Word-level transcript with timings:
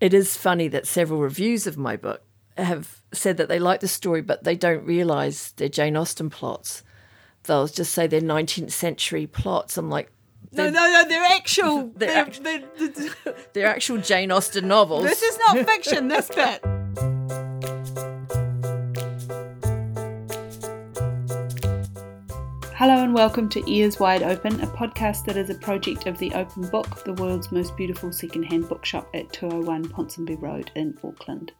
It 0.00 0.12
is 0.14 0.36
funny 0.36 0.68
that 0.68 0.86
several 0.86 1.20
reviews 1.20 1.66
of 1.66 1.76
my 1.78 1.96
book 1.96 2.22
have 2.56 3.00
said 3.12 3.36
that 3.38 3.48
they 3.48 3.58
like 3.58 3.80
the 3.80 3.88
story, 3.88 4.20
but 4.22 4.44
they 4.44 4.54
don't 4.54 4.84
realise 4.84 5.52
they're 5.52 5.68
Jane 5.68 5.96
Austen 5.96 6.30
plots. 6.30 6.82
They'll 7.44 7.66
just 7.68 7.92
say 7.92 8.06
they're 8.06 8.20
19th 8.20 8.72
century 8.72 9.26
plots. 9.26 9.76
I'm 9.76 9.88
like, 9.88 10.10
no, 10.52 10.70
no, 10.70 10.90
no, 10.90 11.04
they're 11.08 11.24
actual. 11.24 11.90
They're 11.96 12.08
they're, 12.08 12.16
act- 12.18 12.42
they're- 12.42 13.34
they're 13.52 13.66
actual 13.66 13.98
Jane 13.98 14.30
Austen 14.30 14.68
novels. 14.68 15.02
this 15.04 15.22
is 15.22 15.38
not 15.38 15.66
fiction, 15.66 16.08
this 16.08 16.28
bit. 16.28 16.62
Hello 22.78 23.02
and 23.02 23.14
welcome 23.14 23.48
to 23.48 23.72
Ears 23.72 23.98
Wide 23.98 24.22
Open, 24.22 24.60
a 24.60 24.66
podcast 24.66 25.24
that 25.24 25.38
is 25.38 25.48
a 25.48 25.54
project 25.54 26.06
of 26.06 26.18
the 26.18 26.30
Open 26.34 26.68
Book, 26.68 27.04
the 27.04 27.14
world's 27.14 27.50
most 27.50 27.74
beautiful 27.74 28.12
secondhand 28.12 28.68
bookshop 28.68 29.08
at 29.14 29.32
201 29.32 29.88
Ponsonby 29.88 30.38
Road 30.42 30.70
in 30.74 30.98
Auckland. 31.02 31.52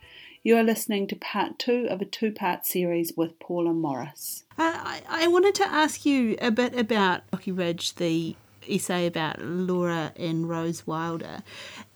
You 0.43 0.59
are 0.59 0.63
listening 0.63 1.07
to 1.07 1.17
part 1.17 1.59
two 1.59 1.87
of 1.89 2.03
a 2.03 2.05
two 2.05 2.33
part 2.33 2.67
series 2.67 3.15
with 3.17 3.41
Paula 3.41 3.73
Morris. 3.73 4.45
I, 4.59 5.01
I 5.09 5.25
I 5.25 5.29
wanted 5.29 5.55
to 5.55 5.67
ask 5.67 6.05
you 6.05 6.37
a 6.39 6.51
bit 6.51 6.79
about 6.79 7.23
Rocky 7.33 7.51
Ridge, 7.51 7.95
the 7.95 8.37
essay 8.69 9.07
about 9.07 9.41
Laura 9.41 10.13
and 10.17 10.47
Rose 10.51 10.87
Wilder. 10.87 11.43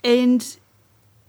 And 0.02 0.56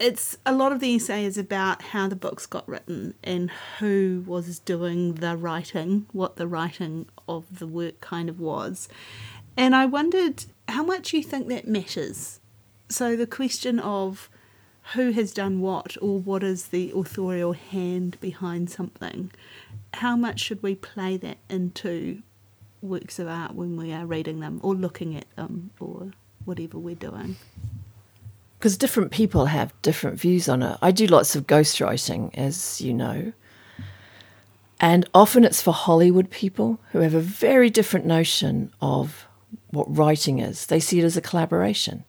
it's 0.02 0.36
a 0.48 0.54
lot 0.54 0.72
of 0.72 0.80
the 0.80 0.96
essay 0.96 1.26
is 1.26 1.38
about 1.38 1.82
how 1.82 2.08
the 2.08 2.16
books 2.16 2.48
got 2.48 2.68
written 2.68 3.14
and 3.24 3.52
who 3.80 4.24
was 4.26 4.58
doing 4.60 5.16
the 5.16 5.38
writing, 5.38 6.08
what 6.12 6.38
the 6.38 6.48
writing 6.48 7.08
of 7.38 7.60
the 7.60 7.68
work 7.68 8.02
kind 8.02 8.30
of 8.30 8.40
was. 8.40 8.88
And 9.58 9.76
I 9.76 9.86
wondered 9.86 10.46
how 10.68 10.84
much 10.84 11.14
you 11.14 11.24
think 11.24 11.48
that 11.50 11.68
matters. 11.68 12.40
So 12.90 13.16
the 13.16 13.28
question 13.28 13.80
of 13.80 14.30
who 14.94 15.12
has 15.12 15.32
done 15.34 15.62
what 15.62 15.96
or 16.02 16.20
what 16.20 16.44
is 16.44 16.68
the 16.68 16.92
authorial 16.96 17.54
hand 17.54 18.18
behind 18.20 18.70
something, 18.70 19.32
how 19.96 20.16
much 20.16 20.40
should 20.40 20.64
we 20.64 20.76
play 20.76 21.18
that 21.18 21.38
into 21.50 22.22
works 22.82 23.20
of 23.20 23.28
art 23.28 23.56
when 23.56 23.78
we 23.78 23.92
are 23.94 24.06
reading 24.06 24.40
them 24.40 24.60
or 24.64 24.74
looking 24.74 25.16
at 25.16 25.34
them 25.36 25.72
or 25.80 26.12
whatever 26.46 26.80
we're 26.80 26.96
doing? 26.96 27.36
because 28.62 28.78
different 28.78 29.10
people 29.10 29.48
have 29.48 29.74
different 29.82 30.20
views 30.20 30.48
on 30.48 30.62
it. 30.62 30.78
I 30.84 30.92
do 30.92 31.08
lots 31.08 31.36
of 31.36 31.48
ghostwriting, 31.48 32.30
as 32.38 32.80
you 32.80 32.94
know. 32.94 33.34
And 34.82 35.08
often 35.14 35.46
it's 35.46 35.62
for 35.62 35.74
Hollywood 35.74 36.32
people 36.32 36.80
who 36.92 37.00
have 37.00 37.14
a 37.14 37.22
very 37.22 37.70
different 37.70 38.08
notion 38.08 38.74
of 38.82 39.28
what 39.70 39.96
writing 39.96 40.40
is. 40.40 40.66
They 40.66 40.80
see 40.80 41.00
it 41.00 41.06
as 41.06 41.16
a 41.16 41.22
collaboration. 41.22 42.04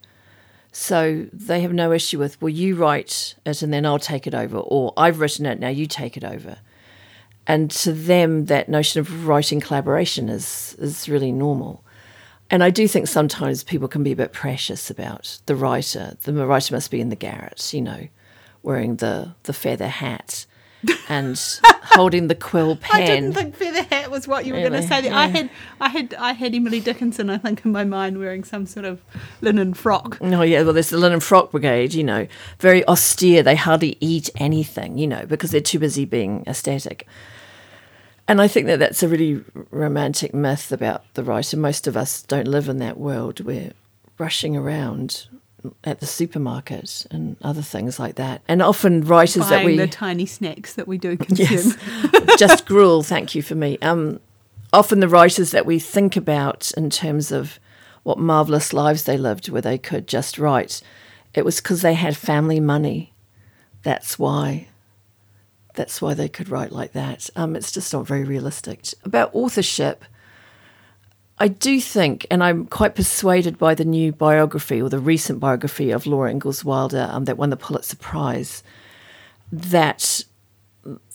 So 0.73 1.27
they 1.35 1.61
have 1.61 1.75
no 1.75 1.93
issue 1.93 2.19
with, 2.19 2.41
well, 2.41 2.49
you 2.49 2.75
write 2.75 3.35
it 3.45 3.61
and 3.61 3.75
then 3.75 3.85
I'll 3.85 3.99
take 3.99 4.27
it 4.27 4.35
over, 4.35 4.57
or 4.57 4.95
I've 4.97 5.21
written 5.21 5.45
it, 5.45 5.61
now 5.61 5.69
you 5.69 5.85
take 5.85 6.17
it 6.17 6.25
over. 6.25 6.61
And 7.47 7.71
to 7.73 7.93
them, 7.93 8.47
that 8.47 8.71
notion 8.71 9.01
of 9.01 9.27
writing 9.27 9.61
collaboration 9.61 10.31
is, 10.31 10.75
is 10.79 11.11
really 11.11 11.31
normal. 11.31 11.85
And 12.49 12.65
I 12.65 12.71
do 12.71 12.89
think 12.89 13.07
sometimes 13.07 13.65
people 13.65 13.89
can 13.89 14.03
be 14.03 14.13
a 14.13 14.17
bit 14.17 14.33
precious 14.33 14.89
about 14.89 15.41
the 15.45 15.57
writer. 15.57 16.17
The 16.23 16.33
writer 16.33 16.75
must 16.75 16.91
be 16.91 17.03
in 17.03 17.11
the 17.11 17.17
garret, 17.17 17.75
you 17.75 17.83
know, 17.83 18.09
wearing 18.63 18.97
the, 18.97 19.35
the 19.43 19.53
feather 19.53 19.89
hat 19.89 20.47
and 21.09 21.41
holding 21.85 22.29
the 22.29 22.35
quill 22.35 22.77
pen. 22.81 23.03
I 23.03 23.07
didn't 23.07 23.33
think 23.35 23.57
feather 23.57 23.83
hat 23.83 24.11
was 24.11 24.27
what 24.27 24.47
you 24.47 24.55
were 24.55 24.61
going 24.61 24.73
to 24.73 24.83
say. 24.83 25.09
I 25.09 25.27
had, 25.29 25.51
I 25.81 25.89
had, 25.89 26.15
I 26.15 26.33
had 26.33 26.55
Emily 26.55 26.81
Dickinson. 26.81 27.31
I 27.31 27.39
think 27.39 27.65
in 27.65 27.73
my 27.73 27.85
mind 27.85 28.19
wearing 28.19 28.45
some 28.45 28.67
sort 28.67 28.85
of 28.85 29.03
linen 29.41 29.75
frock. 29.75 30.19
Oh 30.21 30.43
yeah, 30.43 30.63
well 30.63 30.73
there's 30.73 30.91
the 30.91 30.99
linen 30.99 31.21
frock 31.21 31.51
brigade, 31.51 31.95
you 31.95 32.05
know, 32.05 32.27
very 32.59 32.87
austere. 32.87 33.43
They 33.43 33.57
hardly 33.57 33.97
eat 34.01 34.31
anything, 34.37 34.99
you 34.99 35.07
know, 35.07 35.27
because 35.27 35.51
they're 35.51 35.61
too 35.61 35.79
busy 35.79 36.05
being 36.05 36.45
aesthetic. 36.47 37.07
And 38.29 38.41
I 38.41 38.49
think 38.49 38.67
that 38.69 38.79
that's 38.79 39.03
a 39.03 39.09
really 39.09 39.45
romantic 39.71 40.33
myth 40.33 40.73
about 40.73 41.03
the 41.15 41.25
writer. 41.25 41.57
Most 41.57 41.87
of 41.87 41.97
us 41.97 42.23
don't 42.23 42.47
live 42.47 42.69
in 42.69 42.79
that 42.79 42.97
world. 42.97 43.41
We're 43.41 43.73
rushing 44.19 44.57
around 44.57 45.27
at 45.85 46.01
the 46.01 46.07
supermarket 46.07 47.07
and 47.11 47.37
other 47.43 47.63
things 47.63 47.99
like 47.99 48.17
that. 48.17 48.43
And 48.49 48.63
often 48.63 49.03
writers 49.03 49.49
that 49.49 49.65
we 49.65 49.77
Buying 49.77 49.79
we 49.79 49.87
the 49.87 49.87
tiny 49.87 50.27
snacks 50.27 50.75
that 50.75 50.89
we 50.89 50.99
do 50.99 51.17
consume. 51.17 51.47
Yes. 51.49 51.77
Just 52.39 52.67
gruel, 52.67 53.03
thank 53.03 53.35
you 53.35 53.43
for 53.43 53.55
me. 53.55 53.79
Um, 53.83 54.21
often 54.73 55.01
the 55.01 55.09
writers 55.09 55.51
that 55.51 55.67
we 55.67 55.79
think 55.79 56.17
about 56.17 56.73
in 56.77 56.91
terms 56.91 57.31
of 57.31 57.59
what 58.03 58.19
marvelous 58.19 58.73
lives 58.73 59.05
they 59.05 59.17
lived, 59.17 59.49
where 59.49 59.63
they 59.63 59.79
could 59.79 60.09
just 60.09 60.39
write, 60.39 60.83
it 61.35 61.45
was 61.45 61.61
because 61.61 61.83
they 61.83 61.95
had 61.95 62.17
family 62.17 62.61
money. 62.61 63.13
That's 63.83 64.19
why. 64.19 64.69
That's 65.75 66.03
why 66.03 66.15
they 66.15 66.29
could 66.29 66.49
write 66.49 66.73
like 66.73 66.93
that. 66.93 67.31
Um, 67.37 67.57
it's 67.57 67.73
just 67.73 67.93
not 67.93 68.07
very 68.07 68.25
realistic. 68.25 68.87
About 69.05 69.31
authorship, 69.33 70.05
I 71.43 71.49
do 71.49 71.81
think, 71.81 72.25
and 72.31 72.41
I'm 72.41 72.67
quite 72.67 72.95
persuaded 72.95 73.59
by 73.59 73.75
the 73.75 73.85
new 73.85 74.13
biography 74.13 74.81
or 74.81 74.89
the 74.89 75.01
recent 75.01 75.41
biography 75.41 75.91
of 75.91 76.07
Laura 76.07 76.31
Ingalls 76.31 76.65
Wilder 76.65 77.09
um, 77.11 77.25
that 77.25 77.37
won 77.37 77.51
the 77.51 77.57
Pulitzer 77.57 77.97
Prize, 77.97 78.63
that 79.51 80.23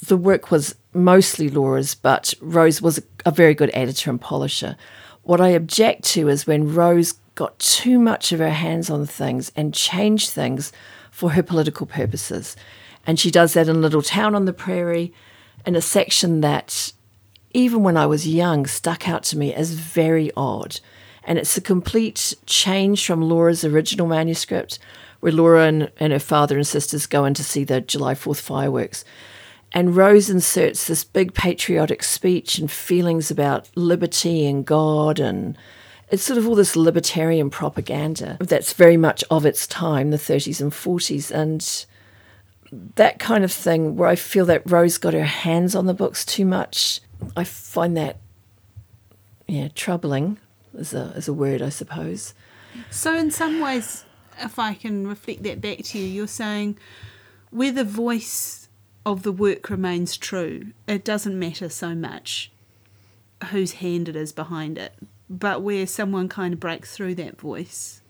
the 0.06 0.18
work 0.18 0.52
was 0.52 0.76
mostly 0.94 1.48
Laura's, 1.48 1.96
but 1.96 2.34
Rose 2.42 2.82
was 2.82 2.98
a, 2.98 3.04
a 3.28 3.32
very 3.32 3.54
good 3.54 3.72
editor 3.74 4.10
and 4.10 4.20
polisher. 4.20 4.76
What 5.24 5.40
I 5.40 5.48
object 5.48 6.04
to 6.16 6.28
is 6.28 6.46
when 6.46 6.76
Rose 6.76 7.14
got 7.36 7.58
too 7.60 7.98
much 7.98 8.34
of 8.34 8.40
her 8.40 8.50
hands 8.50 8.90
on 8.90 9.06
things 9.06 9.54
and 9.56 9.74
changed 9.74 10.32
things 10.32 10.74
for 11.10 11.32
her 11.32 11.44
political 11.44 11.86
purposes. 11.86 12.58
And 13.06 13.18
she 13.18 13.32
does 13.32 13.54
that 13.54 13.70
in 13.70 13.82
Little 13.82 14.02
Town 14.02 14.36
on 14.36 14.44
the 14.44 14.52
Prairie, 14.52 15.14
in 15.66 15.78
a 15.78 15.82
section 15.82 16.42
that, 16.42 16.92
even 17.58 17.82
when 17.82 17.98
I 17.98 18.06
was 18.06 18.28
young, 18.28 18.68
stuck 18.68 19.10
out 19.10 19.24
to 19.24 19.38
me 19.38 19.52
as 19.52 19.72
very 19.72 20.32
odd. 20.38 20.80
And 21.24 21.40
it's 21.40 21.58
a 21.58 21.62
complete 21.62 22.36
change 22.46 23.04
from 23.04 23.24
Laura's 23.24 23.64
original 23.64 24.06
manuscript, 24.06 24.78
where 25.22 25.32
Laura 25.32 25.66
and, 25.66 25.92
and 25.98 26.14
her 26.14 26.20
father 26.20 26.56
and 26.56 26.68
sisters 26.68 27.08
go 27.08 27.26
in 27.26 27.34
to 27.34 27.44
see 27.44 27.64
the 27.64 27.82
July 27.82 28.14
4th 28.14 28.42
fireworks. 28.42 29.04
And 29.72 29.96
Rose 29.96 30.30
inserts 30.30 30.86
this 30.86 31.04
big 31.04 31.34
patriotic 31.34 32.04
speech 32.04 32.60
and 32.60 32.70
feelings 32.70 33.32
about 33.32 33.68
liberty 33.76 34.46
and 34.46 34.64
God 34.64 35.20
and 35.20 35.58
it's 36.10 36.24
sort 36.24 36.38
of 36.38 36.48
all 36.48 36.56
this 36.56 36.76
libertarian 36.76 37.50
propaganda 37.50 38.38
that's 38.40 38.72
very 38.72 38.98
much 38.98 39.24
of 39.32 39.46
its 39.46 39.66
time, 39.66 40.12
the 40.12 40.18
30s 40.18 40.62
and 40.62 40.72
40s. 40.72 41.32
And 41.32 41.86
that 42.96 43.20
kind 43.20 43.44
of 43.44 43.52
thing 43.52 43.96
where 43.96 44.08
I 44.08 44.16
feel 44.16 44.46
that 44.46 44.70
Rose 44.70 45.00
got 45.00 45.14
her 45.14 45.26
hands 45.26 45.76
on 45.76 45.86
the 45.86 45.94
books 45.94 46.24
too 46.24 46.46
much, 46.46 47.02
I 47.36 47.44
find 47.44 47.96
that, 47.98 48.18
yeah, 49.48 49.70
troubling 49.74 50.38
is 50.74 50.94
a, 50.94 51.14
is 51.16 51.28
a 51.28 51.34
word, 51.34 51.62
I 51.62 51.70
suppose. 51.70 52.34
So 52.90 53.16
in 53.16 53.32
some 53.32 53.60
ways, 53.60 54.06
if 54.40 54.60
I 54.60 54.74
can 54.74 55.08
reflect 55.08 55.44
that 55.44 55.62
back 55.62 55.80
to 55.80 56.00
you, 56.00 56.06
you're 56.06 56.28
saying 56.28 56.78
where 57.50 57.72
the 57.72 57.84
voice 57.84 58.68
of 59.06 59.24
the 59.24 59.32
work 59.32 59.70
remains 59.70 60.18
true, 60.18 60.74
it 60.88 61.04
doesn't 61.06 61.38
matter 61.38 61.70
so 61.70 61.96
much 61.96 62.52
whose 63.52 63.74
hand 63.74 64.10
it 64.10 64.16
is 64.16 64.34
behind 64.34 64.78
it, 64.78 64.94
but 65.30 65.62
where 65.62 65.88
someone 65.88 66.28
kind 66.28 66.54
of 66.54 66.60
breaks 66.60 66.96
through 66.96 67.16
that 67.16 67.40
voice 67.40 68.02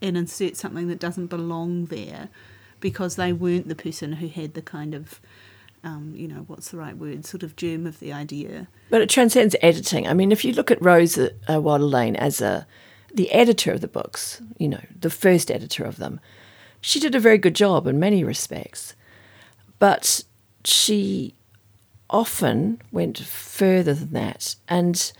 and 0.00 0.16
inserts 0.16 0.60
something 0.60 0.88
that 0.88 1.00
doesn't 1.00 1.26
belong 1.26 1.86
there 1.86 2.28
because 2.80 3.16
they 3.16 3.32
weren't 3.32 3.68
the 3.68 3.74
person 3.74 4.14
who 4.14 4.28
had 4.28 4.54
the 4.54 4.62
kind 4.62 4.94
of 4.94 5.20
um, 5.88 6.12
you 6.14 6.28
know 6.28 6.44
what's 6.46 6.70
the 6.70 6.76
right 6.76 6.96
word 6.96 7.24
sort 7.24 7.42
of 7.42 7.56
germ 7.56 7.86
of 7.86 7.98
the 7.98 8.12
idea 8.12 8.68
But 8.90 9.00
it 9.00 9.10
transcends 9.10 9.56
editing. 9.60 10.06
I 10.06 10.14
mean, 10.14 10.32
if 10.32 10.44
you 10.44 10.52
look 10.52 10.70
at 10.70 10.82
Rose 10.82 11.18
uh, 11.18 11.60
Wilder 11.60 11.84
Lane 11.84 12.16
as 12.16 12.40
a 12.40 12.66
the 13.14 13.30
editor 13.32 13.72
of 13.72 13.80
the 13.80 13.88
books, 13.88 14.42
you 14.58 14.68
know, 14.68 14.82
the 15.00 15.10
first 15.10 15.50
editor 15.50 15.84
of 15.84 15.96
them, 15.96 16.20
she 16.80 17.00
did 17.00 17.14
a 17.14 17.20
very 17.20 17.38
good 17.38 17.54
job 17.54 17.86
in 17.86 17.98
many 17.98 18.22
respects. 18.22 18.94
But 19.78 20.24
she 20.64 21.34
often 22.10 22.80
went 22.92 23.18
further 23.18 23.94
than 23.94 24.12
that. 24.12 24.56
And 24.68 25.12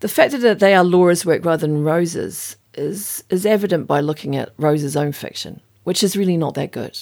the 0.00 0.08
fact 0.08 0.38
that 0.38 0.58
they 0.58 0.74
are 0.74 0.84
Laura's 0.84 1.24
work 1.24 1.44
rather 1.44 1.66
than 1.66 1.84
Rose's 1.84 2.56
is, 2.74 3.24
is 3.30 3.46
evident 3.46 3.86
by 3.86 4.00
looking 4.00 4.36
at 4.36 4.52
Rose's 4.58 4.96
own 4.96 5.12
fiction, 5.12 5.60
which 5.84 6.02
is 6.02 6.16
really 6.16 6.36
not 6.36 6.54
that 6.54 6.72
good. 6.72 6.98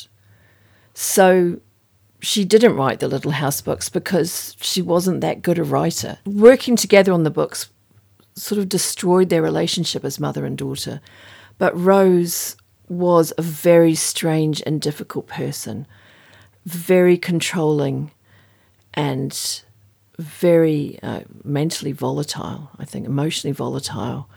So 0.94 1.60
she 2.20 2.44
didn't 2.44 2.76
write 2.76 3.00
the 3.00 3.08
Little 3.08 3.32
House 3.32 3.60
books 3.60 3.88
because 3.88 4.56
she 4.60 4.82
wasn't 4.82 5.20
that 5.22 5.42
good 5.42 5.58
a 5.58 5.64
writer. 5.64 6.18
Working 6.24 6.76
together 6.76 7.12
on 7.12 7.24
the 7.24 7.30
books 7.30 7.70
sort 8.34 8.58
of 8.58 8.68
destroyed 8.68 9.28
their 9.28 9.42
relationship 9.42 10.04
as 10.04 10.20
mother 10.20 10.44
and 10.44 10.56
daughter. 10.56 11.00
But 11.58 11.78
Rose 11.78 12.56
was 12.88 13.32
a 13.38 13.42
very 13.42 13.94
strange 13.94 14.62
and 14.66 14.80
difficult 14.80 15.26
person, 15.26 15.86
very 16.66 17.16
controlling 17.16 18.10
and 18.94 19.62
very 20.18 20.98
uh, 21.02 21.20
mentally 21.44 21.92
volatile, 21.92 22.70
I 22.78 22.84
think, 22.84 23.06
emotionally 23.06 23.52
volatile. 23.52 24.28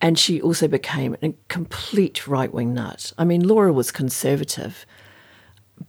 And 0.00 0.18
she 0.18 0.40
also 0.40 0.68
became 0.68 1.16
a 1.22 1.34
complete 1.48 2.26
right 2.26 2.52
wing 2.52 2.74
nut. 2.74 3.12
I 3.18 3.24
mean, 3.24 3.46
Laura 3.46 3.72
was 3.72 3.90
conservative, 3.90 4.86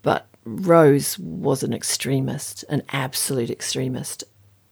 But 0.02 0.28
Rose 0.58 1.18
was 1.20 1.64
an 1.64 1.74
extremist, 1.74 2.66
an 2.70 2.84
absolute 2.90 3.50
extremist. 3.50 4.24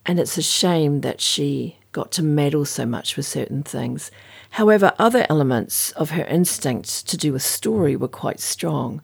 And 0.06 0.18
it's 0.18 0.38
a 0.38 0.42
shame 0.42 1.02
that 1.02 1.20
she 1.20 1.78
got 1.92 2.10
to 2.12 2.22
meddle 2.22 2.64
so 2.64 2.86
much 2.86 3.16
with 3.16 3.26
certain 3.26 3.62
things. 3.62 4.10
However, 4.50 4.92
other 4.98 5.26
elements 5.28 5.90
of 5.92 6.10
her 6.10 6.24
instinct 6.24 7.06
to 7.08 7.16
do 7.16 7.34
a 7.34 7.40
story 7.40 7.96
were 7.96 8.08
quite 8.08 8.40
strong. 8.40 9.02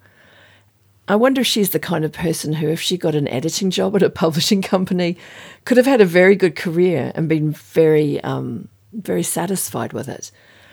I 1.07 1.17
wonder 1.17 1.43
if 1.43 1.47
she's 1.47 1.71
the 1.71 1.79
kind 1.79 2.05
of 2.05 2.13
person 2.13 2.55
who, 2.55 2.69
if 2.69 2.81
she 2.81 2.97
got 2.97 3.15
an 3.15 3.29
editing 3.29 3.71
job 3.71 3.95
at 3.95 4.03
a 4.03 4.11
publishing 4.25 4.63
company, 4.63 5.19
could 5.65 5.77
have 5.77 5.87
had 5.87 6.01
a 6.01 6.07
very 6.07 6.35
good 6.35 6.57
career 6.57 7.13
and 7.15 7.29
been 7.29 7.53
very, 7.53 8.23
um, 8.25 8.69
very 8.93 9.23
satisfied 9.23 9.93
with 9.93 10.09
it. 10.09 10.31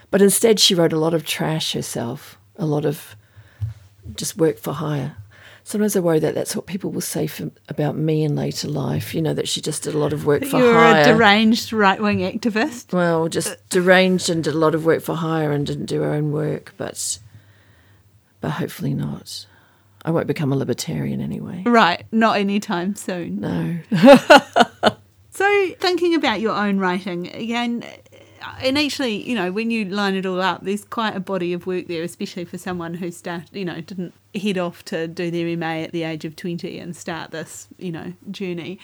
But 0.10 0.22
instead, 0.22 0.60
she 0.60 0.76
wrote 0.76 0.94
a 0.94 1.00
lot 1.00 1.14
of 1.14 1.26
trash 1.26 1.74
herself, 1.74 2.38
a 2.56 2.66
lot 2.66 2.86
of 2.86 3.16
just 4.16 4.38
work 4.38 4.58
for 4.58 4.74
hire. 4.74 5.18
Sometimes 5.72 5.96
I 5.96 6.02
worry 6.02 6.20
that 6.20 6.36
that's 6.36 6.54
what 6.54 6.66
people 6.66 6.92
will 6.92 7.00
say 7.00 7.28
for, 7.28 7.50
about 7.70 7.96
me 7.96 8.26
in 8.26 8.36
later 8.36 8.68
life. 8.68 9.16
You 9.16 9.22
know 9.22 9.34
that 9.34 9.48
she 9.48 9.62
just 9.62 9.84
did 9.84 9.94
a 9.94 9.98
lot 9.98 10.12
of 10.12 10.26
work 10.26 10.44
for 10.44 10.58
You're 10.58 10.74
hire. 10.74 11.02
a 11.02 11.06
deranged 11.06 11.72
right 11.72 12.02
wing 12.02 12.20
activist. 12.20 12.92
well, 12.92 13.30
just 13.30 13.52
uh, 13.52 13.56
deranged 13.70 14.30
and 14.30 14.44
did 14.44 14.54
a 14.54 14.58
lot 14.58 14.76
of 14.76 14.84
work 14.84 15.02
for 15.02 15.16
hire 15.16 15.54
and 15.54 15.66
didn't 15.66 15.86
do 15.86 16.02
her 16.02 16.12
own 16.12 16.34
work. 16.34 16.74
But, 16.76 17.20
but 18.42 18.52
hopefully 18.52 18.94
not. 18.94 19.46
I 20.04 20.12
won't 20.12 20.28
become 20.28 20.52
a 20.52 20.58
libertarian 20.58 21.22
anyway. 21.22 21.64
Right, 21.66 22.06
not 22.12 22.36
anytime 22.38 22.96
soon. 22.96 23.40
No. 23.40 23.78
So, 25.34 25.72
thinking 25.80 26.14
about 26.14 26.42
your 26.42 26.54
own 26.54 26.78
writing 26.78 27.34
again, 27.34 27.86
and 28.60 28.78
actually, 28.78 29.28
you 29.28 29.34
know, 29.34 29.50
when 29.50 29.72
you 29.72 29.86
line 29.86 30.16
it 30.16 30.26
all 30.26 30.42
up, 30.42 30.66
there's 30.66 30.84
quite 30.84 31.16
a 31.16 31.22
body 31.22 31.54
of 31.54 31.66
work 31.66 31.88
there, 31.88 32.04
especially 32.04 32.44
for 32.44 32.58
someone 32.58 32.96
who 32.96 33.12
started, 33.12 33.56
you 33.56 33.64
know, 33.64 33.80
didn't 33.80 34.14
head 34.36 34.58
off 34.58 34.84
to 34.86 35.08
do 35.08 35.30
their 35.32 35.56
MA 35.58 35.84
at 35.84 35.92
the 35.92 36.04
age 36.04 36.26
of 36.26 36.36
twenty 36.36 36.80
and 36.80 36.96
start 36.96 37.32
this, 37.32 37.68
you 37.78 37.92
know, 37.92 38.14
journey. 38.30 38.80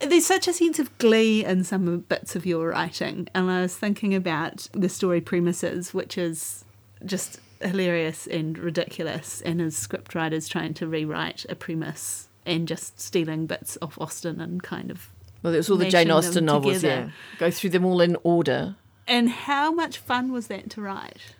There's 0.00 0.26
such 0.26 0.48
a 0.48 0.52
sense 0.52 0.78
of 0.80 0.96
glee 0.98 1.44
in 1.44 1.62
some 1.62 2.00
bits 2.08 2.34
of 2.34 2.44
your 2.44 2.68
writing, 2.70 3.28
and 3.34 3.50
I 3.50 3.62
was 3.62 3.76
thinking 3.76 4.14
about 4.14 4.68
the 4.72 4.88
story 4.88 5.20
premises, 5.20 5.94
which 5.94 6.18
is 6.18 6.64
just 7.04 7.38
hilarious 7.60 8.26
and 8.26 8.58
ridiculous, 8.58 9.40
and 9.42 9.60
as 9.60 9.74
scriptwriters 9.76 10.48
trying 10.48 10.74
to 10.74 10.88
rewrite 10.88 11.46
a 11.48 11.54
premise 11.54 12.28
and 12.44 12.66
just 12.66 13.00
stealing 13.00 13.46
bits 13.46 13.78
off 13.80 13.96
Austen 14.00 14.40
and 14.40 14.60
kind 14.62 14.90
of 14.90 15.08
Well, 15.44 15.54
it 15.54 15.58
was 15.58 15.70
all 15.70 15.76
the 15.76 15.88
Jane 15.88 16.10
Austen 16.10 16.46
novels. 16.46 16.76
together. 16.80 17.02
Yeah, 17.04 17.38
go 17.38 17.50
through 17.52 17.70
them 17.70 17.84
all 17.84 18.00
in 18.00 18.16
order. 18.24 18.74
And 19.06 19.28
how 19.28 19.70
much 19.72 19.98
fun 19.98 20.32
was 20.32 20.48
that 20.48 20.70
to 20.70 20.80
write? 20.80 21.36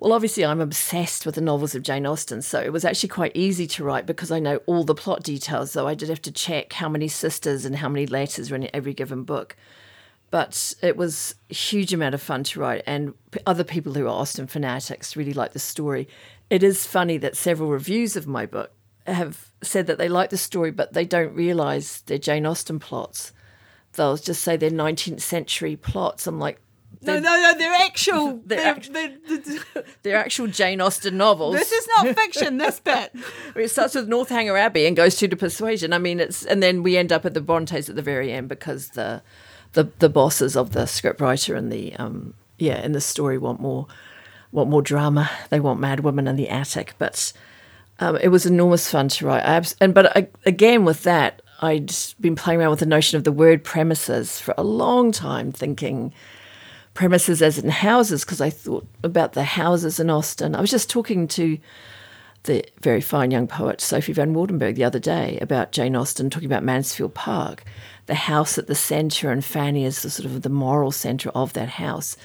Well, 0.00 0.12
obviously, 0.12 0.44
I'm 0.44 0.60
obsessed 0.60 1.26
with 1.26 1.34
the 1.34 1.40
novels 1.40 1.74
of 1.74 1.82
Jane 1.82 2.06
Austen, 2.06 2.40
so 2.40 2.60
it 2.60 2.72
was 2.72 2.84
actually 2.84 3.08
quite 3.08 3.32
easy 3.34 3.66
to 3.66 3.82
write 3.82 4.06
because 4.06 4.30
I 4.30 4.38
know 4.38 4.58
all 4.66 4.84
the 4.84 4.94
plot 4.94 5.24
details, 5.24 5.72
though 5.72 5.88
I 5.88 5.94
did 5.94 6.08
have 6.08 6.22
to 6.22 6.30
check 6.30 6.72
how 6.74 6.88
many 6.88 7.08
sisters 7.08 7.64
and 7.64 7.76
how 7.76 7.88
many 7.88 8.06
letters 8.06 8.50
were 8.50 8.56
in 8.56 8.70
every 8.72 8.94
given 8.94 9.24
book. 9.24 9.56
But 10.30 10.74
it 10.82 10.96
was 10.96 11.34
a 11.50 11.54
huge 11.54 11.92
amount 11.92 12.14
of 12.14 12.22
fun 12.22 12.44
to 12.44 12.60
write, 12.60 12.84
and 12.86 13.14
other 13.44 13.64
people 13.64 13.94
who 13.94 14.04
are 14.06 14.20
Austen 14.20 14.46
fanatics 14.46 15.16
really 15.16 15.32
like 15.32 15.52
the 15.52 15.58
story. 15.58 16.06
It 16.48 16.62
is 16.62 16.86
funny 16.86 17.18
that 17.18 17.36
several 17.36 17.70
reviews 17.70 18.14
of 18.14 18.28
my 18.28 18.46
book 18.46 18.70
have 19.04 19.50
said 19.62 19.88
that 19.88 19.98
they 19.98 20.08
like 20.08 20.30
the 20.30 20.38
story, 20.38 20.70
but 20.70 20.92
they 20.92 21.06
don't 21.06 21.34
realise 21.34 22.02
they're 22.02 22.18
Jane 22.18 22.46
Austen 22.46 22.78
plots. 22.78 23.32
They'll 23.94 24.16
just 24.16 24.44
say 24.44 24.56
they're 24.56 24.70
19th 24.70 25.22
century 25.22 25.74
plots. 25.74 26.28
I'm 26.28 26.38
like, 26.38 26.60
No, 27.00 27.14
no, 27.20 27.20
no, 27.40 27.54
they're 27.56 27.72
actual. 27.74 28.40
They're 28.46 28.58
they're, 28.58 28.66
act- 28.66 28.92
they're- 28.92 29.16
they're- 29.28 29.84
they're 30.02 30.16
actual 30.16 30.48
Jane 30.48 30.80
Austen 30.80 31.16
novels. 31.16 31.54
this 31.54 31.70
is 31.70 31.86
not 31.96 32.16
fiction, 32.16 32.58
this 32.58 32.80
bit. 32.90 33.12
It 33.54 33.68
starts 33.70 33.94
with 33.94 34.08
Northanger 34.08 34.56
Abbey 34.56 34.84
and 34.86 34.96
goes 34.96 35.16
through 35.18 35.28
to 35.28 35.36
Persuasion. 35.36 35.92
I 35.92 35.98
mean, 35.98 36.18
it's 36.18 36.44
and 36.44 36.60
then 36.62 36.82
we 36.82 36.96
end 36.96 37.12
up 37.12 37.24
at 37.24 37.34
the 37.34 37.40
Brontes 37.40 37.88
at 37.88 37.94
the 37.96 38.02
very 38.02 38.32
end 38.32 38.48
because 38.48 38.88
the 38.90 39.22
the 39.74 39.84
the 40.00 40.08
bosses 40.08 40.56
of 40.56 40.72
the 40.72 40.80
scriptwriter 40.84 41.56
and 41.56 41.70
the 41.70 41.94
um 41.96 42.34
yeah 42.58 42.82
in 42.84 42.92
the 42.92 43.00
story 43.00 43.38
want 43.38 43.60
more 43.60 43.86
want 44.50 44.68
more 44.68 44.82
drama. 44.82 45.30
They 45.50 45.60
want 45.60 45.78
Mad 45.78 46.00
Women 46.00 46.26
in 46.26 46.34
the 46.36 46.48
attic, 46.48 46.94
but 46.98 47.32
um, 48.00 48.16
it 48.16 48.28
was 48.28 48.44
enormous 48.44 48.90
fun 48.90 49.08
to 49.08 49.26
write. 49.26 49.44
I 49.44 49.56
abs- 49.56 49.76
and 49.80 49.94
but 49.94 50.16
I, 50.16 50.28
again 50.46 50.84
with 50.84 51.04
that, 51.04 51.42
I'd 51.60 51.92
been 52.20 52.34
playing 52.34 52.60
around 52.60 52.70
with 52.70 52.80
the 52.80 52.86
notion 52.86 53.16
of 53.18 53.24
the 53.24 53.32
word 53.32 53.62
premises 53.62 54.40
for 54.40 54.52
a 54.58 54.64
long 54.64 55.12
time, 55.12 55.52
thinking 55.52 56.12
premises 56.98 57.40
as 57.40 57.58
in 57.58 57.70
houses 57.70 58.24
because 58.24 58.40
I 58.40 58.50
thought 58.50 58.84
about 59.04 59.34
the 59.34 59.44
houses 59.44 60.00
in 60.00 60.10
Austen. 60.10 60.56
I 60.56 60.60
was 60.60 60.68
just 60.68 60.90
talking 60.90 61.28
to 61.28 61.56
the 62.42 62.64
very 62.80 63.00
fine 63.00 63.30
young 63.30 63.46
poet 63.46 63.80
Sophie 63.80 64.12
van 64.12 64.34
Waardenberg 64.34 64.74
the 64.74 64.82
other 64.82 64.98
day 64.98 65.38
about 65.40 65.70
Jane 65.70 65.94
Austen, 65.94 66.28
talking 66.28 66.48
about 66.50 66.64
Mansfield 66.64 67.14
Park, 67.14 67.62
the 68.06 68.16
house 68.16 68.58
at 68.58 68.66
the 68.66 68.74
centre, 68.74 69.30
and 69.30 69.44
Fanny 69.44 69.84
is 69.84 70.02
the 70.02 70.10
sort 70.10 70.26
of 70.26 70.42
the 70.42 70.48
moral 70.48 70.90
centre 70.90 71.30
of 71.36 71.52
that 71.52 71.68
house, 71.68 72.16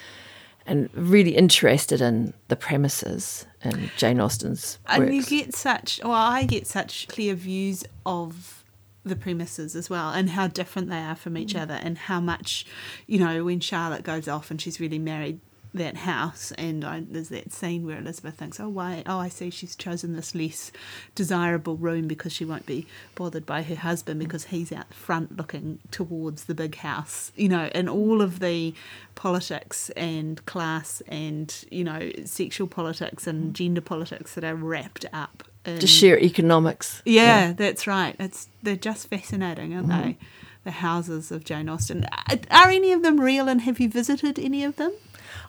and 0.66 0.90
really 0.96 1.38
interested 1.38 2.02
in 2.02 2.34
the 2.48 2.56
premises 2.56 3.46
and 3.62 3.92
Jane 3.96 4.20
Austen's 4.20 4.80
works. 4.90 5.00
And 5.02 5.14
you 5.14 5.22
get 5.24 5.54
such, 5.54 6.00
well, 6.04 6.14
I 6.14 6.46
get 6.46 6.66
such 6.66 7.08
clear 7.10 7.36
views 7.36 7.86
of 8.08 8.63
the 9.06 9.16
premises 9.16 9.76
as 9.76 9.90
well 9.90 10.12
and 10.12 10.30
how 10.32 10.48
different 10.48 10.90
they 10.90 11.00
are 11.00 11.16
from 11.16 11.34
Mm. 11.34 11.40
each 11.40 11.56
other 11.56 11.74
and 11.76 11.98
how 11.98 12.20
much, 12.20 12.66
you 13.08 13.20
know, 13.20 13.44
when 13.44 13.60
Charlotte 13.60 14.04
goes 14.04 14.28
off 14.28 14.50
and 14.50 14.62
she's 14.62 14.80
really 14.80 15.00
married 15.00 15.40
that 15.76 15.98
house 15.98 16.52
and 16.52 16.86
I, 16.86 17.04
there's 17.10 17.30
that 17.30 17.52
scene 17.52 17.84
where 17.84 17.98
Elizabeth 17.98 18.36
thinks, 18.36 18.60
oh, 18.60 18.70
why? 18.70 19.02
Oh, 19.08 19.18
I 19.18 19.28
see 19.28 19.50
she's 19.50 19.76
chosen 19.76 20.16
this 20.16 20.36
less 20.36 20.72
desirable 21.16 21.78
room 21.78 22.08
because 22.08 22.32
she 22.32 22.46
won't 22.46 22.68
be 22.68 22.86
bothered 23.16 23.46
by 23.48 23.64
her 23.64 23.76
husband 23.76 24.20
because 24.20 24.46
he's 24.46 24.72
out 24.72 24.94
front 24.94 25.36
looking 25.36 25.80
towards 25.90 26.44
the 26.46 26.54
big 26.54 26.76
house, 26.76 27.32
you 27.36 27.50
know, 27.50 27.72
and 27.74 27.90
all 27.90 28.22
of 28.22 28.40
the 28.40 28.76
politics 29.16 29.90
and 29.98 30.46
class 30.46 31.02
and, 31.08 31.66
you 31.72 31.84
know, 31.84 32.12
sexual 32.24 32.68
politics 32.68 33.26
and 33.26 33.56
gender 33.56 33.82
politics 33.82 34.36
that 34.36 34.44
are 34.44 34.56
wrapped 34.56 35.06
up 35.12 35.44
in 35.66 35.80
Just 35.80 35.94
sheer 35.94 36.18
economics. 36.18 37.02
yeah, 37.06 37.54
that's 37.54 37.88
right. 37.88 38.16
It's 38.20 38.48
they're 38.62 38.76
just 38.76 39.08
fascinating, 39.08 39.74
aren't 39.76 39.88
Mm-hmm. 39.90 40.02
they? 40.02 40.18
The 40.66 40.72
houses 40.72 41.32
of 41.32 41.44
Jane 41.44 41.68
Austen. 41.70 42.06
Are- 42.52 42.70
any 42.70 42.94
of 42.94 43.02
them 43.04 43.20
real, 43.20 43.50
and 43.50 43.62
have 43.62 43.80
you 43.82 43.90
visited 43.90 44.40
any 44.40 44.64
of 44.64 44.78
them? 44.78 44.94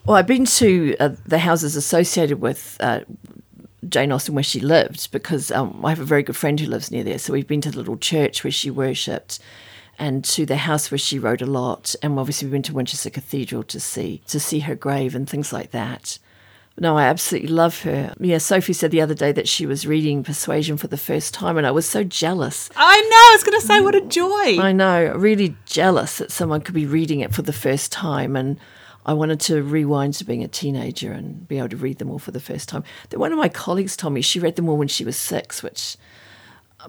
Well, 0.05 0.17
I've 0.17 0.27
been 0.27 0.45
to 0.45 0.95
uh, 0.99 1.15
the 1.25 1.39
houses 1.39 1.75
associated 1.77 2.41
with 2.41 2.75
uh, 2.81 3.01
Jane 3.87 4.11
Austen 4.11 4.35
where 4.35 4.43
she 4.43 4.59
lived 4.59 5.11
because 5.11 5.51
um, 5.51 5.85
I 5.85 5.89
have 5.89 5.99
a 6.01 6.05
very 6.05 6.21
good 6.23 6.35
friend 6.35 6.59
who 6.59 6.67
lives 6.67 6.91
near 6.91 7.03
there. 7.03 7.17
So 7.17 7.31
we've 7.33 7.47
been 7.47 7.61
to 7.61 7.71
the 7.71 7.77
little 7.77 7.97
church 7.97 8.43
where 8.43 8.51
she 8.51 8.69
worshipped 8.69 9.39
and 9.97 10.23
to 10.25 10.45
the 10.45 10.57
house 10.57 10.91
where 10.91 10.97
she 10.97 11.17
wrote 11.17 11.41
a 11.41 11.45
lot. 11.45 11.95
And 12.03 12.19
obviously 12.19 12.47
we've 12.47 12.51
been 12.53 12.61
to 12.63 12.73
Winchester 12.73 13.09
Cathedral 13.09 13.63
to 13.63 13.79
see 13.79 14.21
to 14.27 14.39
see 14.39 14.59
her 14.61 14.75
grave 14.75 15.15
and 15.15 15.29
things 15.29 15.53
like 15.53 15.71
that. 15.71 16.19
No, 16.77 16.97
I 16.97 17.03
absolutely 17.05 17.49
love 17.49 17.83
her. 17.83 18.13
Yeah, 18.19 18.37
Sophie 18.37 18.73
said 18.73 18.91
the 18.91 18.99
other 18.99 19.13
day 19.13 19.31
that 19.31 19.47
she 19.47 19.65
was 19.65 19.87
reading 19.87 20.23
Persuasion 20.23 20.75
for 20.75 20.87
the 20.87 20.97
first 20.97 21.33
time, 21.33 21.57
and 21.57 21.65
I 21.65 21.71
was 21.71 21.87
so 21.87 22.03
jealous. 22.03 22.69
I 22.75 22.99
know. 23.01 23.15
I 23.15 23.31
was 23.33 23.43
going 23.43 23.59
to 23.61 23.65
say, 23.65 23.79
what 23.79 23.95
a 23.95 24.01
joy! 24.01 24.59
I 24.59 24.73
know, 24.73 25.13
really 25.15 25.55
jealous 25.65 26.17
that 26.17 26.31
someone 26.31 26.61
could 26.61 26.75
be 26.75 26.85
reading 26.85 27.21
it 27.21 27.33
for 27.33 27.43
the 27.43 27.53
first 27.53 27.93
time. 27.93 28.35
And 28.35 28.59
I 29.05 29.13
wanted 29.13 29.39
to 29.41 29.63
rewind 29.63 30.15
to 30.15 30.25
being 30.25 30.43
a 30.43 30.49
teenager 30.49 31.13
and 31.13 31.47
be 31.47 31.59
able 31.59 31.69
to 31.69 31.77
read 31.77 31.99
them 31.99 32.11
all 32.11 32.19
for 32.19 32.31
the 32.31 32.41
first 32.41 32.67
time. 32.67 32.83
Then 33.09 33.21
one 33.21 33.31
of 33.31 33.37
my 33.37 33.49
colleagues 33.49 33.95
told 33.95 34.13
me 34.13 34.21
she 34.21 34.39
read 34.39 34.57
them 34.57 34.67
all 34.67 34.77
when 34.77 34.89
she 34.89 35.05
was 35.05 35.15
six, 35.15 35.63
which 35.63 35.95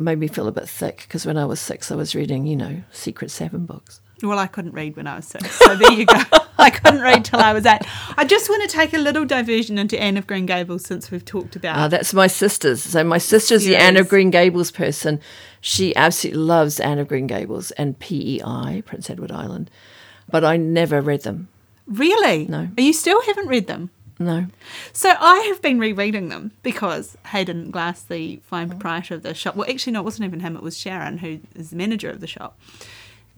made 0.00 0.18
me 0.18 0.26
feel 0.26 0.48
a 0.48 0.52
bit 0.52 0.68
thick 0.68 1.02
because 1.02 1.24
when 1.24 1.38
I 1.38 1.44
was 1.44 1.60
six, 1.60 1.92
I 1.92 1.94
was 1.94 2.14
reading, 2.14 2.46
you 2.46 2.56
know, 2.56 2.82
Secret 2.90 3.30
Seven 3.30 3.66
books. 3.66 4.00
Well, 4.22 4.38
I 4.38 4.46
couldn't 4.46 4.72
read 4.72 4.96
when 4.96 5.06
I 5.06 5.16
was 5.16 5.26
six, 5.26 5.50
so 5.58 5.76
there 5.76 5.92
you 5.92 6.06
go. 6.06 6.14
I 6.58 6.70
couldn't 6.70 7.02
read 7.02 7.24
till 7.26 7.38
I 7.38 7.52
was 7.52 7.66
eight. 7.66 7.82
I 8.16 8.24
just 8.24 8.48
want 8.48 8.62
to 8.62 8.68
take 8.68 8.94
a 8.94 8.98
little 8.98 9.26
diversion 9.26 9.76
into 9.76 10.00
Anne 10.00 10.16
of 10.16 10.26
Green 10.26 10.46
Gables 10.46 10.86
since 10.86 11.10
we've 11.10 11.24
talked 11.24 11.54
about. 11.54 11.76
Uh, 11.78 11.88
that's 11.88 12.14
my 12.14 12.26
sister's. 12.26 12.82
So 12.82 13.04
my 13.04 13.18
sister's 13.18 13.64
the 13.64 13.76
Anne 13.76 13.98
of 13.98 14.08
Green 14.08 14.30
Gables 14.30 14.70
person. 14.70 15.20
She 15.60 15.94
absolutely 15.96 16.42
loves 16.42 16.80
Anne 16.80 16.98
of 16.98 17.08
Green 17.08 17.26
Gables 17.26 17.72
and 17.72 17.98
PEI, 17.98 18.82
Prince 18.86 19.10
Edward 19.10 19.32
Island. 19.32 19.70
But 20.30 20.44
I 20.44 20.56
never 20.56 21.02
read 21.02 21.22
them. 21.22 21.48
really? 21.86 22.46
No. 22.46 22.68
You 22.78 22.94
still 22.94 23.20
haven't 23.22 23.48
read 23.48 23.66
them? 23.66 23.90
No. 24.18 24.46
So 24.94 25.12
I 25.20 25.40
have 25.48 25.60
been 25.60 25.78
rereading 25.78 26.30
them 26.30 26.52
because 26.62 27.18
Hayden 27.32 27.70
Glass, 27.70 28.00
the 28.02 28.40
fine 28.46 28.70
proprietor 28.70 29.16
of 29.16 29.22
the 29.22 29.34
shop, 29.34 29.56
well, 29.56 29.68
actually, 29.70 29.92
no, 29.92 30.00
it 30.00 30.04
wasn't 30.04 30.24
even 30.24 30.40
him, 30.40 30.56
it 30.56 30.62
was 30.62 30.78
Sharon, 30.78 31.18
who 31.18 31.40
is 31.54 31.68
the 31.68 31.76
manager 31.76 32.08
of 32.08 32.20
the 32.20 32.26
shop, 32.26 32.58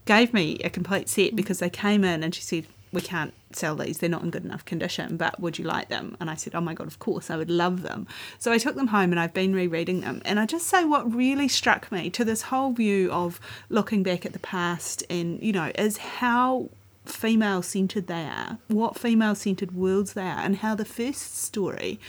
gave 0.08 0.32
me 0.32 0.58
a 0.64 0.70
complete 0.70 1.06
set 1.06 1.32
mm. 1.32 1.36
because 1.36 1.58
they 1.58 1.68
came 1.70 2.02
in 2.02 2.22
and 2.24 2.34
she 2.34 2.40
said, 2.40 2.66
We 2.92 3.02
can't 3.02 3.34
sell 3.52 3.76
these, 3.76 3.98
they're 3.98 4.08
not 4.08 4.22
in 4.22 4.30
good 4.30 4.44
enough 4.44 4.64
condition, 4.64 5.18
but 5.18 5.38
would 5.38 5.58
you 5.58 5.64
like 5.64 5.88
them? 5.88 6.16
And 6.18 6.30
I 6.30 6.34
said, 6.34 6.54
Oh 6.54 6.62
my 6.62 6.72
God, 6.72 6.86
of 6.86 6.98
course, 6.98 7.30
I 7.30 7.36
would 7.36 7.50
love 7.50 7.82
them. 7.82 8.06
So 8.38 8.50
I 8.50 8.58
took 8.58 8.74
them 8.74 8.88
home 8.88 9.10
and 9.12 9.20
I've 9.20 9.34
been 9.34 9.54
rereading 9.54 10.00
them. 10.00 10.22
And 10.24 10.40
I 10.40 10.46
just 10.46 10.66
say 10.66 10.84
what 10.84 11.14
really 11.14 11.46
struck 11.46 11.92
me 11.92 12.08
to 12.10 12.24
this 12.24 12.42
whole 12.42 12.72
view 12.72 13.12
of 13.12 13.38
looking 13.68 14.02
back 14.02 14.24
at 14.24 14.32
the 14.32 14.38
past 14.38 15.04
and, 15.10 15.40
you 15.42 15.52
know, 15.52 15.70
is 15.76 15.98
how 15.98 16.70
female 17.04 17.62
centered 17.62 18.06
they 18.06 18.24
are, 18.24 18.58
what 18.68 18.98
female 18.98 19.34
centered 19.34 19.72
worlds 19.72 20.14
they 20.14 20.22
are, 20.22 20.40
and 20.40 20.56
how 20.56 20.74
the 20.74 20.84
first 20.86 21.36
story, 21.38 22.00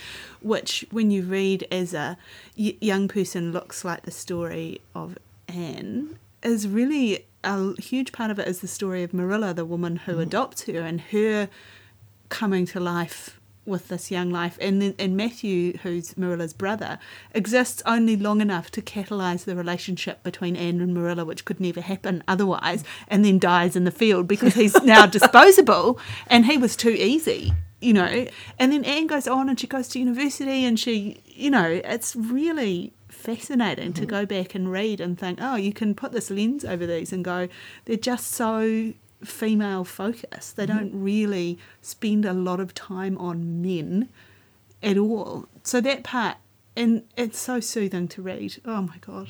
which 0.42 0.86
when 0.92 1.12
you 1.12 1.24
read 1.24 1.68
as 1.70 1.94
a 1.94 2.18
young 2.56 3.10
person 3.10 3.52
looks 3.52 3.84
like 3.84 4.04
the 4.04 4.12
story 4.12 4.80
of 4.96 5.18
Anne, 5.48 6.18
is 6.42 6.68
really 6.68 7.26
a 7.44 7.80
huge 7.82 8.12
part 8.12 8.32
of 8.32 8.40
it 8.40 8.48
is 8.48 8.62
the 8.62 8.68
story 8.68 9.04
of 9.04 9.14
Marilla, 9.14 9.54
the 9.54 9.66
woman 9.66 9.98
who 9.98 10.16
mm. 10.16 10.22
adopts 10.22 10.64
her, 10.64 10.82
and 10.82 11.02
her 11.02 11.50
coming 12.30 12.66
to 12.68 12.80
life 12.80 13.40
with 13.66 13.88
this 13.88 14.12
young 14.12 14.32
life. 14.32 14.58
And 14.60 14.82
then 14.82 14.96
and 15.00 15.16
Matthew, 15.16 15.78
who's 15.78 16.18
Marilla's 16.18 16.54
brother, 16.54 17.00
exists 17.34 17.82
only 17.86 18.18
long 18.18 18.42
enough 18.42 18.72
to 18.72 18.82
catalyse 18.82 19.46
the 19.46 19.56
relationship 19.56 20.24
between 20.24 20.56
Anne 20.56 20.82
and 20.82 20.94
Marilla, 20.94 21.24
which 21.24 21.46
could 21.46 21.62
never 21.62 21.82
happen 21.82 22.24
otherwise, 22.28 22.84
and 23.08 23.24
then 23.24 23.40
dies 23.40 23.76
in 23.76 23.86
the 23.86 23.92
field 23.92 24.28
because 24.28 24.56
he's 24.56 24.76
now 24.84 25.06
disposable 25.06 26.00
and 26.28 26.46
he 26.48 26.58
was 26.58 26.76
too 26.76 26.92
easy. 26.92 27.54
You 27.82 27.94
know, 27.94 28.26
and 28.58 28.74
then 28.74 28.84
Anne 28.84 29.08
goes 29.08 29.26
on 29.26 29.48
and 29.48 29.58
she 29.58 29.66
goes 29.66 29.88
to 29.90 30.00
university 30.00 30.66
and 30.66 30.78
she, 30.78 31.22
you 31.26 31.50
know, 31.50 31.64
it's 31.66 32.14
really 32.14 32.92
fascinating 33.20 33.94
to 33.94 34.02
mm-hmm. 34.02 34.10
go 34.10 34.26
back 34.26 34.56
and 34.56 34.72
read 34.72 35.02
and 35.02 35.20
think, 35.20 35.40
oh, 35.42 35.56
you 35.56 35.74
can 35.74 35.94
put 35.94 36.12
this 36.12 36.32
lens 36.32 36.64
over 36.64 36.88
these 36.88 37.12
and 37.12 37.24
go, 37.24 37.48
they're 37.86 37.98
just 37.98 38.32
so 38.32 38.94
female 39.24 39.84
focused. 39.84 40.56
They 40.56 40.66
mm-hmm. 40.66 40.78
don't 40.78 41.04
really 41.04 41.60
spend 41.82 42.26
a 42.26 42.34
lot 42.34 42.60
of 42.60 42.74
time 42.74 43.18
on 43.18 43.62
men 43.62 44.10
at 44.82 44.98
all. 44.98 45.48
So 45.64 45.82
that 45.82 46.04
part, 46.04 46.38
and 46.76 47.04
it's 47.18 47.38
so 47.38 47.60
soothing 47.60 48.08
to 48.10 48.22
read. 48.22 48.62
Oh 48.66 48.82
my 48.82 48.98
god. 49.02 49.28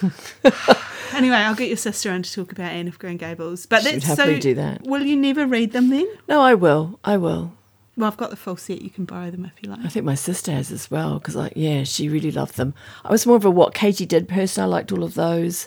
anyway, 1.12 1.36
I'll 1.36 1.56
get 1.56 1.68
your 1.68 1.76
sister 1.76 2.12
in 2.12 2.22
to 2.22 2.32
talk 2.32 2.52
about 2.52 2.70
Anne 2.70 2.86
of 2.86 2.98
Green 2.98 3.16
Gables. 3.16 3.66
But 3.66 3.82
She'd 3.82 4.02
that's 4.02 4.14
so. 4.14 4.38
do 4.38 4.54
that. 4.54 4.82
Will 4.84 5.02
you 5.02 5.16
never 5.16 5.46
read 5.46 5.72
them 5.72 5.90
then? 5.90 6.06
No, 6.28 6.40
I 6.40 6.54
will. 6.54 7.00
I 7.04 7.16
will. 7.16 7.52
Well, 7.98 8.06
I've 8.06 8.16
got 8.16 8.30
the 8.30 8.36
full 8.36 8.56
set. 8.56 8.80
You 8.80 8.90
can 8.90 9.06
borrow 9.06 9.28
them 9.28 9.44
if 9.44 9.60
you 9.60 9.68
like. 9.68 9.84
I 9.84 9.88
think 9.88 10.06
my 10.06 10.14
sister 10.14 10.52
has 10.52 10.70
as 10.70 10.88
well 10.88 11.18
because, 11.18 11.34
like, 11.34 11.54
yeah, 11.56 11.82
she 11.82 12.08
really 12.08 12.30
loved 12.30 12.56
them. 12.56 12.72
I 13.04 13.10
was 13.10 13.26
more 13.26 13.34
of 13.34 13.44
a 13.44 13.50
what 13.50 13.74
Katy 13.74 14.06
did 14.06 14.28
person. 14.28 14.62
I 14.62 14.68
liked 14.68 14.92
all 14.92 15.02
of 15.02 15.14
those. 15.14 15.66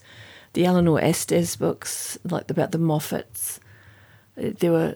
The 0.53 0.63
Eleanor 0.63 1.01
Estes 1.01 1.57
books, 1.57 2.17
like 2.23 2.49
about 2.49 2.71
the 2.71 2.77
Moffats. 2.77 3.59
There 4.37 4.71
were 4.71 4.95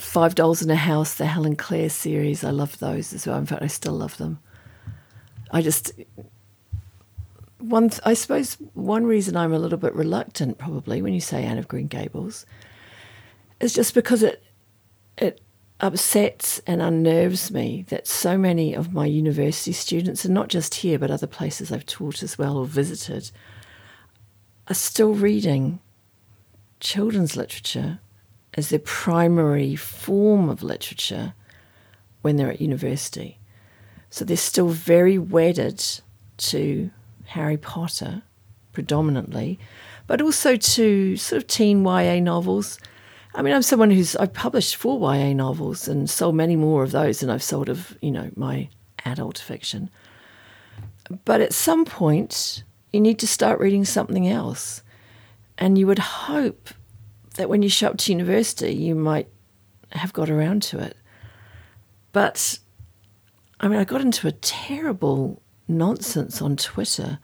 Five 0.00 0.34
Dolls 0.34 0.60
in 0.60 0.68
a 0.68 0.74
House, 0.74 1.14
the 1.14 1.26
Helen 1.26 1.54
Clare 1.54 1.88
series. 1.88 2.42
I 2.42 2.50
loved 2.50 2.80
those 2.80 3.12
as 3.12 3.28
well. 3.28 3.38
In 3.38 3.46
fact, 3.46 3.62
I 3.62 3.68
still 3.68 3.94
love 3.94 4.16
them. 4.16 4.40
I 5.52 5.62
just 5.62 5.92
one. 7.60 7.90
th- 7.90 8.02
I 8.04 8.14
suppose 8.14 8.54
one 8.74 9.06
reason 9.06 9.36
I'm 9.36 9.52
a 9.52 9.60
little 9.60 9.78
bit 9.78 9.94
reluctant, 9.94 10.58
probably, 10.58 11.00
when 11.00 11.14
you 11.14 11.20
say 11.20 11.44
Anne 11.44 11.58
of 11.58 11.68
Green 11.68 11.86
Gables, 11.86 12.44
is 13.60 13.72
just 13.72 13.94
because 13.94 14.24
it 14.24 14.42
upsets 15.80 16.60
and 16.66 16.80
unnerves 16.80 17.50
me 17.50 17.84
that 17.88 18.06
so 18.06 18.38
many 18.38 18.74
of 18.74 18.92
my 18.92 19.06
university 19.06 19.72
students, 19.72 20.24
and 20.24 20.32
not 20.32 20.48
just 20.48 20.76
here, 20.76 20.98
but 20.98 21.10
other 21.10 21.26
places 21.26 21.70
I've 21.70 21.86
taught 21.86 22.22
as 22.22 22.38
well 22.38 22.56
or 22.56 22.66
visited, 22.66 23.30
are 24.68 24.74
still 24.74 25.14
reading 25.14 25.80
children's 26.80 27.36
literature 27.36 28.00
as 28.54 28.70
their 28.70 28.78
primary 28.78 29.76
form 29.76 30.48
of 30.48 30.62
literature 30.62 31.34
when 32.22 32.36
they're 32.36 32.50
at 32.50 32.60
university. 32.60 33.38
So 34.10 34.24
they're 34.24 34.36
still 34.36 34.68
very 34.68 35.18
wedded 35.18 35.84
to 36.38 36.90
Harry 37.26 37.56
Potter 37.56 38.22
predominantly, 38.72 39.58
but 40.06 40.22
also 40.22 40.56
to 40.56 41.16
sort 41.16 41.42
of 41.42 41.46
teen 41.46 41.84
YA 41.84 42.20
novels. 42.20 42.78
I 43.36 43.42
mean, 43.42 43.52
I'm 43.52 43.62
someone 43.62 43.90
who's 43.90 44.16
I've 44.16 44.32
published 44.32 44.76
four 44.76 44.98
YA 45.14 45.34
novels 45.34 45.88
and 45.88 46.08
sold 46.08 46.34
many 46.34 46.56
more 46.56 46.82
of 46.82 46.90
those 46.90 47.20
than 47.20 47.28
I've 47.28 47.42
sold 47.42 47.68
of 47.68 47.96
you 48.00 48.10
know 48.10 48.30
my 48.34 48.70
adult 49.04 49.36
fiction. 49.38 49.90
But 51.26 51.42
at 51.42 51.52
some 51.52 51.84
point, 51.84 52.64
you 52.94 53.00
need 53.00 53.18
to 53.18 53.26
start 53.26 53.60
reading 53.60 53.84
something 53.84 54.26
else, 54.26 54.82
and 55.58 55.76
you 55.76 55.86
would 55.86 55.98
hope 55.98 56.70
that 57.34 57.50
when 57.50 57.62
you 57.62 57.68
show 57.68 57.88
up 57.88 57.98
to 57.98 58.12
university, 58.12 58.74
you 58.74 58.94
might 58.94 59.28
have 59.92 60.14
got 60.14 60.30
around 60.30 60.62
to 60.62 60.78
it. 60.78 60.96
But 62.12 62.58
I 63.60 63.68
mean, 63.68 63.78
I 63.78 63.84
got 63.84 64.00
into 64.00 64.28
a 64.28 64.32
terrible 64.32 65.42
nonsense 65.68 66.40
on 66.40 66.56
Twitter 66.56 67.18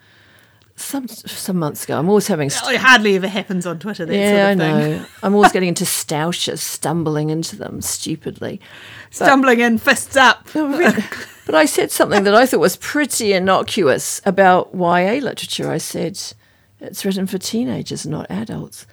some 0.82 1.08
some 1.08 1.58
months 1.58 1.84
ago. 1.84 1.98
I'm 1.98 2.08
always 2.08 2.26
having 2.26 2.50
st- 2.50 2.74
it 2.74 2.80
hardly 2.80 3.16
ever 3.16 3.28
happens 3.28 3.66
on 3.66 3.78
Twitter. 3.78 4.04
That 4.04 4.14
yeah, 4.14 4.48
I 4.48 4.54
sort 4.56 4.68
of 4.76 4.82
thing. 4.82 4.98
know. 4.98 5.06
I'm 5.22 5.34
always 5.34 5.52
getting 5.52 5.68
into 5.68 5.86
stoushes, 5.86 6.62
stumbling 6.62 7.30
into 7.30 7.56
them 7.56 7.80
stupidly. 7.80 8.60
Stumbling 9.10 9.60
in, 9.60 9.78
fists 9.78 10.16
up. 10.16 10.48
But 11.44 11.56
I 11.56 11.64
said 11.64 11.90
something 11.90 12.22
that 12.22 12.36
I 12.36 12.46
thought 12.46 12.60
was 12.60 12.76
pretty 12.76 13.32
innocuous 13.32 14.20
about 14.24 14.70
YA 14.72 15.14
literature. 15.14 15.70
I 15.72 15.78
said 15.78 16.16
it's 16.80 17.04
written 17.04 17.26
for 17.26 17.36
teenagers, 17.38 18.06
not 18.06 18.30
adults. 18.30 18.86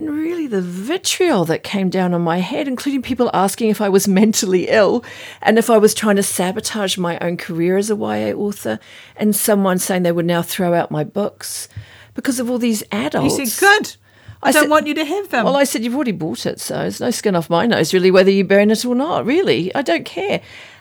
And 0.00 0.08
really, 0.08 0.46
the 0.46 0.62
vitriol 0.62 1.44
that 1.44 1.62
came 1.62 1.90
down 1.90 2.14
on 2.14 2.22
my 2.22 2.38
head, 2.38 2.66
including 2.66 3.02
people 3.02 3.30
asking 3.34 3.68
if 3.68 3.82
I 3.82 3.90
was 3.90 4.08
mentally 4.08 4.66
ill 4.68 5.04
and 5.42 5.58
if 5.58 5.68
I 5.68 5.76
was 5.76 5.92
trying 5.92 6.16
to 6.16 6.22
sabotage 6.22 6.96
my 6.96 7.18
own 7.18 7.36
career 7.36 7.76
as 7.76 7.90
a 7.90 7.94
YA 7.94 8.32
author, 8.32 8.78
and 9.16 9.36
someone 9.36 9.78
saying 9.78 10.02
they 10.02 10.10
would 10.12 10.24
now 10.24 10.40
throw 10.40 10.72
out 10.72 10.90
my 10.90 11.04
books 11.04 11.68
because 12.14 12.40
of 12.40 12.48
all 12.48 12.56
these 12.56 12.82
adults. 12.90 13.38
You 13.38 13.44
said, 13.44 13.60
good. 13.60 13.96
I, 14.42 14.48
I 14.48 14.52
don't 14.52 14.62
said- 14.62 14.70
want 14.70 14.86
you 14.86 14.94
to 14.94 15.04
have 15.04 15.28
them. 15.28 15.44
Well, 15.44 15.56
I 15.56 15.64
said, 15.64 15.84
you've 15.84 15.94
already 15.94 16.12
bought 16.12 16.46
it, 16.46 16.60
so 16.60 16.80
it's 16.80 16.98
no 17.00 17.10
skin 17.10 17.36
off 17.36 17.50
my 17.50 17.66
nose, 17.66 17.92
really, 17.92 18.10
whether 18.10 18.30
you 18.30 18.42
burn 18.42 18.70
it 18.70 18.86
or 18.86 18.94
not, 18.94 19.26
really. 19.26 19.72
I 19.74 19.82
don't 19.82 20.06
care. 20.06 20.40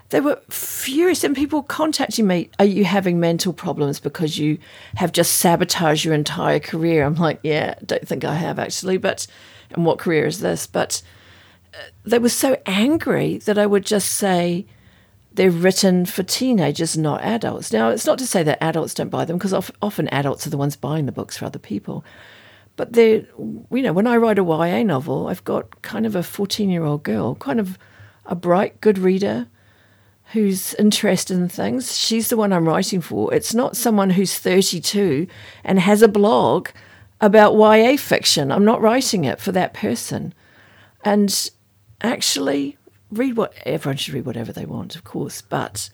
They 0.10 0.22
were 0.22 0.42
furious, 0.50 1.24
and 1.24 1.36
people 1.36 1.62
contacting 1.62 2.26
me, 2.26 2.50
Are 2.58 2.66
you 2.66 2.84
having 2.84 3.20
mental 3.20 3.54
problems 3.54 4.00
because 4.00 4.40
you 4.40 4.58
have 4.96 5.12
just 5.12 5.34
sabotaged 5.38 6.04
your 6.04 6.16
entire 6.16 6.60
career? 6.60 7.06
I'm 7.06 7.16
like, 7.16 7.40
Yeah, 7.44 7.76
don't 7.86 8.08
think 8.08 8.26
I 8.26 8.34
have, 8.36 8.58
actually, 8.58 8.98
but, 8.98 9.28
and 9.72 9.86
what 9.86 10.00
career 10.00 10.26
is 10.26 10.40
this? 10.40 10.66
But 10.66 11.04
uh, 11.74 11.78
they 12.06 12.18
were 12.18 12.30
so 12.30 12.58
angry 12.66 13.38
that 13.40 13.60
I 13.60 13.68
would 13.68 13.86
just 13.86 14.14
say, 14.14 14.66
they're 15.32 15.52
written 15.52 16.08
for 16.08 16.24
teenagers, 16.24 16.98
not 16.98 17.22
adults. 17.22 17.72
Now, 17.72 17.90
it's 17.90 18.08
not 18.08 18.18
to 18.18 18.26
say 18.26 18.42
that 18.42 18.64
adults 18.64 18.96
don't 18.96 19.10
buy 19.10 19.26
them, 19.26 19.38
because 19.38 19.54
often 19.80 20.08
adults 20.08 20.48
are 20.48 20.50
the 20.50 20.58
ones 20.58 20.76
buying 20.76 21.06
the 21.06 21.12
books 21.12 21.38
for 21.38 21.46
other 21.46 21.60
people. 21.60 22.04
But 22.76 22.94
they're, 22.94 23.28
you 23.38 23.82
know, 23.84 23.94
when 23.94 24.08
I 24.08 24.18
write 24.18 24.40
a 24.40 24.44
YA 24.44 24.82
novel, 24.82 25.28
I've 25.28 25.44
got 25.44 25.84
kind 25.84 26.08
of 26.08 26.16
a 26.16 26.24
14 26.24 26.70
year 26.70 26.84
old 26.84 27.04
girl, 27.04 27.36
kind 27.36 27.60
of 27.60 27.78
a 28.26 28.36
bright, 28.36 28.82
good 28.82 28.98
reader 28.98 29.48
who's 30.34 30.74
interested 30.76 31.36
in 31.38 31.50
things. 31.50 31.98
She's 31.98 32.30
the 32.30 32.38
one 32.38 32.54
I'm 32.54 32.68
writing 32.68 33.02
for. 33.02 33.34
It's 33.34 33.54
not 33.54 33.76
someone 33.76 34.12
who's 34.12 34.38
32 34.38 35.28
and 35.64 35.80
has 35.80 36.02
a 36.02 36.08
blog 36.08 36.70
about 37.20 37.56
YA 37.56 37.98
fiction. 37.98 38.52
I'm 38.52 38.66
not 38.66 38.82
writing 38.82 39.26
it 39.26 39.40
for 39.40 39.52
that 39.52 39.74
person. 39.74 40.34
And 41.04 41.50
actually, 42.02 42.78
read 43.12 43.38
what 43.38 43.54
everyone 43.66 43.98
should 43.98 44.14
read 44.14 44.26
whatever 44.26 44.54
they 44.54 44.66
want, 44.66 44.96
of 44.96 45.04
course, 45.04 45.42
but 45.42 45.90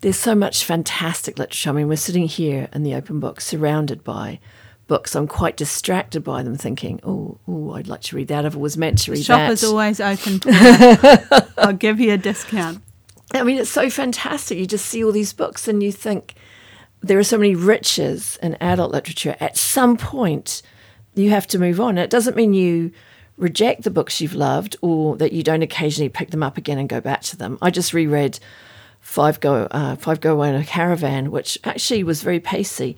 there's 0.00 0.18
so 0.18 0.34
much 0.34 0.64
fantastic 0.64 1.38
literature. 1.38 1.70
I 1.70 1.72
mean, 1.72 1.88
we're 1.88 1.96
sitting 1.96 2.26
here 2.26 2.68
in 2.74 2.82
the 2.82 2.94
open 2.94 3.18
book, 3.20 3.40
surrounded 3.40 4.04
by 4.04 4.40
books. 4.86 5.14
I'm 5.14 5.26
quite 5.26 5.56
distracted 5.56 6.22
by 6.22 6.42
them, 6.42 6.56
thinking, 6.56 7.00
"Oh, 7.02 7.38
oh, 7.48 7.72
I'd 7.72 7.88
like 7.88 8.02
to 8.02 8.16
read 8.16 8.28
that. 8.28 8.44
If 8.44 8.54
I 8.54 8.58
was 8.58 8.76
meant 8.76 8.98
to 8.98 9.12
read 9.12 9.24
Shop 9.24 9.38
that." 9.38 9.52
is 9.52 9.64
always 9.64 10.00
open. 10.00 10.40
I'll 11.56 11.72
give 11.72 12.00
you 12.00 12.12
a 12.12 12.18
discount. 12.18 12.82
I 13.34 13.42
mean, 13.42 13.58
it's 13.58 13.70
so 13.70 13.90
fantastic. 13.90 14.58
You 14.58 14.66
just 14.66 14.86
see 14.86 15.04
all 15.04 15.12
these 15.12 15.32
books, 15.32 15.68
and 15.68 15.82
you 15.82 15.92
think 15.92 16.34
there 17.02 17.18
are 17.18 17.24
so 17.24 17.36
many 17.36 17.54
riches 17.54 18.38
in 18.42 18.56
adult 18.60 18.92
literature. 18.92 19.36
At 19.40 19.56
some 19.56 19.96
point, 19.96 20.62
you 21.14 21.30
have 21.30 21.46
to 21.48 21.58
move 21.58 21.80
on. 21.80 21.98
It 21.98 22.10
doesn't 22.10 22.36
mean 22.36 22.54
you 22.54 22.92
reject 23.36 23.82
the 23.82 23.90
books 23.90 24.20
you've 24.20 24.34
loved 24.34 24.76
or 24.80 25.16
that 25.16 25.32
you 25.32 25.42
don't 25.42 25.62
occasionally 25.62 26.08
pick 26.08 26.30
them 26.30 26.42
up 26.42 26.56
again 26.56 26.78
and 26.78 26.88
go 26.88 27.00
back 27.00 27.22
to 27.22 27.36
them. 27.36 27.58
I 27.60 27.70
just 27.70 27.92
reread 27.92 28.38
Five 29.00 29.40
Go 29.40 29.68
uh, 29.70 29.96
Five 29.96 30.20
Go 30.20 30.42
in 30.42 30.54
a 30.54 30.64
Caravan, 30.64 31.30
which 31.30 31.58
actually 31.64 32.04
was 32.04 32.22
very 32.22 32.40
pacey, 32.40 32.96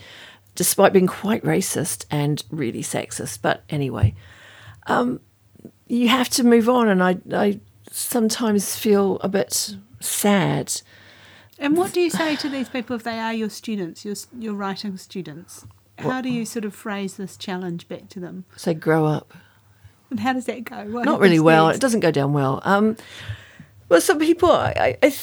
despite 0.54 0.92
being 0.92 1.06
quite 1.06 1.42
racist 1.42 2.04
and 2.10 2.44
really 2.50 2.82
sexist. 2.82 3.40
But 3.42 3.64
anyway, 3.70 4.14
um, 4.86 5.20
you 5.88 6.08
have 6.08 6.28
to 6.30 6.44
move 6.44 6.68
on, 6.68 6.88
and 6.88 7.02
I, 7.02 7.16
I 7.32 7.60
sometimes 7.90 8.76
feel 8.76 9.18
a 9.20 9.28
bit 9.28 9.76
sad. 10.00 10.80
And 11.58 11.76
what 11.76 11.92
do 11.92 12.00
you 12.00 12.10
say 12.10 12.36
to 12.36 12.48
these 12.48 12.68
people 12.68 12.96
if 12.96 13.02
they 13.02 13.18
are 13.18 13.32
your 13.32 13.50
students, 13.50 14.04
your 14.04 14.16
your 14.38 14.54
writing 14.54 14.96
students? 14.96 15.66
How 15.98 16.20
do 16.20 16.28
you 16.28 16.44
sort 16.44 16.64
of 16.64 16.74
phrase 16.74 17.16
this 17.16 17.36
challenge 17.36 17.88
back 17.88 18.08
to 18.10 18.20
them? 18.20 18.44
Say, 18.56 18.74
grow 18.74 19.06
up. 19.06 19.32
And 20.10 20.20
how 20.20 20.34
does 20.34 20.44
that 20.46 20.64
go? 20.64 20.84
What 20.84 21.04
Not 21.04 21.20
really 21.20 21.40
well. 21.40 21.66
next? 21.66 21.78
It 21.78 21.80
doesn't 21.80 22.00
go 22.00 22.10
down 22.10 22.32
well. 22.32 22.60
Um, 22.64 22.96
well, 23.88 24.00
some 24.00 24.18
people, 24.18 24.50
I, 24.50 24.74
I, 24.76 24.98
I 25.02 25.14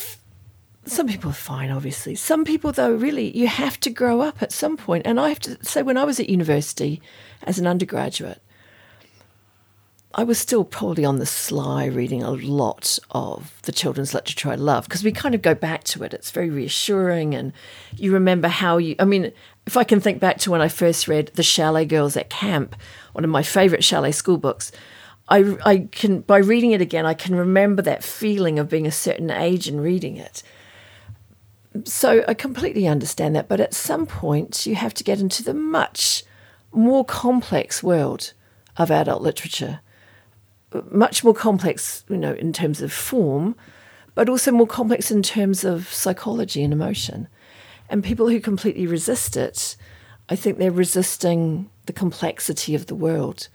some 0.85 1.07
people 1.07 1.29
are 1.29 1.33
fine, 1.33 1.71
obviously. 1.71 2.15
Some 2.15 2.43
people, 2.43 2.71
though, 2.71 2.91
really, 2.91 3.35
you 3.37 3.47
have 3.47 3.79
to 3.81 3.89
grow 3.89 4.21
up 4.21 4.41
at 4.41 4.51
some 4.51 4.75
point. 4.75 5.05
And 5.05 5.19
I 5.19 5.29
have 5.29 5.39
to 5.41 5.63
say, 5.63 5.81
when 5.83 5.97
I 5.97 6.03
was 6.03 6.19
at 6.19 6.29
university 6.29 7.01
as 7.43 7.59
an 7.59 7.67
undergraduate, 7.67 8.41
I 10.15 10.23
was 10.23 10.37
still 10.37 10.63
probably 10.63 11.05
on 11.05 11.17
the 11.17 11.25
sly 11.25 11.85
reading 11.85 12.21
a 12.21 12.29
lot 12.31 12.99
of 13.11 13.59
the 13.63 13.71
children's 13.71 14.13
literature 14.13 14.51
I 14.51 14.55
love 14.55 14.83
because 14.83 15.03
we 15.03 15.11
kind 15.11 15.33
of 15.33 15.41
go 15.41 15.55
back 15.55 15.83
to 15.85 16.03
it. 16.03 16.13
It's 16.13 16.29
very 16.29 16.51
reassuring, 16.51 17.33
and 17.33 17.51
you 17.95 18.13
remember 18.13 18.47
how 18.47 18.77
you. 18.77 18.95
I 18.99 19.05
mean, 19.05 19.31
if 19.65 19.75
I 19.75 19.83
can 19.83 19.99
think 19.99 20.19
back 20.19 20.37
to 20.39 20.51
when 20.51 20.61
I 20.61 20.67
first 20.67 21.07
read 21.07 21.31
The 21.33 21.41
Chalet 21.41 21.85
Girls 21.85 22.15
at 22.15 22.29
Camp, 22.29 22.75
one 23.13 23.23
of 23.23 23.29
my 23.31 23.41
favourite 23.41 23.83
chalet 23.83 24.11
school 24.11 24.37
books, 24.37 24.71
I, 25.29 25.57
I 25.65 25.87
can 25.91 26.21
by 26.21 26.37
reading 26.37 26.71
it 26.71 26.81
again, 26.81 27.07
I 27.07 27.15
can 27.15 27.33
remember 27.35 27.81
that 27.81 28.03
feeling 28.03 28.59
of 28.59 28.69
being 28.69 28.85
a 28.85 28.91
certain 28.91 29.31
age 29.31 29.67
and 29.67 29.81
reading 29.81 30.17
it. 30.17 30.43
So 31.85 32.23
I 32.27 32.35
completely 32.35 32.87
understand 32.87 33.35
that, 33.35 33.47
but 33.47 33.59
at 33.59 33.73
some 33.73 34.05
point 34.05 34.67
you 34.67 34.75
have 34.75 34.93
to 34.93 35.03
get 35.03 35.19
into 35.19 35.41
the 35.41 35.55
much 35.55 36.23
more 36.71 37.03
complex 37.03 37.81
world 37.81 38.33
of 38.77 38.91
adult 38.91 39.23
literature, 39.23 39.79
much 40.91 41.23
more 41.23 41.33
complex, 41.33 42.03
you 42.09 42.17
know, 42.17 42.33
in 42.33 42.53
terms 42.53 42.81
of 42.81 42.91
form, 42.91 43.55
but 44.15 44.29
also 44.29 44.51
more 44.51 44.67
complex 44.67 45.11
in 45.11 45.23
terms 45.23 45.63
of 45.63 45.91
psychology 45.91 46.63
and 46.63 46.73
emotion. 46.73 47.27
And 47.89 48.03
people 48.03 48.29
who 48.29 48.39
completely 48.39 48.87
resist 48.87 49.35
it, 49.37 49.75
I 50.29 50.35
think 50.35 50.57
they're 50.57 50.71
resisting 50.71 51.69
the 51.85 51.93
complexity 51.93 52.75
of 52.75 52.87
the 52.87 52.95
world. 52.95 53.49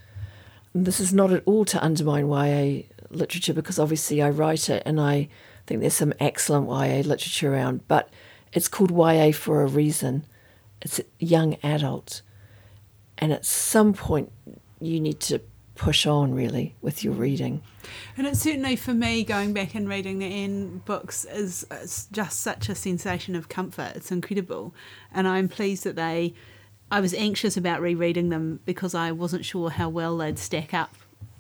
And 0.75 0.85
this 0.85 1.01
is 1.01 1.13
not 1.13 1.33
at 1.33 1.43
all 1.47 1.65
to 1.67 1.83
undermine 1.83 2.29
YA 2.29 2.83
literature 3.11 3.55
because 3.55 3.79
obviously 3.79 4.21
I 4.23 4.31
write 4.31 4.69
it 4.69 4.83
and 4.85 5.01
I 5.01 5.29
think 5.67 5.81
there's 5.81 5.95
some 5.95 6.15
excellent 6.21 6.69
YA 6.69 7.03
literature 7.09 7.53
around, 7.53 7.87
but 7.89 8.11
it's 8.53 8.69
called 8.69 8.91
YA 8.91 9.33
for 9.33 9.63
a 9.63 9.67
reason. 9.67 10.25
It's 10.81 11.01
young 11.19 11.57
adult. 11.63 12.23
And 13.17 13.33
at 13.33 13.45
some 13.45 13.93
point, 13.93 14.31
you 14.81 15.01
need 15.01 15.21
to 15.21 15.41
push 15.79 16.07
on 16.07 16.35
really 16.35 16.75
with 16.83 17.03
your 17.03 17.15
reading. 17.15 17.63
And 18.17 18.27
it's 18.27 18.41
certainly 18.41 18.77
for 18.77 18.93
me 18.93 19.25
going 19.25 19.55
back 19.55 19.75
and 19.75 19.89
reading 19.89 20.19
the 20.19 20.27
Anne 20.27 20.83
books 20.85 21.25
is, 21.25 21.65
just 22.13 22.41
such 22.41 22.69
a 22.69 22.75
sensation 22.75 23.35
of 23.35 23.49
comfort. 23.49 23.93
It's 23.95 24.13
incredible, 24.13 24.75
and 25.13 25.27
I'm 25.27 25.49
pleased 25.49 25.85
that 25.85 25.97
they. 25.97 26.35
I 26.91 27.01
was 27.01 27.13
anxious 27.15 27.57
about 27.57 27.83
rereading 27.83 28.31
them 28.31 28.61
because 28.65 28.95
I 28.95 29.13
wasn't 29.13 29.45
sure 29.45 29.69
how 29.71 29.91
well 29.91 30.17
they'd 30.17 30.39
stack 30.39 30.73
up 30.73 30.95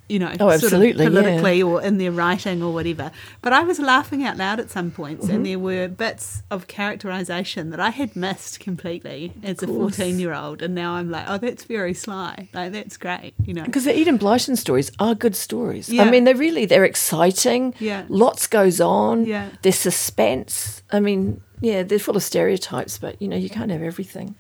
you 0.08 0.18
know, 0.18 0.32
oh, 0.40 0.50
absolutely, 0.50 1.04
sort 1.04 1.16
of 1.16 1.22
politically 1.24 1.58
yeah. 1.58 1.64
or 1.64 1.82
in 1.82 1.98
their 1.98 2.12
writing 2.12 2.62
or 2.62 2.72
whatever. 2.72 3.10
But 3.42 3.52
I 3.52 3.62
was 3.62 3.78
laughing 3.78 4.24
out 4.24 4.36
loud 4.36 4.60
at 4.60 4.70
some 4.70 4.90
points, 4.90 5.26
mm-hmm. 5.26 5.34
and 5.34 5.46
there 5.46 5.58
were 5.58 5.88
bits 5.88 6.42
of 6.50 6.66
characterization 6.66 7.70
that 7.70 7.80
I 7.80 7.90
had 7.90 8.16
missed 8.16 8.60
completely 8.60 9.32
as 9.42 9.62
a 9.62 9.66
fourteen-year-old, 9.66 10.62
and 10.62 10.74
now 10.74 10.94
I'm 10.94 11.10
like, 11.10 11.24
oh, 11.28 11.38
that's 11.38 11.64
very 11.64 11.94
sly. 11.94 12.48
Like 12.52 12.72
that's 12.72 12.96
great, 12.96 13.34
you 13.44 13.54
know. 13.54 13.64
Because 13.64 13.84
the 13.84 13.98
Enid 13.98 14.20
Blyton 14.20 14.56
stories 14.56 14.90
are 14.98 15.14
good 15.14 15.36
stories. 15.36 15.88
Yeah. 15.88 16.04
I 16.04 16.10
mean, 16.10 16.24
they're 16.24 16.34
really 16.34 16.64
they're 16.64 16.84
exciting. 16.84 17.74
Yeah. 17.78 18.04
Lots 18.08 18.46
goes 18.46 18.80
on. 18.80 19.26
Yeah. 19.26 19.50
There's 19.62 19.76
suspense. 19.76 20.82
I 20.90 21.00
mean, 21.00 21.42
yeah, 21.60 21.82
they're 21.82 21.98
full 21.98 22.16
of 22.16 22.22
stereotypes, 22.22 22.98
but 22.98 23.20
you 23.20 23.28
know, 23.28 23.36
you 23.36 23.50
can't 23.50 23.70
have 23.70 23.82
everything. 23.82 24.36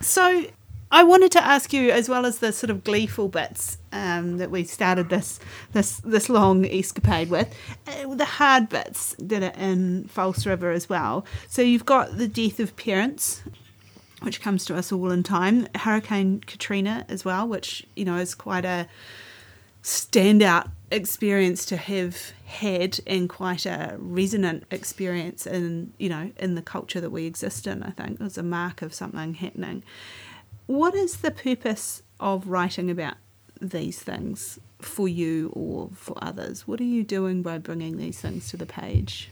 So 0.00 0.44
I 0.90 1.02
wanted 1.04 1.32
to 1.32 1.44
ask 1.44 1.72
you, 1.72 1.90
as 1.90 2.08
well 2.08 2.24
as 2.24 2.38
the 2.38 2.52
sort 2.52 2.70
of 2.70 2.82
gleeful 2.82 3.28
bits 3.28 3.78
um, 3.92 4.38
that 4.38 4.50
we 4.50 4.64
started 4.64 5.10
this 5.10 5.38
this 5.72 5.98
this 5.98 6.28
long 6.28 6.64
escapade 6.64 7.28
with, 7.28 7.54
uh, 7.86 8.14
the 8.14 8.24
hard 8.24 8.68
bits 8.70 9.14
that 9.18 9.42
are 9.42 9.60
in 9.60 10.04
False 10.08 10.46
River 10.46 10.70
as 10.70 10.88
well. 10.88 11.26
So 11.46 11.60
you've 11.60 11.84
got 11.84 12.16
the 12.16 12.26
death 12.26 12.58
of 12.58 12.74
parents, 12.76 13.42
which 14.22 14.40
comes 14.40 14.64
to 14.66 14.76
us 14.76 14.90
all 14.90 15.10
in 15.10 15.22
time. 15.22 15.68
Hurricane 15.74 16.40
Katrina 16.40 17.04
as 17.08 17.24
well, 17.24 17.46
which 17.46 17.86
you 17.94 18.06
know 18.06 18.16
is 18.16 18.34
quite 18.34 18.64
a 18.64 18.88
standout 19.82 20.70
experience 20.90 21.66
to 21.66 21.76
have 21.76 22.32
had 22.46 22.98
and 23.06 23.28
quite 23.28 23.66
a 23.66 23.94
resonant 23.98 24.64
experience 24.70 25.46
in 25.46 25.92
you 25.98 26.08
know 26.08 26.30
in 26.38 26.54
the 26.54 26.62
culture 26.62 27.00
that 27.00 27.10
we 27.10 27.26
exist 27.26 27.66
in. 27.66 27.82
I 27.82 27.90
think 27.90 28.20
was 28.20 28.38
a 28.38 28.42
mark 28.42 28.80
of 28.80 28.94
something 28.94 29.34
happening. 29.34 29.82
What 30.68 30.94
is 30.94 31.16
the 31.16 31.30
purpose 31.30 32.02
of 32.20 32.48
writing 32.48 32.90
about 32.90 33.14
these 33.58 34.00
things 34.00 34.58
for 34.78 35.08
you 35.08 35.50
or 35.54 35.88
for 35.94 36.14
others? 36.20 36.68
What 36.68 36.78
are 36.78 36.84
you 36.84 37.02
doing 37.04 37.40
by 37.40 37.56
bringing 37.56 37.96
these 37.96 38.20
things 38.20 38.50
to 38.50 38.58
the 38.58 38.66
page? 38.66 39.30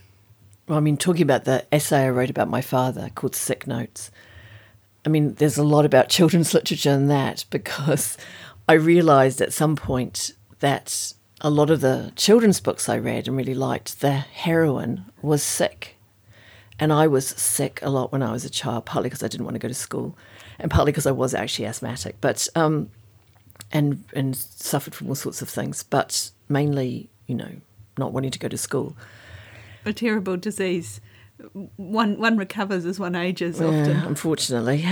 Well, 0.66 0.78
I 0.78 0.80
mean, 0.80 0.96
talking 0.96 1.20
about 1.20 1.44
the 1.44 1.66
essay 1.70 2.06
I 2.06 2.08
wrote 2.08 2.30
about 2.30 2.48
my 2.48 2.62
father 2.62 3.10
called 3.14 3.36
Sick 3.36 3.66
Notes, 3.66 4.10
I 5.04 5.10
mean, 5.10 5.34
there's 5.34 5.58
a 5.58 5.62
lot 5.62 5.84
about 5.84 6.08
children's 6.08 6.54
literature 6.54 6.92
in 6.92 7.08
that 7.08 7.44
because 7.50 8.16
I 8.66 8.72
realised 8.72 9.42
at 9.42 9.52
some 9.52 9.76
point 9.76 10.32
that 10.60 11.12
a 11.42 11.50
lot 11.50 11.68
of 11.68 11.82
the 11.82 12.14
children's 12.16 12.60
books 12.60 12.88
I 12.88 12.96
read 12.96 13.28
and 13.28 13.36
really 13.36 13.54
liked, 13.54 14.00
the 14.00 14.12
heroine 14.12 15.04
was 15.20 15.42
sick. 15.42 15.96
And 16.78 16.94
I 16.94 17.06
was 17.08 17.26
sick 17.26 17.78
a 17.82 17.90
lot 17.90 18.10
when 18.10 18.22
I 18.22 18.32
was 18.32 18.46
a 18.46 18.50
child, 18.50 18.86
partly 18.86 19.10
because 19.10 19.22
I 19.22 19.28
didn't 19.28 19.44
want 19.44 19.56
to 19.56 19.60
go 19.60 19.68
to 19.68 19.74
school 19.74 20.16
and 20.58 20.70
partly 20.70 20.92
because 20.92 21.06
I 21.06 21.12
was 21.12 21.34
actually 21.34 21.66
asthmatic, 21.66 22.16
but 22.20 22.48
um, 22.54 22.90
and 23.72 24.04
and 24.14 24.36
suffered 24.36 24.94
from 24.94 25.08
all 25.08 25.14
sorts 25.14 25.42
of 25.42 25.48
things, 25.48 25.82
but 25.82 26.30
mainly, 26.48 27.08
you 27.26 27.34
know, 27.34 27.50
not 27.98 28.12
wanting 28.12 28.30
to 28.30 28.38
go 28.38 28.48
to 28.48 28.58
school. 28.58 28.96
A 29.84 29.92
terrible 29.92 30.36
disease. 30.36 31.00
One 31.76 32.18
one 32.18 32.36
recovers 32.36 32.84
as 32.86 32.98
one 32.98 33.14
ages 33.14 33.60
yeah, 33.60 33.66
often. 33.66 33.96
Unfortunately. 33.96 34.86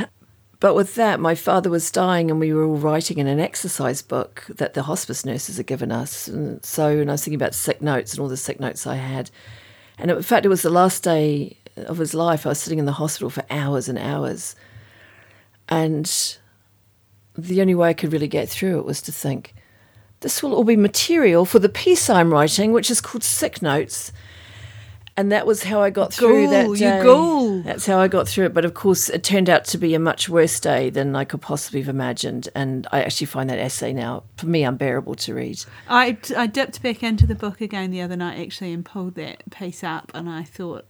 But 0.61 0.75
with 0.75 0.95
that, 0.95 1.21
my 1.21 1.35
father 1.35 1.69
was 1.69 1.91
dying, 1.91 2.31
and 2.31 2.41
we 2.41 2.53
were 2.53 2.65
all 2.65 2.77
writing 2.77 3.19
in 3.19 3.27
an 3.27 3.41
exercise 3.41 4.01
book 4.01 4.47
that 4.49 4.73
the 4.73 4.85
hospice 4.85 5.25
nurses 5.25 5.59
had 5.59 5.67
given 5.67 5.93
us. 5.93 6.27
And 6.27 6.65
so, 6.65 6.89
and 6.89 7.11
I 7.11 7.15
was 7.15 7.25
thinking 7.25 7.37
about 7.37 7.55
sick 7.55 7.83
notes 7.83 8.13
and 8.13 8.21
all 8.21 8.29
the 8.29 8.37
sick 8.37 8.61
notes 8.61 8.87
I 8.87 8.97
had. 8.97 9.31
And 9.99 10.11
in 10.11 10.23
fact, 10.23 10.47
it 10.47 10.49
was 10.49 10.63
the 10.63 10.71
last 10.71 11.03
day 11.03 11.59
of 11.77 11.99
his 11.99 12.15
life. 12.15 12.47
I 12.47 12.51
was 12.51 12.61
sitting 12.61 12.79
in 12.79 12.87
the 12.87 12.93
hospital 12.93 13.31
for 13.31 13.45
hours 13.51 13.89
and 13.89 13.99
hours 13.99 14.57
and 15.69 16.39
the 17.37 17.61
only 17.61 17.75
way 17.75 17.89
I 17.89 17.95
could 17.95 18.13
really 18.13 18.29
get 18.29 18.49
through 18.49 18.79
it 18.79 18.85
was 18.85 19.03
to 19.03 19.13
think, 19.13 19.55
this 20.21 20.43
will 20.43 20.55
all 20.55 20.65
be 20.65 20.77
material 20.77 21.45
for 21.45 21.59
the 21.59 21.69
piece 21.69 22.09
I'm 22.09 22.33
writing, 22.33 22.73
which 22.73 22.91
is 22.91 23.01
called 23.01 23.23
Sick 23.23 23.61
Notes. 23.61 24.13
And 25.17 25.31
that 25.31 25.47
was 25.47 25.63
how 25.63 25.81
I 25.81 25.91
got 25.91 26.13
through 26.13 26.49
that 26.49 26.77
day. 26.77 26.87
You 26.87 26.93
um, 26.93 27.03
go. 27.05 27.63
That's 27.63 27.87
how 27.87 28.01
I 28.01 28.09
got 28.09 28.27
through 28.27 28.47
it. 28.47 28.55
But 28.55 28.65
of 28.65 28.75
course, 28.75 29.09
it 29.09 29.23
turned 29.23 29.49
out 29.49 29.65
to 29.67 29.79
be 29.79 29.95
a 29.95 30.01
much 30.01 30.29
worse 30.29 30.59
day 30.59 30.91
than 30.91 31.15
I 31.15 31.25
could 31.25 31.41
possibly 31.41 31.81
have 31.81 31.89
imagined. 31.89 32.49
And 32.55 32.89
I 32.91 33.03
actually 33.03 33.29
find 33.29 33.49
that 33.49 33.61
essay 33.61 33.93
now, 33.93 34.25
for 34.39 34.47
me, 34.47 34.65
unbearable 34.65 35.15
to 35.17 35.35
read. 35.35 35.65
I, 35.89 36.17
I 36.37 36.49
dipped 36.49 36.83
back 36.83 37.05
into 37.05 37.29
the 37.29 37.37
book 37.37 37.61
again 37.61 37.93
the 37.93 38.01
other 38.01 38.17
night, 38.17 38.41
actually, 38.41 38.73
and 38.73 38.85
pulled 38.85 39.15
that 39.15 39.49
piece 39.51 39.85
up. 39.85 40.11
And 40.15 40.29
I 40.29 40.43
thought, 40.43 40.85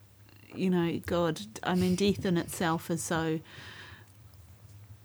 you 0.55 0.71
know, 0.71 1.01
God, 1.05 1.43
I 1.63 1.75
mean, 1.75 1.95
death 1.95 2.25
in 2.25 2.39
itself 2.39 2.91
is 2.91 3.03
so 3.03 3.41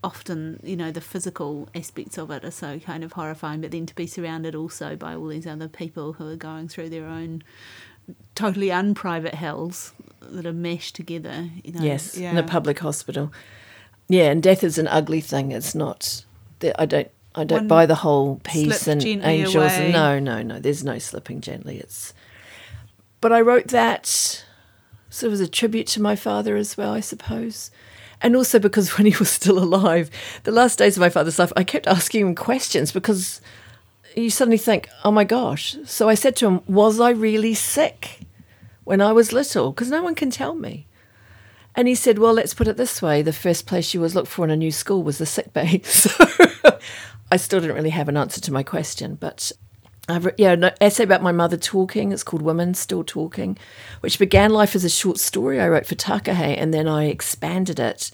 often, 0.02 0.60
you 0.62 0.76
know, 0.76 0.90
the 0.90 1.00
physical 1.00 1.68
aspects 1.74 2.18
of 2.18 2.30
it 2.30 2.44
are 2.44 2.50
so 2.50 2.78
kind 2.78 3.04
of 3.04 3.12
horrifying, 3.12 3.60
but 3.60 3.70
then 3.70 3.86
to 3.86 3.94
be 3.94 4.06
surrounded 4.06 4.54
also 4.54 4.96
by 4.96 5.14
all 5.14 5.28
these 5.28 5.46
other 5.46 5.68
people 5.68 6.14
who 6.14 6.28
are 6.28 6.36
going 6.36 6.68
through 6.68 6.88
their 6.88 7.06
own 7.06 7.42
totally 8.34 8.70
unprivate 8.70 9.34
hells 9.34 9.92
that 10.20 10.46
are 10.46 10.52
meshed 10.52 10.96
together, 10.96 11.50
you 11.62 11.72
know. 11.72 11.82
Yes, 11.82 12.16
yeah. 12.16 12.30
in 12.30 12.38
a 12.38 12.42
public 12.42 12.78
hospital. 12.78 13.32
Yeah, 14.08 14.30
and 14.30 14.42
death 14.42 14.64
is 14.64 14.78
an 14.78 14.88
ugly 14.88 15.20
thing. 15.20 15.52
It's 15.52 15.74
not. 15.74 16.24
I 16.78 16.86
don't. 16.86 17.10
I 17.32 17.44
don't 17.44 17.60
One 17.60 17.68
buy 17.68 17.86
the 17.86 17.94
whole 17.94 18.40
peace 18.42 18.88
and 18.88 19.04
angels. 19.04 19.54
Away. 19.54 19.92
No, 19.92 20.18
no, 20.18 20.42
no. 20.42 20.58
There's 20.58 20.82
no 20.82 20.98
slipping 20.98 21.40
gently. 21.40 21.78
It's. 21.78 22.12
But 23.20 23.32
I 23.32 23.40
wrote 23.40 23.68
that 23.68 24.44
so 25.10 25.26
it 25.26 25.30
was 25.30 25.40
a 25.40 25.48
tribute 25.48 25.88
to 25.88 26.00
my 26.00 26.14
father 26.14 26.56
as 26.56 26.76
well, 26.76 26.92
I 26.92 27.00
suppose. 27.00 27.72
And 28.22 28.36
also 28.36 28.58
because 28.58 28.96
when 28.98 29.06
he 29.06 29.16
was 29.18 29.30
still 29.30 29.58
alive, 29.58 30.10
the 30.44 30.52
last 30.52 30.78
days 30.78 30.96
of 30.96 31.00
my 31.00 31.10
father's 31.10 31.38
life, 31.38 31.52
I 31.56 31.64
kept 31.64 31.86
asking 31.86 32.22
him 32.22 32.34
questions 32.34 32.92
because 32.92 33.40
you 34.16 34.30
suddenly 34.30 34.58
think, 34.58 34.88
oh 35.04 35.10
my 35.10 35.24
gosh. 35.24 35.76
So 35.84 36.08
I 36.08 36.14
said 36.14 36.36
to 36.36 36.46
him, 36.46 36.60
was 36.66 37.00
I 37.00 37.10
really 37.10 37.54
sick 37.54 38.20
when 38.84 39.00
I 39.00 39.12
was 39.12 39.32
little? 39.32 39.72
Because 39.72 39.90
no 39.90 40.02
one 40.02 40.14
can 40.14 40.30
tell 40.30 40.54
me. 40.54 40.86
And 41.76 41.86
he 41.86 41.94
said, 41.94 42.18
well, 42.18 42.32
let's 42.32 42.54
put 42.54 42.66
it 42.66 42.76
this 42.76 43.00
way 43.00 43.22
the 43.22 43.32
first 43.32 43.66
place 43.66 43.94
you 43.94 44.00
was 44.00 44.14
looked 44.14 44.28
for 44.28 44.44
in 44.44 44.50
a 44.50 44.56
new 44.56 44.72
school 44.72 45.02
was 45.02 45.18
the 45.18 45.26
sick 45.26 45.52
bay. 45.52 45.82
So 45.90 46.10
I 47.32 47.36
still 47.36 47.60
didn't 47.60 47.76
really 47.76 47.90
have 47.90 48.08
an 48.08 48.16
answer 48.16 48.40
to 48.40 48.52
my 48.52 48.64
question, 48.64 49.14
but 49.14 49.52
I've 50.10 50.34
yeah, 50.36 50.52
an 50.52 50.70
essay 50.80 51.04
about 51.04 51.22
my 51.22 51.32
mother 51.32 51.56
talking. 51.56 52.12
It's 52.12 52.22
called 52.22 52.42
Women 52.42 52.74
Still 52.74 53.04
Talking, 53.04 53.56
which 54.00 54.18
began 54.18 54.50
life 54.50 54.74
as 54.74 54.84
a 54.84 54.90
short 54.90 55.18
story 55.18 55.60
I 55.60 55.68
wrote 55.68 55.86
for 55.86 55.94
Takahe, 55.94 56.56
and 56.58 56.74
then 56.74 56.88
I 56.88 57.04
expanded 57.04 57.78
it 57.78 58.10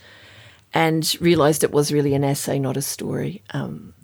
and 0.75 1.17
realised 1.21 1.65
it 1.65 1.73
was 1.73 1.93
really 1.93 2.15
an 2.15 2.25
essay, 2.25 2.59
not 2.59 2.77
a 2.77 2.83
story, 2.83 3.43
um, 3.51 3.95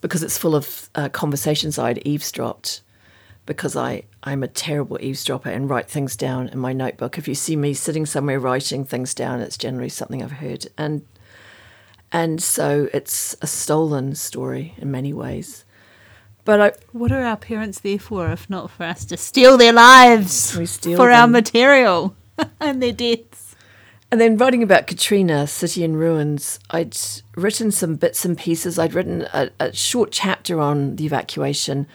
because 0.00 0.22
it's 0.22 0.38
full 0.38 0.56
of 0.56 0.90
uh, 0.94 1.08
conversations 1.10 1.78
I'd 1.78 2.06
eavesdropped. 2.06 2.82
Because 3.46 3.76
I, 3.76 4.02
I'm 4.22 4.42
a 4.42 4.48
terrible 4.48 4.98
eavesdropper 5.00 5.48
and 5.48 5.70
write 5.70 5.88
things 5.88 6.16
down 6.16 6.48
in 6.48 6.58
my 6.58 6.74
notebook. 6.74 7.16
If 7.16 7.26
you 7.26 7.34
see 7.34 7.56
me 7.56 7.72
sitting 7.72 8.04
somewhere 8.04 8.38
writing 8.38 8.84
things 8.84 9.14
down, 9.14 9.40
it's 9.40 9.56
generally 9.56 9.88
something 9.88 10.22
I've 10.22 10.32
heard. 10.32 10.66
And 10.76 11.06
and 12.12 12.42
so 12.42 12.88
it's 12.92 13.36
a 13.40 13.46
stolen 13.46 14.14
story 14.14 14.74
in 14.76 14.90
many 14.90 15.14
ways 15.14 15.64
But 16.48 16.60
I, 16.62 16.72
What 16.92 17.12
are 17.12 17.22
our 17.22 17.36
parents 17.36 17.80
there 17.80 17.98
for 17.98 18.30
if 18.30 18.48
not 18.48 18.70
for 18.70 18.84
us 18.84 19.04
to 19.04 19.18
steal 19.18 19.58
their 19.58 19.74
lives 19.74 20.58
steal 20.70 20.96
for 20.96 21.10
our 21.10 21.26
material 21.26 22.16
and 22.58 22.82
their 22.82 22.94
deaths? 22.94 23.54
And 24.10 24.18
then 24.18 24.38
writing 24.38 24.62
about 24.62 24.86
Katrina, 24.86 25.46
City 25.46 25.84
in 25.84 25.94
Ruins, 25.94 26.58
I'd 26.70 26.96
written 27.36 27.70
some 27.70 27.96
bits 27.96 28.24
and 28.24 28.38
pieces. 28.38 28.78
I'd 28.78 28.94
written 28.94 29.26
a, 29.34 29.50
a 29.60 29.74
short 29.74 30.10
chapter 30.10 30.58
on 30.58 30.96
the 30.96 31.04
evacuation 31.04 31.86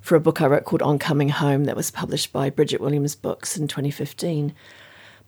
for 0.00 0.16
a 0.16 0.20
book 0.20 0.40
I 0.40 0.46
wrote 0.46 0.64
called 0.64 0.80
On 0.80 0.98
Coming 0.98 1.28
Home 1.28 1.64
that 1.64 1.76
was 1.76 1.90
published 1.90 2.32
by 2.32 2.48
Bridget 2.48 2.80
Williams 2.80 3.14
Books 3.14 3.58
in 3.58 3.68
2015. 3.68 4.54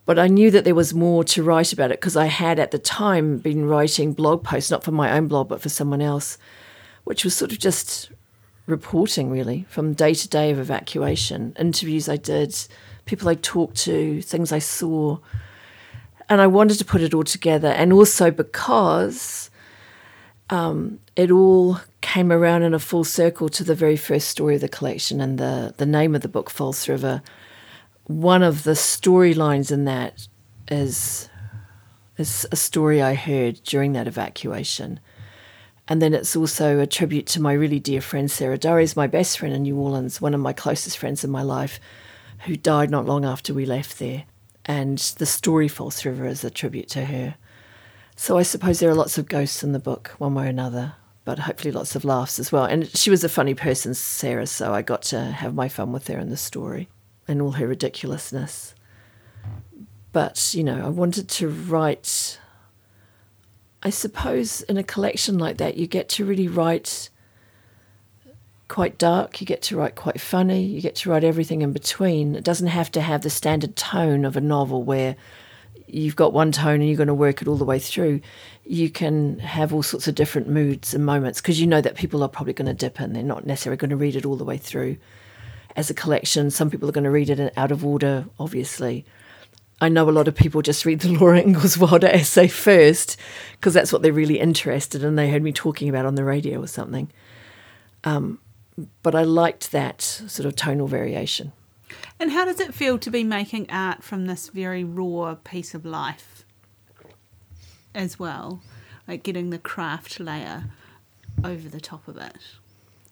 But 0.06 0.18
I 0.18 0.26
knew 0.26 0.50
that 0.52 0.64
there 0.64 0.74
was 0.74 0.94
more 0.94 1.22
to 1.24 1.42
write 1.42 1.74
about 1.74 1.90
it 1.90 2.00
because 2.00 2.16
I 2.16 2.28
had 2.28 2.58
at 2.58 2.70
the 2.70 2.78
time 2.78 3.36
been 3.36 3.66
writing 3.66 4.14
blog 4.14 4.42
posts, 4.42 4.70
not 4.70 4.84
for 4.84 4.92
my 4.92 5.12
own 5.12 5.28
blog, 5.28 5.50
but 5.50 5.60
for 5.60 5.68
someone 5.68 6.00
else, 6.00 6.38
which 7.04 7.24
was 7.24 7.34
sort 7.34 7.52
of 7.52 7.58
just 7.58 8.10
reporting 8.70 9.30
really 9.30 9.66
from 9.68 9.92
day 9.92 10.14
to 10.14 10.28
day 10.28 10.50
of 10.50 10.58
evacuation, 10.58 11.54
interviews 11.58 12.08
I 12.08 12.16
did, 12.16 12.56
people 13.04 13.28
I 13.28 13.34
talked 13.34 13.76
to, 13.78 14.22
things 14.22 14.52
I 14.52 14.60
saw 14.60 15.18
and 16.30 16.40
I 16.40 16.46
wanted 16.46 16.78
to 16.78 16.84
put 16.84 17.02
it 17.02 17.12
all 17.12 17.24
together, 17.24 17.68
and 17.68 17.92
also 17.92 18.30
because 18.30 19.50
um, 20.48 21.00
it 21.16 21.30
all 21.30 21.80
came 22.00 22.30
around 22.30 22.62
in 22.62 22.72
a 22.72 22.78
full 22.78 23.02
circle 23.02 23.48
to 23.50 23.64
the 23.64 23.74
very 23.74 23.96
first 23.96 24.28
story 24.28 24.54
of 24.54 24.60
the 24.60 24.68
collection 24.68 25.20
and 25.20 25.38
the 25.38 25.74
the 25.76 25.86
name 25.86 26.14
of 26.14 26.22
the 26.22 26.28
book, 26.28 26.48
False 26.48 26.88
River. 26.88 27.20
One 28.04 28.44
of 28.44 28.62
the 28.62 28.72
storylines 28.72 29.72
in 29.72 29.84
that 29.86 30.28
is 30.68 31.28
is 32.16 32.46
a 32.52 32.56
story 32.56 33.02
I 33.02 33.14
heard 33.14 33.60
during 33.64 33.92
that 33.94 34.06
evacuation. 34.06 35.00
And 35.90 36.00
then 36.00 36.14
it's 36.14 36.34
also 36.34 36.78
a 36.78 36.86
tribute 36.86 37.26
to 37.26 37.42
my 37.42 37.52
really 37.52 37.80
dear 37.80 38.00
friend 38.00 38.30
Sarah 38.30 38.58
Dorries, 38.58 38.96
my 38.96 39.06
best 39.06 39.38
friend 39.38 39.54
in 39.54 39.64
New 39.64 39.76
Orleans, 39.76 40.20
one 40.20 40.32
of 40.32 40.40
my 40.40 40.54
closest 40.54 40.96
friends 40.96 41.24
in 41.24 41.30
my 41.30 41.42
life, 41.42 41.78
who 42.46 42.56
died 42.56 42.90
not 42.90 43.04
long 43.04 43.26
after 43.26 43.52
we 43.52 43.66
left 43.66 43.98
there 43.98 44.24
and 44.70 44.98
the 45.18 45.26
story 45.26 45.68
False 45.68 46.04
River 46.04 46.26
is 46.26 46.44
a 46.44 46.50
tribute 46.50 46.88
to 46.90 47.04
her. 47.06 47.34
So 48.16 48.38
I 48.38 48.42
suppose 48.42 48.78
there 48.78 48.90
are 48.90 48.94
lots 48.94 49.18
of 49.18 49.28
ghosts 49.28 49.64
in 49.64 49.72
the 49.72 49.78
book, 49.78 50.14
one 50.18 50.34
way 50.34 50.46
or 50.46 50.48
another, 50.48 50.94
but 51.24 51.40
hopefully 51.40 51.72
lots 51.72 51.96
of 51.96 52.04
laughs 52.04 52.38
as 52.38 52.52
well. 52.52 52.64
And 52.64 52.88
she 52.96 53.10
was 53.10 53.24
a 53.24 53.28
funny 53.28 53.54
person, 53.54 53.94
Sarah, 53.94 54.46
so 54.46 54.72
I 54.74 54.82
got 54.82 55.02
to 55.02 55.20
have 55.20 55.54
my 55.54 55.68
fun 55.68 55.92
with 55.92 56.06
her 56.08 56.18
in 56.18 56.28
the 56.28 56.36
story 56.36 56.88
and 57.26 57.40
all 57.40 57.52
her 57.52 57.66
ridiculousness. 57.66 58.74
But, 60.12 60.54
you 60.54 60.64
know, 60.64 60.84
I 60.84 60.88
wanted 60.88 61.28
to 61.28 61.48
write. 61.48 62.38
I 63.82 63.90
suppose 63.90 64.60
in 64.62 64.76
a 64.76 64.82
collection 64.82 65.38
like 65.38 65.56
that, 65.58 65.76
you 65.76 65.86
get 65.86 66.08
to 66.10 66.24
really 66.24 66.48
write 66.48 67.08
quite 68.68 68.98
dark, 68.98 69.40
you 69.40 69.46
get 69.46 69.62
to 69.62 69.76
write 69.76 69.96
quite 69.96 70.20
funny, 70.20 70.62
you 70.62 70.80
get 70.80 70.94
to 70.96 71.10
write 71.10 71.24
everything 71.24 71.62
in 71.62 71.72
between. 71.72 72.36
It 72.36 72.44
doesn't 72.44 72.68
have 72.68 72.90
to 72.92 73.00
have 73.00 73.22
the 73.22 73.30
standard 73.30 73.76
tone 73.76 74.24
of 74.24 74.36
a 74.36 74.40
novel 74.40 74.82
where 74.82 75.16
you've 75.88 76.14
got 76.14 76.32
one 76.32 76.52
tone 76.52 76.74
and 76.74 76.86
you're 76.86 76.96
going 76.96 77.08
to 77.08 77.14
work 77.14 77.42
it 77.42 77.48
all 77.48 77.56
the 77.56 77.64
way 77.64 77.78
through. 77.78 78.20
You 78.64 78.90
can 78.90 79.38
have 79.40 79.72
all 79.72 79.82
sorts 79.82 80.06
of 80.06 80.14
different 80.14 80.48
moods 80.48 80.94
and 80.94 81.04
moments 81.04 81.40
because 81.40 81.60
you 81.60 81.66
know 81.66 81.80
that 81.80 81.96
people 81.96 82.22
are 82.22 82.28
probably 82.28 82.52
going 82.52 82.68
to 82.68 82.74
dip 82.74 83.00
in. 83.00 83.12
They're 83.12 83.22
not 83.22 83.46
necessarily 83.46 83.76
going 83.76 83.90
to 83.90 83.96
read 83.96 84.14
it 84.14 84.24
all 84.24 84.36
the 84.36 84.44
way 84.44 84.56
through 84.56 84.98
as 85.74 85.90
a 85.90 85.94
collection. 85.94 86.50
Some 86.50 86.70
people 86.70 86.88
are 86.88 86.92
going 86.92 87.04
to 87.04 87.10
read 87.10 87.30
it 87.30 87.52
out 87.56 87.72
of 87.72 87.84
order, 87.84 88.26
obviously. 88.38 89.04
I 89.80 89.88
know 89.88 90.08
a 90.08 90.12
lot 90.12 90.28
of 90.28 90.34
people 90.34 90.62
just 90.62 90.84
read 90.84 91.00
the 91.00 91.12
Laura 91.18 91.40
Ingalls 91.40 91.78
Wilder 91.78 92.08
essay 92.08 92.48
first 92.48 93.16
because 93.52 93.74
that's 93.74 93.92
what 93.92 94.02
they're 94.02 94.12
really 94.12 94.38
interested 94.38 95.02
in. 95.02 95.16
They 95.16 95.30
heard 95.30 95.42
me 95.42 95.52
talking 95.52 95.88
about 95.88 96.06
on 96.06 96.14
the 96.14 96.24
radio 96.24 96.62
or 96.62 96.66
something. 96.66 97.10
Um, 98.04 98.40
but 99.02 99.14
I 99.14 99.22
liked 99.22 99.72
that 99.72 100.02
sort 100.02 100.46
of 100.46 100.56
tonal 100.56 100.86
variation. 100.86 101.52
And 102.18 102.32
how 102.32 102.44
does 102.44 102.60
it 102.60 102.74
feel 102.74 102.98
to 102.98 103.10
be 103.10 103.24
making 103.24 103.70
art 103.70 104.02
from 104.02 104.26
this 104.26 104.48
very 104.48 104.84
raw 104.84 105.36
piece 105.42 105.74
of 105.74 105.84
life 105.84 106.44
as 107.94 108.18
well? 108.18 108.62
Like 109.08 109.22
getting 109.22 109.50
the 109.50 109.58
craft 109.58 110.20
layer 110.20 110.64
over 111.42 111.68
the 111.68 111.80
top 111.80 112.06
of 112.06 112.16
it. 112.16 112.36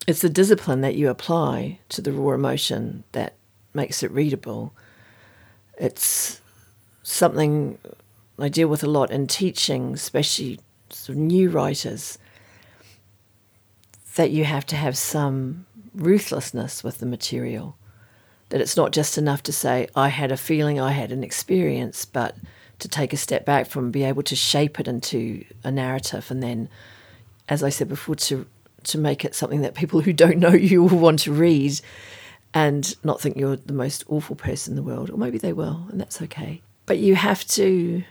It's 0.06 0.20
the 0.20 0.28
discipline 0.28 0.80
that 0.82 0.94
you 0.94 1.08
apply 1.10 1.80
to 1.90 2.00
the 2.00 2.12
raw 2.12 2.34
emotion 2.34 3.04
that 3.12 3.34
makes 3.74 4.02
it 4.02 4.10
readable. 4.10 4.72
It's 5.78 6.40
something 7.08 7.78
I 8.38 8.48
deal 8.48 8.68
with 8.68 8.84
a 8.84 8.88
lot 8.88 9.10
in 9.10 9.26
teaching, 9.26 9.94
especially 9.94 10.60
sort 10.90 11.16
of 11.16 11.22
new 11.22 11.50
writers, 11.50 12.18
that 14.14 14.30
you 14.30 14.44
have 14.44 14.66
to 14.66 14.76
have 14.76 14.96
some 14.96 15.66
ruthlessness 15.94 16.84
with 16.84 16.98
the 16.98 17.06
material. 17.06 17.76
That 18.50 18.60
it's 18.60 18.76
not 18.76 18.92
just 18.92 19.18
enough 19.18 19.42
to 19.44 19.52
say, 19.52 19.88
I 19.94 20.08
had 20.08 20.32
a 20.32 20.36
feeling, 20.36 20.80
I 20.80 20.92
had 20.92 21.12
an 21.12 21.24
experience, 21.24 22.04
but 22.04 22.36
to 22.78 22.88
take 22.88 23.12
a 23.12 23.16
step 23.16 23.44
back 23.44 23.66
from 23.66 23.90
be 23.90 24.04
able 24.04 24.22
to 24.22 24.36
shape 24.36 24.78
it 24.78 24.86
into 24.86 25.44
a 25.64 25.70
narrative 25.70 26.30
and 26.30 26.42
then, 26.42 26.68
as 27.48 27.62
I 27.62 27.70
said 27.70 27.88
before, 27.88 28.14
to 28.16 28.46
to 28.84 28.98
make 28.98 29.24
it 29.24 29.34
something 29.34 29.62
that 29.62 29.74
people 29.74 30.00
who 30.00 30.12
don't 30.12 30.38
know 30.38 30.52
you 30.52 30.84
will 30.84 30.98
want 30.98 31.20
to 31.20 31.32
read 31.32 31.80
and 32.54 32.94
not 33.04 33.20
think 33.20 33.36
you're 33.36 33.56
the 33.56 33.72
most 33.72 34.04
awful 34.08 34.36
person 34.36 34.72
in 34.72 34.76
the 34.76 34.82
world. 34.82 35.10
Or 35.10 35.18
maybe 35.18 35.38
they 35.38 35.52
will, 35.52 35.86
and 35.90 36.00
that's 36.00 36.22
okay. 36.22 36.62
But 36.88 36.98
you 36.98 37.14
have 37.16 37.46
to 37.48 38.02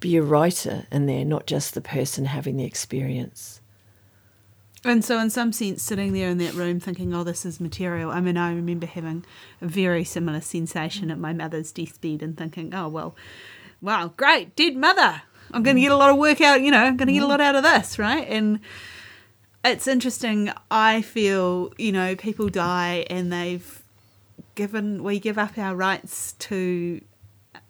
be 0.00 0.16
a 0.16 0.22
writer 0.22 0.86
in 0.92 1.06
there, 1.06 1.24
not 1.24 1.46
just 1.46 1.72
the 1.72 1.80
person 1.80 2.26
having 2.26 2.58
the 2.58 2.64
experience. 2.64 3.62
And 4.84 5.02
so, 5.04 5.18
in 5.18 5.30
some 5.30 5.50
sense, 5.50 5.82
sitting 5.82 6.12
there 6.12 6.28
in 6.28 6.36
that 6.38 6.52
room 6.52 6.78
thinking, 6.78 7.14
oh, 7.14 7.24
this 7.24 7.46
is 7.46 7.58
material. 7.58 8.10
I 8.10 8.20
mean, 8.20 8.36
I 8.36 8.52
remember 8.52 8.86
having 8.86 9.24
a 9.60 9.66
very 9.66 10.04
similar 10.04 10.42
sensation 10.42 11.10
at 11.10 11.18
my 11.18 11.32
mother's 11.32 11.72
deathbed 11.72 12.22
and 12.22 12.36
thinking, 12.36 12.74
oh, 12.74 12.88
well, 12.88 13.16
wow, 13.80 14.12
great, 14.16 14.54
dead 14.54 14.76
mother. 14.76 15.22
I'm 15.52 15.62
going 15.62 15.76
to 15.76 15.82
get 15.82 15.92
a 15.92 15.96
lot 15.96 16.10
of 16.10 16.18
work 16.18 16.40
out, 16.42 16.60
you 16.60 16.70
know, 16.70 16.84
I'm 16.84 16.96
going 16.96 17.08
to 17.08 17.14
get 17.14 17.20
a 17.20 17.22
mm-hmm. 17.22 17.30
lot 17.30 17.40
out 17.40 17.54
of 17.54 17.62
this, 17.62 17.98
right? 17.98 18.28
And 18.28 18.60
it's 19.64 19.88
interesting. 19.88 20.52
I 20.70 21.02
feel, 21.02 21.72
you 21.78 21.92
know, 21.92 22.14
people 22.14 22.48
die 22.48 23.06
and 23.08 23.32
they've 23.32 23.82
given, 24.56 25.04
we 25.04 25.20
give 25.20 25.38
up 25.38 25.56
our 25.56 25.76
rights 25.76 26.32
to 26.32 27.00
uh, 27.54 27.60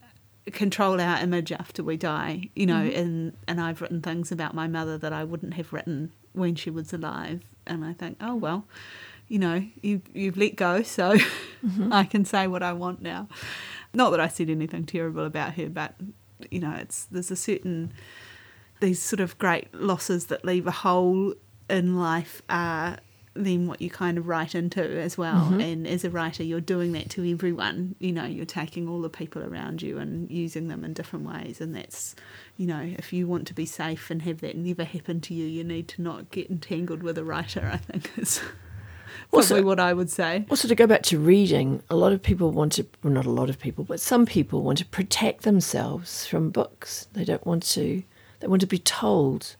control 0.52 0.98
our 0.98 1.18
image 1.18 1.52
after 1.52 1.84
we 1.84 1.98
die, 1.98 2.48
you 2.54 2.64
know, 2.64 2.80
mm-hmm. 2.80 2.98
and, 2.98 3.36
and 3.46 3.60
I've 3.60 3.82
written 3.82 4.00
things 4.00 4.32
about 4.32 4.54
my 4.54 4.66
mother 4.66 4.96
that 4.96 5.12
I 5.12 5.24
wouldn't 5.24 5.54
have 5.54 5.74
written 5.74 6.12
when 6.32 6.54
she 6.54 6.70
was 6.70 6.94
alive. 6.94 7.42
And 7.66 7.84
I 7.84 7.92
think, 7.92 8.16
oh, 8.22 8.36
well, 8.36 8.64
you 9.28 9.38
know, 9.38 9.66
you, 9.82 10.00
you've 10.14 10.38
let 10.38 10.56
go, 10.56 10.82
so 10.82 11.16
mm-hmm. 11.16 11.92
I 11.92 12.04
can 12.04 12.24
say 12.24 12.46
what 12.46 12.62
I 12.62 12.72
want 12.72 13.02
now. 13.02 13.28
Not 13.92 14.10
that 14.10 14.20
I 14.20 14.28
said 14.28 14.48
anything 14.48 14.86
terrible 14.86 15.26
about 15.26 15.54
her, 15.54 15.68
but, 15.68 15.94
you 16.50 16.60
know, 16.60 16.72
it's 16.72 17.04
there's 17.06 17.30
a 17.30 17.36
certain, 17.36 17.92
these 18.80 19.02
sort 19.02 19.20
of 19.20 19.36
great 19.38 19.74
losses 19.74 20.26
that 20.26 20.44
leave 20.44 20.66
a 20.66 20.70
hole 20.72 21.34
in 21.68 21.98
life 21.98 22.42
are 22.48 22.98
then 23.36 23.66
what 23.66 23.80
you 23.80 23.90
kind 23.90 24.18
of 24.18 24.26
write 24.26 24.54
into 24.54 24.82
as 24.82 25.16
well. 25.18 25.46
Mm-hmm. 25.46 25.60
And 25.60 25.86
as 25.86 26.04
a 26.04 26.10
writer, 26.10 26.42
you're 26.42 26.60
doing 26.60 26.92
that 26.92 27.10
to 27.10 27.30
everyone. 27.30 27.94
You 27.98 28.12
know, 28.12 28.24
you're 28.24 28.44
taking 28.46 28.88
all 28.88 29.00
the 29.00 29.08
people 29.10 29.42
around 29.42 29.82
you 29.82 29.98
and 29.98 30.30
using 30.30 30.68
them 30.68 30.84
in 30.84 30.92
different 30.92 31.26
ways. 31.26 31.60
And 31.60 31.74
that's, 31.74 32.14
you 32.56 32.66
know, 32.66 32.80
if 32.80 33.12
you 33.12 33.26
want 33.26 33.46
to 33.48 33.54
be 33.54 33.66
safe 33.66 34.10
and 34.10 34.22
have 34.22 34.40
that 34.40 34.56
never 34.56 34.84
happen 34.84 35.20
to 35.22 35.34
you, 35.34 35.46
you 35.46 35.64
need 35.64 35.88
to 35.88 36.02
not 36.02 36.30
get 36.30 36.50
entangled 36.50 37.02
with 37.02 37.18
a 37.18 37.24
writer, 37.24 37.70
I 37.72 37.76
think 37.76 38.10
is 38.18 38.40
Also- 39.32 39.54
probably 39.54 39.64
what 39.66 39.80
I 39.80 39.92
would 39.92 40.10
say. 40.10 40.46
Also, 40.50 40.68
to 40.68 40.74
go 40.74 40.86
back 40.86 41.02
to 41.04 41.18
reading, 41.18 41.82
a 41.90 41.96
lot 41.96 42.12
of 42.12 42.22
people 42.22 42.50
want 42.50 42.72
to, 42.72 42.86
well, 43.02 43.12
not 43.12 43.26
a 43.26 43.30
lot 43.30 43.50
of 43.50 43.58
people, 43.58 43.84
but 43.84 44.00
some 44.00 44.26
people 44.26 44.62
want 44.62 44.78
to 44.78 44.84
protect 44.86 45.42
themselves 45.42 46.26
from 46.26 46.50
books. 46.50 47.08
They 47.12 47.24
don't 47.24 47.44
want 47.46 47.62
to, 47.64 48.02
they 48.40 48.46
want 48.46 48.60
to 48.60 48.66
be 48.66 48.78
told 48.78 49.56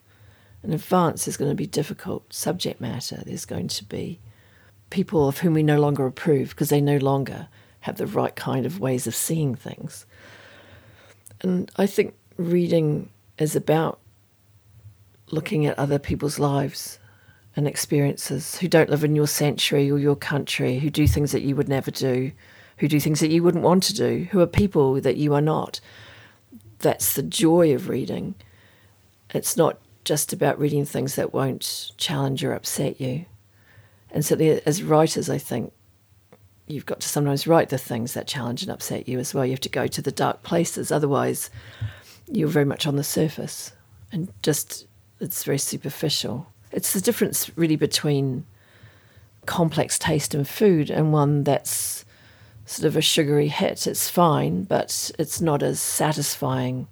in 0.63 0.73
advance 0.73 1.25
there's 1.25 1.37
going 1.37 1.51
to 1.51 1.57
be 1.57 1.67
difficult 1.67 2.33
subject 2.33 2.81
matter. 2.81 3.23
There's 3.25 3.45
going 3.45 3.69
to 3.69 3.85
be 3.85 4.19
people 4.91 5.29
of 5.29 5.39
whom 5.39 5.55
we 5.55 5.63
no 5.63 5.81
longer 5.81 6.07
approve 6.07 6.51
because 6.51 6.69
they 6.69 6.81
no 6.81 6.97
longer 6.99 7.49
have 7.81 7.97
the 7.97 8.07
right 8.07 8.35
kind 8.35 8.67
of 8.67 8.81
ways 8.81 9.07
of 9.07 9.15
seeing 9.15 9.55
things. 9.55 10.07
And 11.43 11.71
I 11.77 11.87
think 11.87 12.15
reading 12.37 13.11
is 13.39 13.55
about 13.55 14.01
looking 15.31 15.67
at 15.67 15.79
other 15.79 15.99
people's 15.99 16.39
lives 16.39 16.99
and 17.55 17.67
experiences 17.67 18.59
who 18.59 18.69
don't 18.69 18.91
live 18.91 19.05
in 19.05 19.17
your 19.17 19.27
century 19.27 19.91
or 19.91 19.99
your 19.99 20.17
country, 20.17 20.79
who 20.79 20.91
do 20.91 21.07
things 21.07 21.33
that 21.33 21.43
you 21.43 21.57
would 21.57 21.69
never 21.69 21.91
do, 21.91 22.33
who 22.79 22.89
do 22.89 23.01
things 23.01 23.21
that 23.21 23.31
you 23.31 23.43
wouldn't 23.43 23.65
want 23.65 23.83
to 23.85 23.95
do, 23.95 24.29
who 24.31 24.41
are 24.41 24.47
people 24.47 25.01
that 25.01 25.17
you 25.17 25.35
are 25.35 25.41
not. 25.41 25.81
That's 26.81 27.15
the 27.15 27.23
joy 27.23 27.75
of 27.75 27.89
reading. 27.89 28.35
It's 29.33 29.57
not 29.57 29.79
just 30.07 30.33
about 30.33 30.59
reading 30.59 30.85
things 30.85 31.17
that 31.17 31.35
won't 31.35 31.93
challenge 31.99 32.43
or 32.45 32.55
upset 32.55 33.01
you. 33.01 33.27
And 34.11 34.25
certainly, 34.25 34.63
as 34.65 34.83
writers, 34.83 35.29
I 35.29 35.37
think 35.37 35.73
you've 36.69 36.87
got 36.87 37.01
to 37.01 37.09
sometimes 37.09 37.47
write 37.47 37.69
the 37.69 37.77
things 37.77 38.15
that 38.15 38.27
challenge 38.27 38.63
and 38.63 38.71
upset 38.71 39.09
you 39.09 39.19
as 39.19 39.35
well. 39.35 39.45
You 39.45 39.51
have 39.51 39.61
to 39.61 39.69
go 39.69 39.87
to 39.89 40.01
the 40.01 40.13
dark 40.13 40.43
places, 40.45 40.91
otherwise, 40.93 41.51
you're 42.31 42.49
very 42.49 42.65
much 42.65 42.87
on 42.87 42.97
the 42.97 43.05
surface 43.05 43.73
and 44.13 44.33
just 44.43 44.87
it's 45.21 45.45
very 45.45 45.59
superficial. 45.59 46.47
It's 46.73 46.93
the 46.93 47.01
difference 47.01 47.51
really 47.57 47.77
between 47.77 48.47
complex 49.45 49.99
taste 49.99 50.35
in 50.35 50.45
food 50.45 50.91
and 50.91 51.13
one 51.13 51.45
that's 51.45 52.05
sort 52.65 52.87
of 52.87 52.97
a 52.97 53.01
sugary 53.01 53.49
hit. 53.49 53.87
It's 53.87 54.09
fine, 54.09 54.65
but 54.65 55.11
it's 55.19 55.41
not 55.41 55.63
as 55.63 55.81
satisfying. 55.81 56.89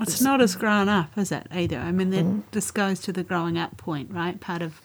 It's 0.00 0.22
not 0.22 0.40
as 0.40 0.56
grown 0.56 0.88
up, 0.88 1.16
is 1.16 1.30
it, 1.30 1.46
either? 1.52 1.78
I 1.78 1.92
mean, 1.92 2.10
that 2.10 2.24
mm. 2.24 2.42
this 2.50 2.70
goes 2.70 3.00
to 3.00 3.12
the 3.12 3.22
growing 3.22 3.58
up 3.58 3.76
point, 3.76 4.10
right? 4.10 4.40
Part 4.40 4.62
of 4.62 4.80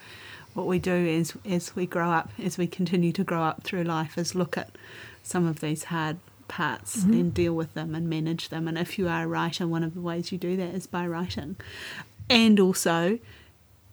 what 0.54 0.68
we 0.68 0.80
do 0.80 0.94
is, 0.94 1.34
as 1.46 1.76
we 1.76 1.86
grow 1.86 2.12
up, 2.12 2.30
as 2.44 2.58
we 2.58 2.68
continue 2.68 3.12
to 3.14 3.24
grow 3.24 3.44
up 3.44 3.64
through 3.64 3.84
life, 3.84 4.18
is 4.18 4.36
look 4.36 4.58
at 4.58 4.72
some 5.24 5.48
of 5.48 5.60
these 5.60 5.86
hard 5.86 6.18
parts 6.48 6.98
mm-hmm. 6.98 7.14
and 7.14 7.34
deal 7.34 7.54
with 7.54 7.74
them 7.74 7.96
and 7.96 8.10
manage 8.10 8.50
them. 8.50 8.68
And 8.68 8.78
if 8.78 8.98
you 8.98 9.08
are 9.08 9.24
a 9.24 9.28
writer, 9.28 9.68
one 9.68 9.84
of 9.84 9.94
the 9.94 10.02
ways 10.02 10.32
you 10.32 10.38
do 10.38 10.56
that 10.58 10.74
is 10.74 10.88
by 10.88 11.08
writing. 11.08 11.56
And 12.30 12.60
also, 12.60 13.20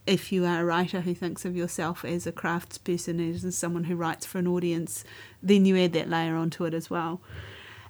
if 0.05 0.31
you 0.31 0.45
are 0.45 0.61
a 0.61 0.65
writer 0.65 1.01
who 1.01 1.13
thinks 1.13 1.45
of 1.45 1.55
yourself 1.55 2.05
as 2.05 2.27
a 2.27 2.31
craftsperson, 2.31 3.19
as 3.33 3.55
someone 3.55 3.85
who 3.85 3.95
writes 3.95 4.25
for 4.25 4.39
an 4.39 4.47
audience, 4.47 5.03
then 5.41 5.65
you 5.65 5.77
add 5.77 5.93
that 5.93 6.09
layer 6.09 6.35
onto 6.35 6.65
it 6.65 6.73
as 6.73 6.89
well. 6.89 7.21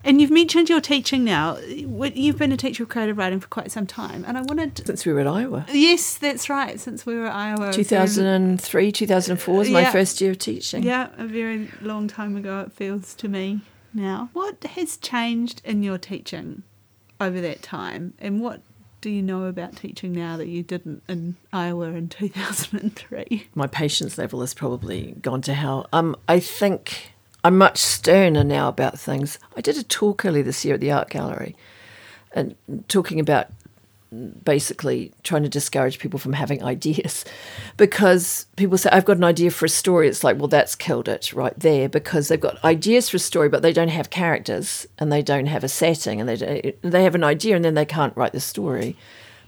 And 0.05 0.21
you've 0.21 0.29
mentioned 0.31 0.69
your 0.69 0.81
teaching 0.81 1.23
now. 1.23 1.57
You've 1.57 2.37
been 2.37 2.51
a 2.51 2.57
teacher 2.57 2.83
of 2.83 2.89
creative 2.89 3.17
writing 3.17 3.39
for 3.39 3.47
quite 3.47 3.71
some 3.71 3.87
time, 3.87 4.23
and 4.27 4.37
I 4.37 4.41
wanted. 4.43 4.75
To, 4.75 4.85
Since 4.85 5.05
we 5.05 5.11
were 5.13 5.19
at 5.21 5.27
Iowa. 5.27 5.65
yes, 5.73 6.17
that's 6.19 6.47
right. 6.49 6.79
Since 6.79 7.05
we 7.07 7.15
were 7.15 7.25
at 7.25 7.33
Iowa, 7.35 7.73
2003, 7.73 8.91
2004 8.91 9.55
was 9.57 9.69
my 9.69 9.81
Yeah. 9.81 9.91
first 9.91 10.21
year 10.21 10.31
of 10.31 10.37
teaching. 10.37 10.83
Yeah, 10.83 11.09
a 11.17 11.25
very 11.25 11.69
long 11.81 12.07
time 12.07 12.37
ago. 12.37 12.59
It 12.61 12.71
feels 12.71 13.15
to 13.15 13.27
me 13.27 13.61
now. 13.95 14.29
What 14.33 14.63
has 14.63 14.97
changed 14.97 15.61
in 15.65 15.81
your 15.81 15.97
teaching 15.97 16.61
over 17.19 17.41
that 17.41 17.63
time, 17.63 18.13
and 18.19 18.39
what 18.41 18.61
do 19.01 19.09
you 19.09 19.21
know 19.23 19.45
about 19.45 19.75
teaching 19.75 20.11
now 20.13 20.37
that 20.37 20.47
you 20.47 20.61
didn't 20.63 21.01
in 21.09 21.35
Iowa 21.51 21.87
in 21.93 22.09
2003? 22.09 23.47
my 23.55 23.65
patience 23.67 24.17
level 24.19 24.41
has 24.41 24.53
probably 24.53 25.15
gone 25.21 25.41
to 25.41 25.53
hell. 25.55 25.87
Um, 25.91 26.15
I 26.27 26.39
think 26.39 27.11
I'm 27.45 27.59
much 27.59 27.77
sterner 27.77 28.43
now 28.43 28.69
about 28.69 28.97
things. 28.97 29.37
I 29.55 29.61
did 29.61 29.77
a 29.77 29.83
talk 29.83 30.25
earlier 30.25 30.41
this 30.41 30.65
year 30.65 30.73
at 30.73 30.81
the 30.81 30.91
art 30.91 31.11
gallery, 31.11 31.55
and 32.31 32.55
talking 32.87 33.19
about 33.19 33.49
basically 34.43 35.11
trying 35.21 35.43
to 35.43 35.49
discourage 35.49 35.99
people 35.99 36.17
from 36.17 36.33
having 36.33 36.63
ideas 36.75 37.25
because 37.75 38.45
people 38.55 38.77
say 38.77 38.89
i've 38.91 39.03
got 39.03 39.17
an 39.17 39.25
idea 39.25 39.51
for 39.51 39.65
a 39.65 39.69
story 39.69 40.07
it's 40.07 40.23
like 40.23 40.37
well 40.37 40.47
that's 40.47 40.73
killed 40.73 41.09
it 41.09 41.33
right 41.33 41.59
there 41.59 41.89
because 41.89 42.29
they've 42.29 42.39
got 42.39 42.63
ideas 42.63 43.09
for 43.09 43.17
a 43.17 43.19
story 43.19 43.49
but 43.49 43.61
they 43.61 43.73
don't 43.73 43.89
have 43.89 44.09
characters 44.11 44.87
and 44.99 45.11
they 45.11 45.21
don't 45.21 45.47
have 45.47 45.65
a 45.65 45.67
setting 45.67 46.21
and 46.21 46.29
they 46.29 46.73
they 46.81 47.03
have 47.03 47.15
an 47.15 47.25
idea 47.25 47.55
and 47.57 47.65
then 47.65 47.73
they 47.73 47.83
can't 47.83 48.15
write 48.15 48.31
the 48.31 48.39
story 48.39 48.95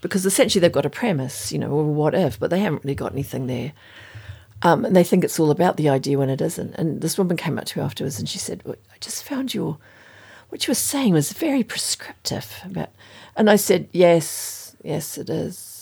because 0.02 0.26
essentially 0.26 0.60
they've 0.60 0.72
got 0.72 0.86
a 0.86 0.90
premise 0.90 1.52
you 1.52 1.60
know 1.60 1.70
or 1.70 1.86
what 1.86 2.14
if 2.14 2.38
but 2.38 2.50
they 2.50 2.60
haven't 2.60 2.84
really 2.84 2.96
got 2.96 3.14
anything 3.14 3.48
there 3.48 3.72
um, 4.64 4.86
and 4.86 4.96
they 4.96 5.04
think 5.04 5.24
it's 5.24 5.40
all 5.40 5.52
about 5.52 5.78
the 5.78 5.90
idea 5.90 6.18
when 6.18 6.30
it 6.30 6.42
isn't 6.42 6.74
and 6.76 7.02
this 7.02 7.18
woman 7.18 7.38
came 7.38 7.58
up 7.58 7.66
to 7.66 7.80
me 7.80 7.84
afterwards 7.86 8.20
and 8.20 8.28
she 8.28 8.38
said 8.40 8.62
well, 8.66 8.76
i 8.94 8.98
just 9.00 9.24
found 9.24 9.54
your 9.54 9.78
what 10.50 10.66
you 10.66 10.72
were 10.72 10.76
saying 10.76 11.14
was 11.14 11.32
very 11.34 11.64
prescriptive 11.64 12.62
about 12.66 12.90
and 13.36 13.50
i 13.50 13.56
said 13.56 13.88
yes 13.92 14.76
yes 14.84 15.18
it 15.18 15.30
is 15.30 15.74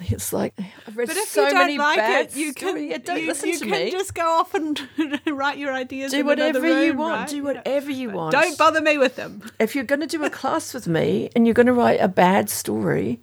it's 0.00 0.32
like 0.34 0.52
i've 0.86 0.96
read 0.96 1.08
But 1.08 1.16
if 1.16 1.28
so 1.28 1.44
you 1.44 1.50
don't 1.50 1.58
many 1.58 1.78
like 1.78 1.98
it, 1.98 2.36
you 2.36 2.52
can. 2.52 2.86
Yeah, 2.88 2.98
don't 2.98 3.22
you, 3.22 3.26
listen 3.28 3.48
you 3.48 3.58
to 3.58 3.64
can 3.64 3.70
me 3.70 3.90
just 3.90 4.14
go 4.14 4.26
off 4.38 4.52
and 4.54 4.78
write 5.26 5.56
your 5.56 5.72
ideas. 5.72 6.12
do 6.12 6.24
whatever 6.24 6.84
you 6.84 6.94
want 6.94 7.20
right? 7.20 7.28
do 7.28 7.42
whatever 7.42 7.90
you 7.90 8.10
want 8.10 8.32
Don't 8.32 8.58
bother 8.58 8.82
me 8.82 8.98
with 8.98 9.16
them. 9.16 9.42
if 9.58 9.74
you're 9.74 9.84
going 9.84 10.00
to 10.00 10.06
do 10.06 10.22
a 10.24 10.30
class 10.30 10.74
with 10.74 10.86
me 10.86 11.30
and 11.34 11.46
you're 11.46 11.54
going 11.54 11.66
to 11.66 11.72
write 11.72 12.00
a 12.00 12.08
bad 12.08 12.50
story 12.50 13.20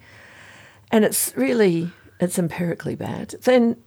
and 0.92 1.06
it's 1.06 1.34
really 1.36 1.92
it's 2.20 2.40
empirically 2.40 2.96
bad 2.96 3.36
then 3.44 3.78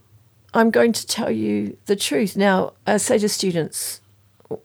i'm 0.54 0.70
going 0.70 0.92
to 0.92 1.06
tell 1.06 1.30
you 1.30 1.76
the 1.86 1.96
truth. 1.96 2.36
Now 2.36 2.72
i 2.86 2.96
say 2.96 3.18
to 3.18 3.28
students 3.28 4.00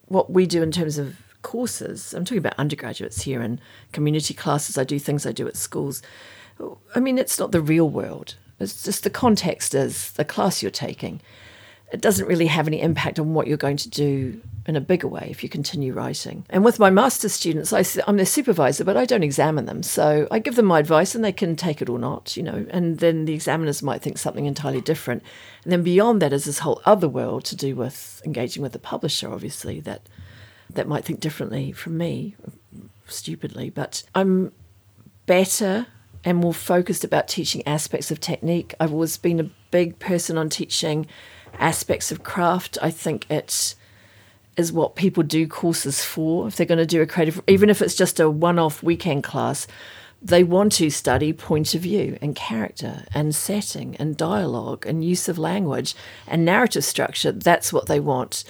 what 0.06 0.32
we 0.32 0.46
do 0.46 0.64
in 0.64 0.72
terms 0.72 0.98
of 0.98 1.18
courses 1.42 2.14
i'm 2.14 2.24
talking 2.24 2.38
about 2.38 2.58
undergraduates 2.58 3.24
here 3.24 3.42
and 3.42 3.60
community 3.92 4.34
classes. 4.34 4.78
I 4.78 4.84
do 4.84 5.00
things 5.00 5.26
i 5.26 5.32
do 5.32 5.48
at 5.48 5.58
schools. 5.58 6.02
I 6.96 7.00
mean 7.00 7.18
it's 7.18 7.40
not 7.40 7.52
the 7.52 7.62
real 7.62 7.90
world. 7.90 8.36
It's 8.60 8.84
just 8.84 9.04
the 9.04 9.10
context 9.10 9.76
is 9.76 10.12
the 10.12 10.24
class 10.24 10.62
you're 10.62 10.72
taking 10.72 11.22
it 11.94 12.02
doesn't 12.02 12.26
really 12.26 12.48
have 12.48 12.68
any 12.68 12.82
impact 12.82 13.20
on 13.20 13.36
what 13.36 13.46
you're 13.46 13.56
going 13.56 13.78
to 13.78 13.90
do 13.90 14.42
in 14.66 14.76
a 14.76 14.82
bigger 14.82 15.08
way 15.08 15.28
if 15.30 15.44
you 15.44 15.50
continue 15.50 15.94
writing. 15.94 16.44
And 16.50 16.66
with 16.66 16.80
my 16.80 16.90
master's 16.90 17.34
students, 17.34 17.72
I, 17.72 17.86
am 18.08 18.18
their 18.18 18.26
supervisor, 18.26 18.84
but 18.84 18.98
I 18.98 19.06
don't 19.06 19.22
examine 19.22 19.66
them. 19.66 19.84
So 19.84 20.28
I 20.32 20.40
give 20.40 20.56
them 20.56 20.66
my 20.66 20.80
advice 20.80 21.14
and 21.14 21.24
they 21.24 21.32
can 21.32 21.56
take 21.56 21.84
it 21.84 21.90
or 21.90 22.00
not, 22.00 22.36
you 22.36 22.42
know, 22.42 22.66
and 22.72 22.98
then 22.98 23.26
the 23.26 23.36
examiners 23.36 23.84
might 23.84 24.02
think 24.02 24.18
something 24.18 24.48
entirely 24.48 24.82
different. 24.82 25.22
And 25.64 25.72
then 25.72 25.84
beyond 25.84 26.20
that 26.24 26.34
is 26.34 26.46
this 26.46 26.60
whole 26.60 26.82
other 26.84 27.08
world 27.08 27.46
to 27.46 27.56
do 27.56 27.76
with 27.76 28.24
engaging 28.26 28.64
with 28.64 28.72
the 28.72 28.80
publisher, 28.80 29.32
obviously, 29.32 29.80
that, 29.82 30.10
that 30.72 30.88
might 30.88 31.06
think 31.06 31.20
differently 31.20 31.74
from 31.74 31.96
me, 31.96 32.36
stupidly. 33.06 33.70
But 33.70 34.02
I'm 34.16 34.52
better 35.28 35.86
and 36.24 36.40
more 36.40 36.56
focused 36.56 37.04
about 37.04 37.28
teaching 37.28 37.62
aspects 37.68 38.10
of 38.10 38.20
technique. 38.20 38.74
I've 38.80 38.94
always 38.94 39.18
been 39.18 39.40
a 39.40 39.52
big 39.70 40.00
person 40.00 40.40
on 40.40 40.50
teaching 40.50 41.06
aspects 41.60 42.12
of 42.12 42.24
craft. 42.24 42.78
I 42.82 42.92
think 42.92 43.30
it 43.30 43.76
is 44.58 44.72
what 44.72 44.96
people 44.96 45.24
do 45.24 45.48
courses 45.48 46.04
for. 46.04 46.48
If 46.48 46.56
they're 46.56 46.66
going 46.66 46.78
to 46.78 46.86
do 46.86 47.02
a 47.02 47.08
creative, 47.08 47.42
even 47.48 47.70
if 47.70 47.82
it's 47.82 47.96
just 47.96 48.20
a 48.20 48.30
one 48.30 48.60
off 48.60 48.84
weekend 48.84 49.24
class, 49.24 49.68
they 50.22 50.44
want 50.44 50.72
to 50.74 50.90
study 50.90 51.34
point 51.34 51.76
of 51.76 51.82
view 51.82 52.18
and 52.22 52.36
character 52.36 53.04
and 53.14 53.36
setting 53.36 53.96
and 53.98 54.16
dialogue 54.16 54.86
and 54.86 55.04
use 55.04 55.28
of 55.28 55.38
language 55.38 55.96
and 56.28 56.46
narrative 56.46 56.86
structure. 56.86 57.32
That's 57.32 57.74
what 57.74 57.88
they 57.88 58.00
want 58.00 58.46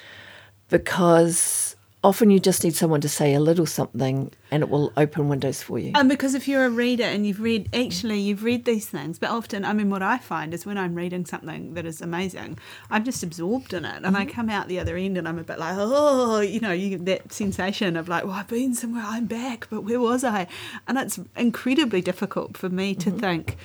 because 0.70 1.73
often 2.04 2.30
you 2.30 2.40
just 2.40 2.64
need 2.64 2.76
someone 2.76 3.00
to 3.02 3.08
say 3.08 3.34
a 3.34 3.40
little 3.40 3.66
something 3.66 4.30
and 4.52 4.62
it 4.62 4.70
will 4.70 4.92
open 4.98 5.30
windows 5.30 5.64
for 5.64 5.80
you. 5.80 5.94
And 5.96 6.10
because 6.10 6.36
if 6.36 6.48
you're 6.48 6.66
a 6.66 6.70
reader 6.70 7.04
and 7.04 7.26
you've 7.26 7.40
read, 7.40 7.70
actually, 7.74 8.20
you've 8.20 8.44
read 8.44 8.66
these 8.66 8.88
things, 8.88 9.18
but 9.18 9.30
often, 9.30 9.64
I 9.64 9.72
mean, 9.72 9.90
what 9.90 10.04
I 10.04 10.18
find 10.18 10.54
is 10.54 10.66
when 10.66 10.78
I'm 10.78 10.96
reading 10.96 11.26
something 11.26 11.74
that 11.76 11.86
is 11.86 12.02
amazing, 12.02 12.60
I'm 12.90 13.06
just 13.06 13.24
absorbed 13.24 13.74
in 13.74 13.86
it. 13.86 14.04
And 14.04 14.18
I 14.18 14.26
mm-hmm. 14.26 14.36
come 14.36 14.50
out 14.50 14.68
the 14.68 14.80
other 14.80 14.98
end 14.98 15.18
and 15.18 15.28
I'm 15.28 15.40
a 15.40 15.44
bit 15.44 15.60
like, 15.60 15.76
oh, 15.78 16.42
you 16.42 16.60
know, 16.60 16.74
you 16.74 16.90
get 16.98 17.06
that 17.06 17.32
sensation 17.32 17.96
of 17.96 18.10
like, 18.10 18.26
well, 18.26 18.34
I've 18.34 18.48
been 18.48 18.76
somewhere, 18.76 19.04
I'm 19.06 19.26
back, 19.26 19.68
but 19.70 19.84
where 19.84 20.00
was 20.00 20.24
I? 20.24 20.48
And 20.88 20.98
it's 20.98 21.20
incredibly 21.38 22.02
difficult 22.02 22.58
for 22.58 22.70
me 22.70 22.96
to 22.96 23.10
mm-hmm. 23.10 23.20
think, 23.20 23.58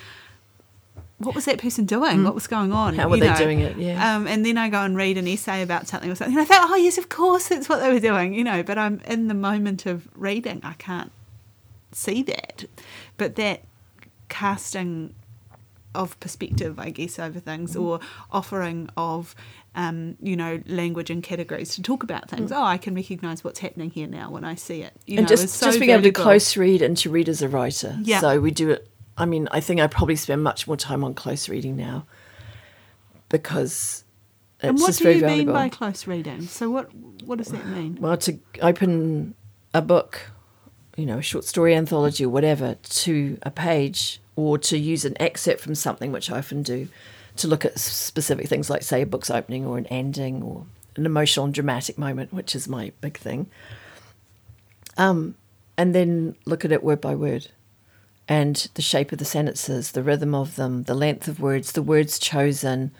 what 1.19 1.35
was 1.35 1.45
that 1.45 1.59
person 1.59 1.85
doing? 1.85 2.23
What 2.23 2.33
was 2.33 2.47
going 2.47 2.71
on? 2.71 2.95
How 2.95 3.09
were 3.09 3.17
You 3.17 3.23
they 3.23 3.33
doing 3.35 3.59
it? 3.59 3.77
Yeah. 3.77 4.15
Um, 4.15 4.25
and 4.25 4.45
then 4.45 4.57
I 4.57 4.69
go 4.69 4.81
and 4.81 4.95
read 4.95 5.17
an 5.17 5.27
essay 5.27 5.61
about 5.61 5.87
something 5.87 6.09
or 6.09 6.15
something. 6.15 6.35
And 6.35 6.41
I 6.41 6.45
thought, 6.45 6.69
oh, 6.69 6.75
yes, 6.75 6.97
of 6.97 7.09
course, 7.09 7.49
that's 7.49 7.67
what 7.67 7.81
they 7.81 7.91
were 7.91 7.99
doing, 7.99 8.33
you 8.33 8.43
know. 8.43 8.63
But 8.63 8.77
I'm 8.77 9.01
in 9.01 9.27
the 9.27 9.33
moment 9.33 9.85
of 9.85 10.07
reading, 10.15 10.61
I 10.63 10.73
can't 10.73 11.11
see 11.91 12.23
that. 12.23 12.65
But 13.17 13.35
that 13.35 13.63
casting 14.29 15.13
of 15.95 16.19
perspective, 16.19 16.79
I 16.79 16.89
guess, 16.91 17.19
over 17.19 17.39
things 17.39 17.75
or 17.75 17.99
offering 18.31 18.89
of, 18.95 19.35
um, 19.75 20.17
you 20.21 20.35
know, 20.35 20.61
language 20.67 21.09
and 21.09 21.21
categories 21.23 21.75
to 21.75 21.81
talk 21.81 22.03
about 22.03 22.29
things. 22.29 22.51
Oh, 22.51 22.63
I 22.63 22.77
can 22.77 22.95
recognise 22.95 23.43
what's 23.43 23.59
happening 23.59 23.89
here 23.89 24.07
now 24.07 24.29
when 24.29 24.43
I 24.43 24.55
see 24.55 24.81
it. 24.83 24.93
You 25.05 25.17
and 25.17 25.25
know, 25.25 25.35
just 25.35 25.55
so 25.55 25.67
just 25.67 25.79
being 25.79 25.91
able 25.91 26.03
to 26.03 26.11
close 26.11 26.55
read 26.55 26.81
and 26.81 26.95
to 26.97 27.09
read 27.09 27.27
as 27.27 27.41
a 27.41 27.49
writer. 27.49 27.97
Yeah. 28.03 28.19
So 28.19 28.39
we 28.39 28.51
do 28.51 28.69
it. 28.69 28.88
I 29.19 29.25
mean, 29.25 29.47
I 29.51 29.59
think 29.59 29.81
I 29.81 29.87
probably 29.87 30.15
spend 30.15 30.43
much 30.43 30.65
more 30.65 30.77
time 30.77 31.03
on 31.03 31.13
close 31.13 31.49
reading 31.49 31.75
now 31.75 32.05
because 33.29 34.03
it's 34.61 34.63
And 34.69 34.79
what 34.79 34.95
do 34.95 35.11
you 35.11 35.19
valuable. 35.19 35.37
mean 35.37 35.53
by 35.53 35.69
close 35.69 36.07
reading? 36.07 36.41
So 36.43 36.69
what 36.69 36.93
what 37.25 37.37
does 37.37 37.49
that 37.49 37.65
mean? 37.67 37.97
well, 37.99 38.17
to 38.17 38.39
open 38.61 39.35
a 39.73 39.81
book, 39.81 40.31
you 40.97 41.05
know, 41.05 41.19
a 41.19 41.21
short 41.21 41.45
story 41.45 41.75
anthology 41.75 42.25
or 42.25 42.29
whatever, 42.29 42.75
to 43.03 43.37
a 43.43 43.51
page, 43.51 44.19
or 44.35 44.57
to 44.57 44.77
use 44.77 45.05
an 45.05 45.15
excerpt 45.21 45.61
from 45.61 45.75
something, 45.75 46.11
which 46.11 46.31
I 46.31 46.37
often 46.39 46.63
do, 46.63 46.87
to 47.37 47.47
look 47.47 47.65
at 47.65 47.77
specific 47.79 48.47
things 48.47 48.69
like, 48.69 48.83
say, 48.83 49.01
a 49.01 49.05
book's 49.05 49.29
opening 49.29 49.65
or 49.65 49.77
an 49.77 49.85
ending 49.87 50.41
or 50.41 50.65
an 50.95 51.05
emotional 51.05 51.45
and 51.45 51.53
dramatic 51.53 51.97
moment, 51.97 52.33
which 52.33 52.55
is 52.55 52.67
my 52.67 52.91
big 53.01 53.17
thing. 53.17 53.47
Um, 54.97 55.35
and 55.77 55.93
then 55.95 56.35
look 56.45 56.65
at 56.65 56.71
it 56.71 56.83
word 56.83 56.99
by 56.99 57.15
word 57.15 57.47
and 58.29 58.69
the 58.75 58.81
shape 58.81 59.11
of 59.11 59.17
the 59.17 59.25
sentences, 59.25 59.91
the 59.91 60.03
rhythm 60.03 60.35
of 60.35 60.55
them, 60.55 60.83
the 60.83 60.93
length 60.93 61.27
of 61.27 61.39
words, 61.39 61.71
the 61.71 61.81
words 61.81 62.19
chosen, 62.19 62.91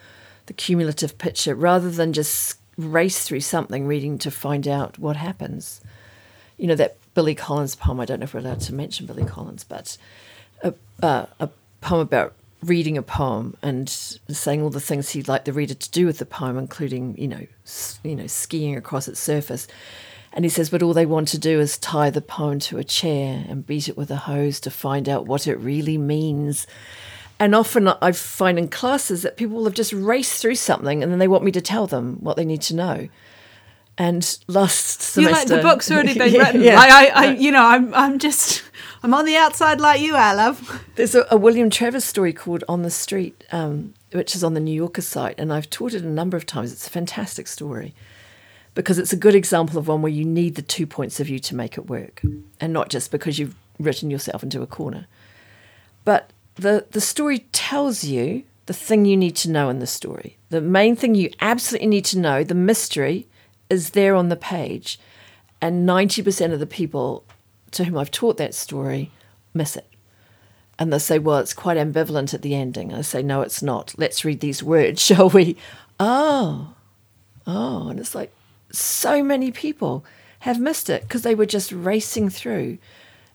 the 0.47 0.53
cumulative 0.53 1.19
picture, 1.19 1.53
rather 1.53 1.91
than 1.91 2.11
just 2.11 2.57
race 2.77 3.23
through 3.23 3.41
something 3.41 3.85
reading 3.85 4.17
to 4.17 4.31
find 4.31 4.67
out 4.67 4.97
what 4.97 5.15
happens. 5.15 5.81
You 6.57 6.65
know, 6.65 6.75
that 6.75 6.97
Billy 7.13 7.35
Collins 7.35 7.75
poem, 7.75 7.99
I 7.99 8.05
don't 8.05 8.19
know 8.19 8.23
if 8.23 8.33
we're 8.33 8.39
allowed 8.39 8.61
to 8.61 8.73
mention 8.73 9.05
Billy 9.05 9.23
Collins, 9.23 9.63
but 9.63 9.97
a, 10.63 10.73
uh, 11.03 11.27
a 11.39 11.49
poem 11.81 12.01
about 12.01 12.33
reading 12.63 12.97
a 12.97 13.03
poem 13.03 13.55
and 13.61 13.87
saying 13.87 14.63
all 14.63 14.71
the 14.71 14.81
things 14.81 15.11
he'd 15.11 15.27
like 15.27 15.45
the 15.45 15.53
reader 15.53 15.75
to 15.75 15.91
do 15.91 16.07
with 16.07 16.17
the 16.17 16.25
poem, 16.25 16.57
including, 16.57 17.15
you 17.17 17.27
know, 17.27 17.45
you 18.03 18.15
know, 18.15 18.27
skiing 18.27 18.75
across 18.75 19.07
its 19.07 19.19
surface. 19.19 19.67
And 20.31 20.45
he 20.45 20.49
says, 20.49 20.69
but 20.69 20.83
all 20.83 20.93
they 20.93 21.05
want 21.07 21.27
to 21.29 21.39
do 21.39 21.59
is 21.59 21.77
tie 21.77 22.09
the 22.11 22.21
poem 22.21 22.59
to 22.59 22.77
a 22.77 22.83
chair 22.83 23.43
and 23.49 23.65
beat 23.65 23.89
it 23.89 23.97
with 23.97 24.11
a 24.11 24.15
hose 24.15 24.59
to 24.61 24.69
find 24.71 25.09
out 25.09 25.25
what 25.25 25.47
it 25.47 25.55
really 25.55 25.97
means. 25.97 26.67
And 27.39 27.55
often 27.55 27.87
I 27.87 28.11
find 28.11 28.59
in 28.59 28.67
classes 28.67 29.23
that 29.23 29.37
people 29.37 29.55
will 29.57 29.65
have 29.65 29.73
just 29.73 29.93
raced 29.93 30.41
through 30.41 30.55
something 30.55 31.01
and 31.01 31.11
then 31.11 31.19
they 31.19 31.27
want 31.27 31.43
me 31.43 31.51
to 31.53 31.61
tell 31.61 31.87
them 31.87 32.17
what 32.19 32.37
they 32.37 32.45
need 32.45 32.61
to 32.63 32.75
know. 32.75 33.09
And 33.97 34.37
last 34.47 35.01
semester, 35.01 35.21
You're 35.21 35.31
like 35.31 35.47
the 35.47 35.61
book's 35.61 35.91
already 35.91 36.17
been 36.17 36.31
Yeah, 36.33 36.43
written. 36.43 36.61
yeah. 36.61 36.75
Like 36.75 36.91
I, 36.91 37.07
I, 37.07 37.31
you 37.33 37.51
know, 37.51 37.65
I'm, 37.65 37.93
I'm 37.93 38.19
just, 38.19 38.63
I'm 39.03 39.13
on 39.13 39.25
the 39.25 39.35
outside 39.35 39.81
like 39.81 39.99
you 39.99 40.15
are, 40.15 40.33
love. 40.35 40.85
There's 40.95 41.15
a, 41.15 41.25
a 41.31 41.37
William 41.37 41.69
Travers 41.69 42.05
story 42.05 42.31
called 42.31 42.63
On 42.69 42.83
the 42.83 42.91
Street, 42.91 43.43
um, 43.51 43.93
which 44.13 44.35
is 44.35 44.43
on 44.43 44.53
the 44.53 44.61
New 44.61 44.73
Yorker 44.73 45.01
site, 45.01 45.37
and 45.37 45.51
I've 45.51 45.69
taught 45.69 45.93
it 45.93 46.03
a 46.03 46.07
number 46.09 46.37
of 46.37 46.45
times. 46.45 46.71
It's 46.71 46.87
a 46.87 46.89
fantastic 46.89 47.47
story 47.47 47.93
because 48.79 48.97
it's 48.97 49.11
a 49.11 49.17
good 49.17 49.35
example 49.35 49.77
of 49.77 49.89
one 49.89 50.01
where 50.01 50.09
you 50.09 50.23
need 50.23 50.55
the 50.55 50.61
two 50.61 50.87
points 50.87 51.19
of 51.19 51.27
view 51.27 51.37
to 51.37 51.53
make 51.53 51.77
it 51.77 51.89
work, 51.89 52.21
and 52.61 52.71
not 52.71 52.87
just 52.87 53.11
because 53.11 53.37
you've 53.37 53.53
written 53.77 54.09
yourself 54.09 54.41
into 54.41 54.61
a 54.61 54.67
corner. 54.67 55.05
But 56.05 56.31
the 56.55 56.85
the 56.89 57.01
story 57.01 57.39
tells 57.51 58.05
you 58.05 58.43
the 58.67 58.73
thing 58.73 59.03
you 59.03 59.17
need 59.17 59.35
to 59.35 59.51
know 59.51 59.67
in 59.67 59.79
the 59.79 59.85
story. 59.85 60.37
The 60.47 60.61
main 60.61 60.95
thing 60.95 61.13
you 61.13 61.29
absolutely 61.41 61.89
need 61.89 62.05
to 62.05 62.19
know, 62.19 62.41
the 62.45 62.55
mystery, 62.55 63.27
is 63.69 63.89
there 63.89 64.15
on 64.15 64.29
the 64.29 64.37
page, 64.37 64.97
and 65.59 65.85
ninety 65.85 66.21
percent 66.21 66.53
of 66.53 66.61
the 66.61 66.65
people 66.65 67.25
to 67.71 67.83
whom 67.83 67.97
I've 67.97 68.11
taught 68.11 68.37
that 68.37 68.55
story 68.55 69.11
miss 69.53 69.75
it. 69.75 69.89
And 70.79 70.93
they 70.93 70.99
say, 70.99 71.19
well, 71.19 71.39
it's 71.39 71.53
quite 71.53 71.75
ambivalent 71.75 72.33
at 72.33 72.43
the 72.43 72.55
ending. 72.55 72.91
And 72.91 72.99
I 72.99 73.01
say, 73.01 73.21
no, 73.21 73.41
it's 73.41 73.61
not. 73.61 73.93
Let's 73.97 74.23
read 74.23 74.39
these 74.39 74.63
words, 74.63 75.03
shall 75.05 75.29
we? 75.29 75.57
Oh, 75.99 76.75
oh. 77.45 77.89
And 77.89 77.99
it's 77.99 78.15
like 78.15 78.31
so 78.71 79.23
many 79.23 79.51
people 79.51 80.05
have 80.39 80.59
missed 80.59 80.89
it 80.89 81.03
because 81.03 81.23
they 81.23 81.35
were 81.35 81.45
just 81.45 81.71
racing 81.71 82.29
through 82.29 82.77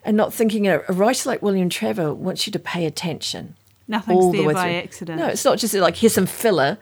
and 0.05 0.17
not 0.17 0.33
thinking. 0.33 0.67
A, 0.67 0.79
writer 0.89 1.29
like 1.29 1.43
William 1.43 1.69
Trevor 1.69 2.15
wants 2.15 2.47
you 2.47 2.53
to 2.53 2.59
pay 2.59 2.87
attention. 2.87 3.57
Nothing's 3.87 4.17
all 4.17 4.33
the 4.33 4.39
there 4.39 4.47
way 4.49 4.55
by 4.55 4.63
through. 4.63 4.79
accident. 4.79 5.21
No, 5.21 5.27
it's 5.29 5.45
not 5.45 5.59
just 5.59 5.75
like 5.75 5.97
here's 5.97 6.15
some 6.15 6.27
filler 6.27 6.79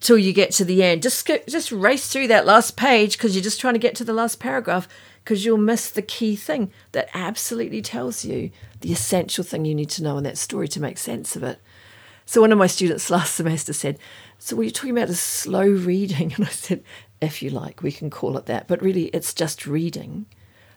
till 0.00 0.18
you 0.18 0.32
get 0.32 0.52
to 0.52 0.64
the 0.64 0.82
end. 0.82 1.02
Just 1.02 1.26
go, 1.26 1.38
just 1.48 1.72
race 1.72 2.08
through 2.12 2.28
that 2.28 2.46
last 2.46 2.76
page 2.76 3.16
because 3.16 3.34
you're 3.34 3.42
just 3.42 3.60
trying 3.60 3.74
to 3.74 3.80
get 3.80 3.94
to 3.96 4.04
the 4.04 4.12
last 4.12 4.38
paragraph 4.38 4.88
because 5.24 5.44
you'll 5.44 5.58
miss 5.58 5.90
the 5.90 6.02
key 6.02 6.36
thing 6.36 6.70
that 6.92 7.08
absolutely 7.14 7.82
tells 7.82 8.24
you 8.24 8.50
the 8.80 8.92
essential 8.92 9.44
thing 9.44 9.64
you 9.64 9.74
need 9.74 9.90
to 9.90 10.02
know 10.02 10.16
in 10.18 10.24
that 10.24 10.38
story 10.38 10.68
to 10.68 10.80
make 10.80 10.98
sense 10.98 11.34
of 11.34 11.42
it. 11.42 11.60
So 12.26 12.40
one 12.40 12.52
of 12.52 12.58
my 12.58 12.66
students 12.66 13.10
last 13.10 13.34
semester 13.34 13.72
said, 13.72 13.98
"So 14.38 14.56
were 14.56 14.64
you 14.64 14.70
talking 14.70 14.96
about 14.96 15.08
a 15.08 15.14
slow 15.14 15.66
reading?" 15.66 16.32
And 16.36 16.44
I 16.44 16.50
said, 16.50 16.84
"If 17.20 17.42
you 17.42 17.50
like, 17.50 17.82
we 17.82 17.92
can 17.92 18.10
call 18.10 18.36
it 18.36 18.46
that, 18.46 18.68
but 18.68 18.82
really 18.82 19.06
it's 19.06 19.34
just 19.34 19.66
reading." 19.66 20.26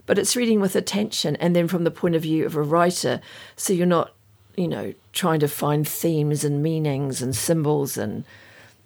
But 0.06 0.18
it's 0.18 0.36
reading 0.36 0.60
with 0.60 0.76
attention 0.76 1.36
and 1.38 1.56
then 1.56 1.68
from 1.68 1.84
the 1.84 1.92
point 1.92 2.16
of 2.16 2.24
view 2.24 2.46
of 2.46 2.56
a 2.56 2.62
writer. 2.62 3.22
So 3.56 3.72
you're 3.72 3.86
not, 3.86 4.14
you 4.58 4.68
know, 4.68 4.94
trying 5.14 5.40
to 5.42 5.48
find 5.48 5.88
themes 5.88 6.44
and 6.44 6.64
meanings 6.64 7.22
and 7.22 7.36
symbols 7.36 7.98
and 7.98 8.26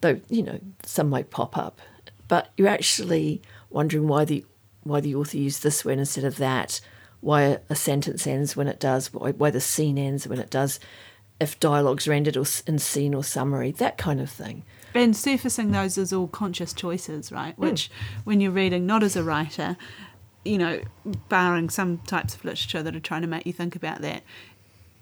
though, 0.01 0.19
you 0.29 0.43
know, 0.43 0.59
some 0.83 1.09
might 1.09 1.31
pop 1.31 1.57
up. 1.57 1.79
But 2.27 2.49
you're 2.57 2.67
actually 2.67 3.41
wondering 3.69 4.07
why 4.07 4.25
the 4.25 4.45
why 4.83 4.99
the 4.99 5.15
author 5.15 5.37
used 5.37 5.63
this 5.63 5.83
word 5.83 5.97
instead 5.97 6.23
of 6.23 6.37
that, 6.37 6.79
why 7.21 7.57
a 7.69 7.75
sentence 7.75 8.27
ends 8.27 8.55
when 8.55 8.67
it 8.67 8.79
does, 8.79 9.11
why, 9.11 9.31
why 9.31 9.49
the 9.49 9.61
scene 9.61 9.97
ends 9.97 10.27
when 10.27 10.37
it 10.37 10.51
does, 10.51 10.79
if 11.39 11.59
dialogue's 11.59 12.07
rendered 12.07 12.37
or 12.37 12.45
in 12.67 12.77
scene 12.77 13.15
or 13.15 13.23
summary, 13.23 13.71
that 13.71 13.97
kind 13.97 14.21
of 14.21 14.29
thing. 14.29 14.63
And 14.95 15.15
surfacing 15.15 15.71
those 15.71 15.97
as 15.97 16.13
all 16.13 16.27
conscious 16.27 16.73
choices, 16.73 17.29
Hmm. 17.29 17.35
right? 17.35 17.59
Which, 17.59 17.91
when 18.23 18.41
you're 18.41 18.51
reading, 18.51 18.85
not 18.85 19.03
as 19.03 19.15
a 19.15 19.23
writer, 19.23 19.77
you 20.43 20.57
know, 20.57 20.79
barring 21.29 21.69
some 21.69 21.97
types 21.99 22.35
of 22.35 22.45
literature 22.45 22.81
that 22.83 22.95
are 22.95 22.99
trying 22.99 23.21
to 23.21 23.27
make 23.27 23.45
you 23.45 23.53
think 23.53 23.75
about 23.75 24.01
that, 24.01 24.21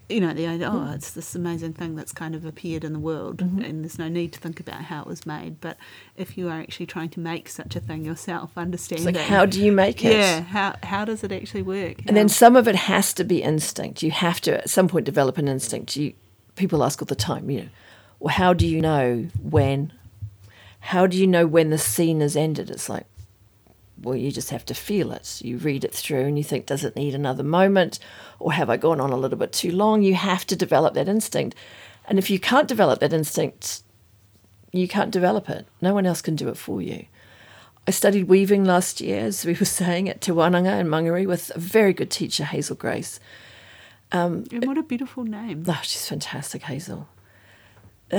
you 0.10 0.20
know, 0.20 0.34
the 0.34 0.46
idea, 0.46 0.70
Hmm. 0.70 0.78
oh, 0.90 0.92
it's 0.94 1.12
this 1.12 1.34
amazing 1.34 1.74
thing 1.74 1.96
that's 1.96 2.12
kind 2.12 2.36
of 2.36 2.46
appeared 2.46 2.84
in 2.84 2.92
the 2.94 3.00
world 3.00 3.38
Mm-hmm. 3.38 3.62
and 3.62 3.84
there's 3.84 3.98
no 3.98 4.10
need 4.10 4.34
to 4.34 4.40
think 4.40 4.60
about 4.60 4.84
how 4.84 5.02
it 5.02 5.08
was 5.08 5.26
made. 5.26 5.60
But 5.62 5.78
if 6.18 6.38
you 6.38 6.50
are 6.50 6.60
actually 6.60 6.86
trying 6.88 7.10
to 7.10 7.20
make 7.20 7.48
such 7.50 7.76
a 7.76 7.80
thing 7.80 8.04
yourself, 8.06 8.52
It's 8.52 8.58
understanding. 8.58 9.06
like, 9.16 9.26
how 9.26 9.46
do 9.46 9.64
you 9.64 9.72
make 9.72 10.04
it? 10.04 10.14
Yeah, 10.18 10.42
how, 10.42 10.76
how 10.84 11.06
does 11.06 11.24
it 11.24 11.32
actually 11.32 11.64
work? 11.64 12.04
And 12.08 12.16
then 12.18 12.30
some 12.30 12.56
of 12.56 12.68
it 12.68 12.76
has 12.76 13.14
to 13.14 13.24
be 13.24 13.42
instinct. 13.42 14.04
You 14.04 14.12
have 14.12 14.42
to 14.42 14.58
at 14.60 14.70
some 14.70 14.88
point 14.88 15.06
develop 15.06 15.38
an 15.38 15.48
instinct. 15.48 15.96
You 15.96 16.14
people 16.56 16.84
ask 16.84 17.02
all 17.02 17.06
the 17.08 17.16
time, 17.16 17.50
you 17.50 17.62
know, 17.62 17.68
how 18.32 18.54
do 18.54 18.68
you 18.68 18.82
know 18.82 19.28
when? 19.42 19.94
How 20.80 21.08
do 21.08 21.18
you 21.18 21.28
know 21.28 21.46
when 21.48 21.70
the 21.70 21.78
scene 21.78 22.22
is 22.22 22.36
ended? 22.36 22.70
It's 22.70 22.90
like, 22.90 23.06
well, 24.02 24.16
you 24.16 24.32
just 24.32 24.50
have 24.50 24.66
to 24.66 24.74
feel 24.74 25.12
it. 25.12 25.42
You 25.42 25.58
read 25.58 25.84
it 25.84 25.94
through 25.94 26.26
and 26.26 26.38
you 26.38 26.44
think, 26.44 26.66
does 26.66 26.84
it 26.84 26.96
need 26.96 27.16
another 27.16 27.44
moment? 27.44 28.00
Or 28.40 28.54
have 28.54 28.70
I 28.70 28.78
gone 28.78 29.00
on 29.00 29.12
a 29.12 29.18
little 29.18 29.38
bit 29.38 29.54
too 29.54 29.72
long? 29.72 30.04
You 30.04 30.16
have 30.16 30.46
to 30.48 30.56
develop 30.56 30.94
that 30.96 31.08
instinct. 31.08 31.56
And 32.06 32.20
if 32.20 32.30
you 32.30 32.40
can't 32.40 32.68
develop 32.68 33.00
that 33.00 33.14
instinct, 33.14 33.84
you 34.74 34.88
can't 34.88 35.12
develop 35.12 35.50
it. 35.50 35.68
No 35.82 35.94
one 35.94 36.06
else 36.06 36.22
can 36.22 36.36
do 36.36 36.50
it 36.50 36.58
for 36.58 36.82
you. 36.82 37.06
I 37.88 37.92
studied 37.92 38.28
weaving 38.28 38.66
last 38.66 39.02
year, 39.02 39.26
as 39.26 39.46
we 39.46 39.54
were 39.54 39.66
saying, 39.66 40.10
at 40.10 40.22
Te 40.22 40.32
Wananga 40.32 40.80
in 40.80 40.88
Mangere 40.88 41.28
with 41.28 41.52
a 41.56 41.60
very 41.60 41.94
good 41.94 42.12
teacher, 42.12 42.44
Hazel 42.44 42.76
Grace. 42.76 43.20
Um, 44.12 44.46
and 44.52 44.66
what 44.66 44.78
a 44.78 44.84
beautiful 44.84 45.24
name. 45.24 45.64
Oh, 45.68 45.80
she's 45.84 46.08
fantastic, 46.08 46.64
Hazel. 46.64 47.08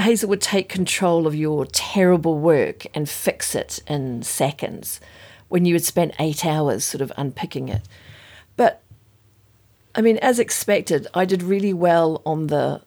Hazel 0.01 0.29
would 0.29 0.41
take 0.41 0.69
control 0.69 1.27
of 1.27 1.35
your 1.35 1.67
terrible 1.67 2.39
work 2.39 2.87
and 2.95 3.09
fix 3.09 3.55
it 3.55 3.81
in 3.87 4.23
seconds 4.23 5.01
when 5.49 5.65
you 5.65 5.75
had 5.75 5.85
spent 5.85 6.15
eight 6.19 6.45
hours 6.45 6.85
sort 6.85 7.01
of 7.01 7.13
unpicking 7.17 7.69
it. 7.69 7.83
But 8.57 8.83
I 9.95 10.01
mean, 10.01 10.19
as 10.19 10.39
expected, 10.39 11.07
I 11.15 11.25
did 11.25 11.43
really 11.43 11.73
well 11.73 12.23
on 12.27 12.49
the 12.49 12.83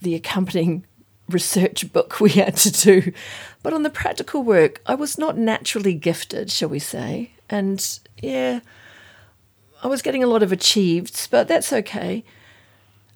the 0.00 0.14
accompanying 0.14 0.84
research 1.28 1.92
book 1.92 2.20
we 2.20 2.30
had 2.30 2.56
to 2.58 2.70
do. 2.70 3.12
But 3.62 3.72
on 3.72 3.82
the 3.82 3.90
practical 3.90 4.42
work, 4.42 4.80
I 4.86 4.94
was 4.94 5.18
not 5.18 5.38
naturally 5.38 5.94
gifted, 5.94 6.50
shall 6.50 6.68
we 6.68 6.78
say. 6.78 7.32
And 7.48 7.98
yeah, 8.22 8.60
I 9.82 9.86
was 9.86 10.02
getting 10.02 10.22
a 10.22 10.26
lot 10.26 10.42
of 10.42 10.52
achieved, 10.52 11.28
but 11.30 11.48
that's 11.48 11.72
okay. 11.72 12.24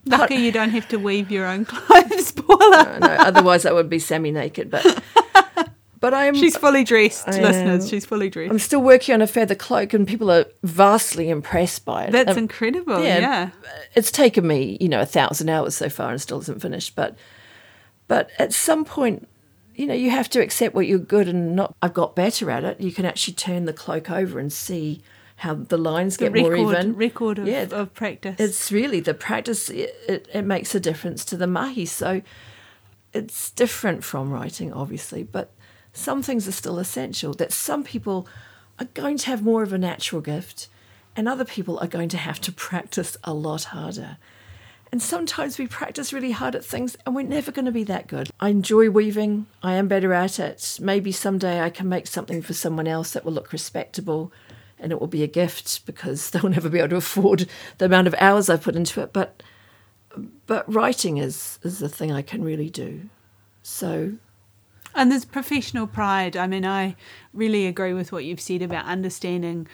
Lucky 0.06 0.36
you 0.36 0.52
don't 0.52 0.70
have 0.70 0.88
to 0.88 0.98
weave 0.98 1.30
your 1.30 1.46
own 1.46 1.64
clothes, 1.66 2.32
Paula. 2.32 2.98
no, 3.00 3.08
otherwise 3.08 3.66
I 3.66 3.72
would 3.72 3.90
be 3.90 3.98
semi 3.98 4.30
naked. 4.30 4.70
But 4.70 5.02
but 6.00 6.14
I'm 6.14 6.34
She's 6.34 6.56
fully 6.56 6.84
dressed, 6.84 7.26
I 7.28 7.40
listeners. 7.40 7.84
am. 7.84 7.88
She's 7.90 8.06
fully 8.06 8.30
dressed. 8.30 8.52
I'm 8.52 8.58
still 8.58 8.82
working 8.82 9.14
on 9.14 9.22
a 9.22 9.26
feather 9.26 9.54
cloak, 9.54 9.92
and 9.94 10.06
people 10.06 10.30
are 10.30 10.46
vastly 10.62 11.28
impressed 11.30 11.84
by 11.84 12.04
it. 12.04 12.12
That's 12.12 12.32
Um, 12.32 12.38
incredible. 12.38 13.02
yeah, 13.02 13.18
Yeah. 13.18 13.50
it's 13.94 14.10
taken 14.10 14.46
me 14.46 14.76
you 14.80 14.88
know 14.88 15.00
a 15.00 15.06
thousand 15.06 15.48
hours 15.48 15.76
so 15.76 15.88
far, 15.88 16.10
and 16.10 16.20
still 16.20 16.40
isn't 16.40 16.62
finished. 16.62 16.94
But 16.94 17.16
but 18.08 18.30
at 18.38 18.52
some 18.52 18.84
point. 18.84 19.28
You 19.78 19.84
know, 19.84 19.92
you 19.92 20.08
have 20.08 20.30
to 20.30 20.40
accept 20.40 20.74
what 20.74 20.86
you're 20.86 20.98
good 20.98 21.28
and 21.28 21.54
not. 21.54 21.74
I've 21.82 21.92
got 21.92 22.16
better 22.16 22.50
at 22.50 22.64
it. 22.64 22.80
You 22.80 22.92
can 22.92 23.04
actually 23.04 23.34
turn 23.34 23.66
the 23.66 23.74
cloak 23.74 24.10
over 24.10 24.38
and 24.38 24.50
see 24.50 25.02
how 25.36 25.54
the 25.54 25.76
lines 25.78 26.16
The 26.16 26.30
get 26.30 26.42
more 26.42 26.56
even. 26.56 26.96
record 26.96 27.38
of, 27.38 27.46
Yeah, 27.46 27.66
of 27.70 27.92
practice. 27.94 28.36
it's 28.38 28.72
really 28.72 29.00
the 29.00 29.14
practice 29.14 29.68
it, 29.68 29.94
it, 30.08 30.28
it 30.32 30.42
makes 30.42 30.74
a 30.74 30.80
difference 30.80 31.24
to 31.26 31.36
the 31.36 31.46
mahi 31.46 31.84
so 31.86 32.22
it's 33.12 33.50
different 33.50 34.02
from 34.04 34.30
writing 34.30 34.72
obviously 34.72 35.22
but 35.22 35.52
some 35.92 36.22
things 36.22 36.46
are 36.48 36.52
still 36.52 36.78
essential 36.78 37.32
that 37.34 37.52
some 37.52 37.84
people 37.84 38.26
are 38.78 38.86
going 38.94 39.16
to 39.18 39.26
have 39.26 39.42
more 39.42 39.62
of 39.62 39.72
a 39.72 39.78
natural 39.78 40.20
gift 40.20 40.68
and 41.14 41.28
other 41.28 41.44
people 41.44 41.78
are 41.78 41.86
going 41.86 42.08
to 42.10 42.18
have 42.18 42.40
to 42.40 42.52
practice 42.52 43.16
a 43.24 43.32
lot 43.32 43.64
harder 43.64 44.16
and 44.92 45.02
sometimes 45.02 45.58
we 45.58 45.66
practice 45.66 46.12
really 46.12 46.30
hard 46.30 46.54
at 46.54 46.64
things 46.64 46.96
and 47.04 47.14
we're 47.14 47.22
never 47.26 47.50
going 47.50 47.64
to 47.64 47.72
be 47.72 47.82
that 47.84 48.06
good. 48.06 48.30
I 48.38 48.50
enjoy 48.50 48.88
weaving. 48.88 49.46
I 49.60 49.74
am 49.74 49.88
better 49.88 50.12
at 50.12 50.38
it. 50.38 50.78
Maybe 50.80 51.10
someday 51.10 51.60
I 51.60 51.70
can 51.70 51.88
make 51.88 52.06
something 52.06 52.40
for 52.40 52.54
someone 52.54 52.86
else 52.86 53.10
that 53.10 53.24
will 53.24 53.32
look 53.32 53.52
respectable 53.52 54.32
and 54.78 54.92
it 54.92 55.00
will 55.00 55.06
be 55.06 55.22
a 55.22 55.28
gift 55.28 55.86
because 55.86 56.30
they'll 56.30 56.48
never 56.48 56.68
be 56.68 56.78
able 56.78 56.90
to 56.90 56.96
afford 56.96 57.48
the 57.78 57.86
amount 57.86 58.06
of 58.06 58.14
hours 58.18 58.48
I 58.48 58.56
put 58.56 58.76
into 58.76 59.00
it. 59.02 59.12
But 59.12 59.42
but 60.46 60.72
writing 60.72 61.18
is 61.18 61.58
is 61.62 61.78
the 61.78 61.88
thing 61.88 62.12
I 62.12 62.22
can 62.22 62.42
really 62.42 62.70
do. 62.70 63.08
So 63.62 64.12
And 64.94 65.10
there's 65.10 65.24
professional 65.24 65.86
pride. 65.86 66.36
I 66.36 66.46
mean, 66.46 66.64
I 66.64 66.96
really 67.34 67.66
agree 67.66 67.92
with 67.92 68.12
what 68.12 68.24
you've 68.24 68.40
said 68.40 68.62
about 68.62 68.86
understanding 68.86 69.66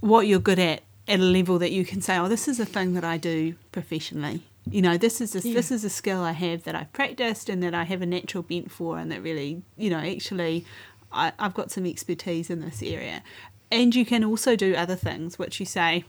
what 0.00 0.26
you're 0.26 0.38
good 0.38 0.58
at 0.58 0.82
at 1.06 1.20
a 1.20 1.22
level 1.22 1.58
that 1.58 1.72
you 1.72 1.84
can 1.84 2.00
say, 2.00 2.16
"Oh, 2.16 2.28
this 2.28 2.48
is 2.48 2.60
a 2.60 2.64
thing 2.66 2.94
that 2.94 3.04
I 3.04 3.16
do 3.16 3.54
professionally." 3.72 4.42
You 4.70 4.80
know, 4.80 4.96
this 4.96 5.20
is 5.20 5.34
a, 5.36 5.40
this 5.40 5.70
is 5.70 5.84
a 5.84 5.90
skill 5.90 6.22
I 6.22 6.32
have 6.32 6.64
that 6.64 6.74
I've 6.74 6.92
practiced 6.94 7.50
and 7.50 7.62
that 7.62 7.74
I 7.74 7.84
have 7.84 8.00
a 8.00 8.06
natural 8.06 8.42
bent 8.42 8.70
for, 8.70 8.98
and 8.98 9.12
that 9.12 9.22
really, 9.22 9.62
you 9.76 9.90
know, 9.90 9.98
actually, 9.98 10.64
I, 11.12 11.32
I've 11.38 11.52
got 11.52 11.70
some 11.70 11.84
expertise 11.84 12.48
in 12.48 12.60
this 12.60 12.82
area. 12.82 13.22
And 13.74 13.94
you 13.94 14.06
can 14.06 14.22
also 14.22 14.54
do 14.54 14.74
other 14.76 14.94
things, 14.94 15.36
which 15.38 15.58
you 15.58 15.66
say, 15.66 16.04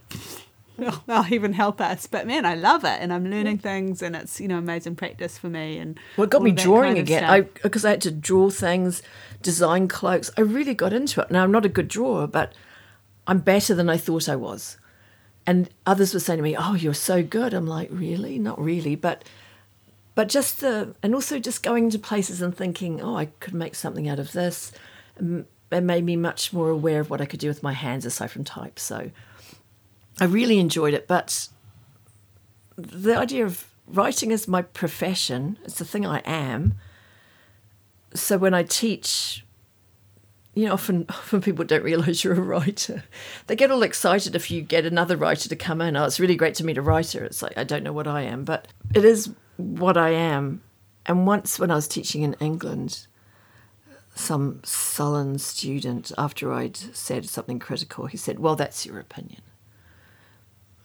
"Oh, 0.78 1.02
they'll 1.08 1.34
even 1.34 1.54
help 1.54 1.82
us. 1.82 2.06
But 2.06 2.28
man, 2.28 2.46
I 2.46 2.54
love 2.54 2.84
it, 2.84 3.00
and 3.02 3.12
I'm 3.12 3.30
learning 3.30 3.58
things, 3.58 4.02
and 4.04 4.16
it's 4.16 4.40
you 4.40 4.48
know 4.48 4.60
amazing 4.60 4.96
practice 4.96 5.38
for 5.38 5.50
me. 5.50 5.80
And 5.80 6.00
Well, 6.16 6.26
it 6.26 6.30
got 6.30 6.44
me 6.44 6.52
drawing 6.52 6.90
kind 6.96 7.00
of 7.00 7.04
again. 7.06 7.20
stuff. 7.24 7.32
I 7.32 7.42
because 7.64 7.84
I 7.84 7.90
had 7.92 8.02
to 8.02 8.12
draw 8.12 8.50
things, 8.52 9.02
design 9.42 9.88
cloaks. 9.88 10.30
I 10.38 10.42
really 10.42 10.76
got 10.76 10.94
into 10.94 11.22
it. 11.22 11.32
Now 11.32 11.44
I'm 11.44 11.52
not 11.52 11.66
a 11.66 11.70
good 11.70 11.88
drawer, 11.88 12.28
but 12.28 12.54
I'm 13.26 13.40
better 13.40 13.74
than 13.74 13.90
I 13.90 13.98
thought 13.98 14.30
I 14.30 14.36
was. 14.36 14.78
And 15.48 15.70
others 15.88 16.14
were 16.14 16.20
saying 16.20 16.38
to 16.38 16.44
me, 16.44 16.56
"Oh, 16.58 16.76
you're 16.76 16.94
so 16.94 17.24
good." 17.24 17.54
I'm 17.54 17.68
like, 17.68 17.90
"Really? 17.92 18.38
Not 18.38 18.60
really." 18.64 18.96
But 18.96 19.24
but 20.14 20.30
just 20.30 20.62
the 20.62 20.94
and 21.02 21.16
also 21.16 21.40
just 21.40 21.64
going 21.64 21.90
to 21.90 22.00
places 22.00 22.42
and 22.42 22.56
thinking, 22.56 23.02
oh, 23.02 23.18
I 23.18 23.26
could 23.26 23.54
make 23.56 23.76
something 23.76 24.08
out 24.08 24.20
of 24.20 24.32
this. 24.34 24.72
It 25.76 25.82
made 25.82 26.04
me 26.04 26.16
much 26.16 26.54
more 26.54 26.70
aware 26.70 27.02
of 27.02 27.10
what 27.10 27.22
I 27.22 27.26
could 27.26 27.40
do 27.40 27.48
with 27.48 27.64
my 27.64 27.74
hands 27.74 28.06
aside 28.06 28.32
from 28.32 28.44
type. 28.44 28.80
So 28.80 29.12
I 30.20 30.26
really 30.26 30.60
enjoyed 30.60 30.94
it. 30.94 31.08
But 31.08 31.50
the 32.78 33.18
idea 33.18 33.46
of 33.46 33.66
writing 33.88 34.32
as 34.32 34.48
my 34.48 34.62
profession, 34.62 35.58
it's 35.64 35.80
the 35.80 35.86
thing 35.86 36.06
I 36.06 36.20
am. 36.20 36.76
So 38.14 38.38
when 38.38 38.54
I 38.54 38.64
teach, 38.64 39.46
you 40.54 40.66
know, 40.66 40.74
often 40.74 41.06
often 41.10 41.42
people 41.42 41.66
don't 41.66 41.84
realise 41.84 42.24
you're 42.24 42.34
a 42.34 42.42
writer. 42.42 43.04
They 43.48 43.56
get 43.56 43.72
all 43.72 43.84
excited 43.84 44.36
if 44.36 44.50
you 44.50 44.62
get 44.62 44.86
another 44.86 45.18
writer 45.18 45.50
to 45.50 45.56
come 45.56 45.82
in. 45.82 45.98
Oh, 45.98 46.06
it's 46.06 46.20
really 46.20 46.36
great 46.36 46.56
to 46.56 46.66
meet 46.66 46.78
a 46.78 46.82
writer. 46.82 47.24
It's 47.24 47.42
like 47.42 47.58
I 47.58 47.64
don't 47.64 47.84
know 47.84 47.94
what 47.94 48.08
I 48.08 48.22
am, 48.22 48.44
but 48.46 48.68
it 48.94 49.06
is 49.06 49.32
what 49.58 49.98
I 49.98 50.10
am. 50.10 50.62
And 51.06 51.28
once 51.28 51.60
when 51.60 51.70
I 51.70 51.76
was 51.76 51.88
teaching 51.88 52.24
in 52.24 52.36
England, 52.40 53.06
some 54.16 54.62
sullen 54.64 55.38
student, 55.38 56.12
after 56.18 56.52
I'd 56.52 56.78
said 56.78 57.28
something 57.28 57.60
critical, 57.60 58.08
he 58.08 58.18
said, 58.18 58.40
Well, 58.40 58.56
that's 58.56 58.86
your 58.86 58.98
opinion. 58.98 59.42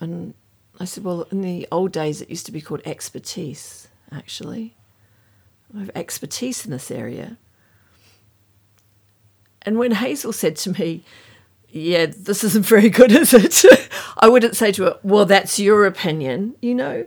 And 0.01 0.35
I 0.81 0.85
said, 0.85 1.05
Well, 1.05 1.23
in 1.31 1.41
the 1.41 1.67
old 1.71 1.93
days, 1.93 2.21
it 2.21 2.29
used 2.29 2.47
to 2.47 2.53
be 2.53 2.61
called 2.61 2.83
expertise, 2.85 3.89
actually. 4.13 4.75
I 5.75 5.81
have 5.81 5.91
expertise 5.95 6.65
in 6.65 6.73
this 6.73 6.91
area. 6.91 7.39
And 9.63 9.79
when 9.79 9.93
Hazel 9.93 10.33
said 10.33 10.57
to 10.57 10.73
me, 10.73 11.05
Yeah, 11.69 12.07
this 12.07 12.43
isn't 12.43 12.67
very 12.67 12.91
good, 12.91 13.13
is 13.13 13.33
it? 13.33 13.65
I 14.19 14.29
wouldn't 14.29 14.57
say 14.57 14.73
to 14.73 14.85
her, 14.85 14.99
Well, 15.05 15.25
that's 15.25 15.61
your 15.61 15.87
opinion, 15.87 16.57
you 16.61 16.75
know? 16.75 17.07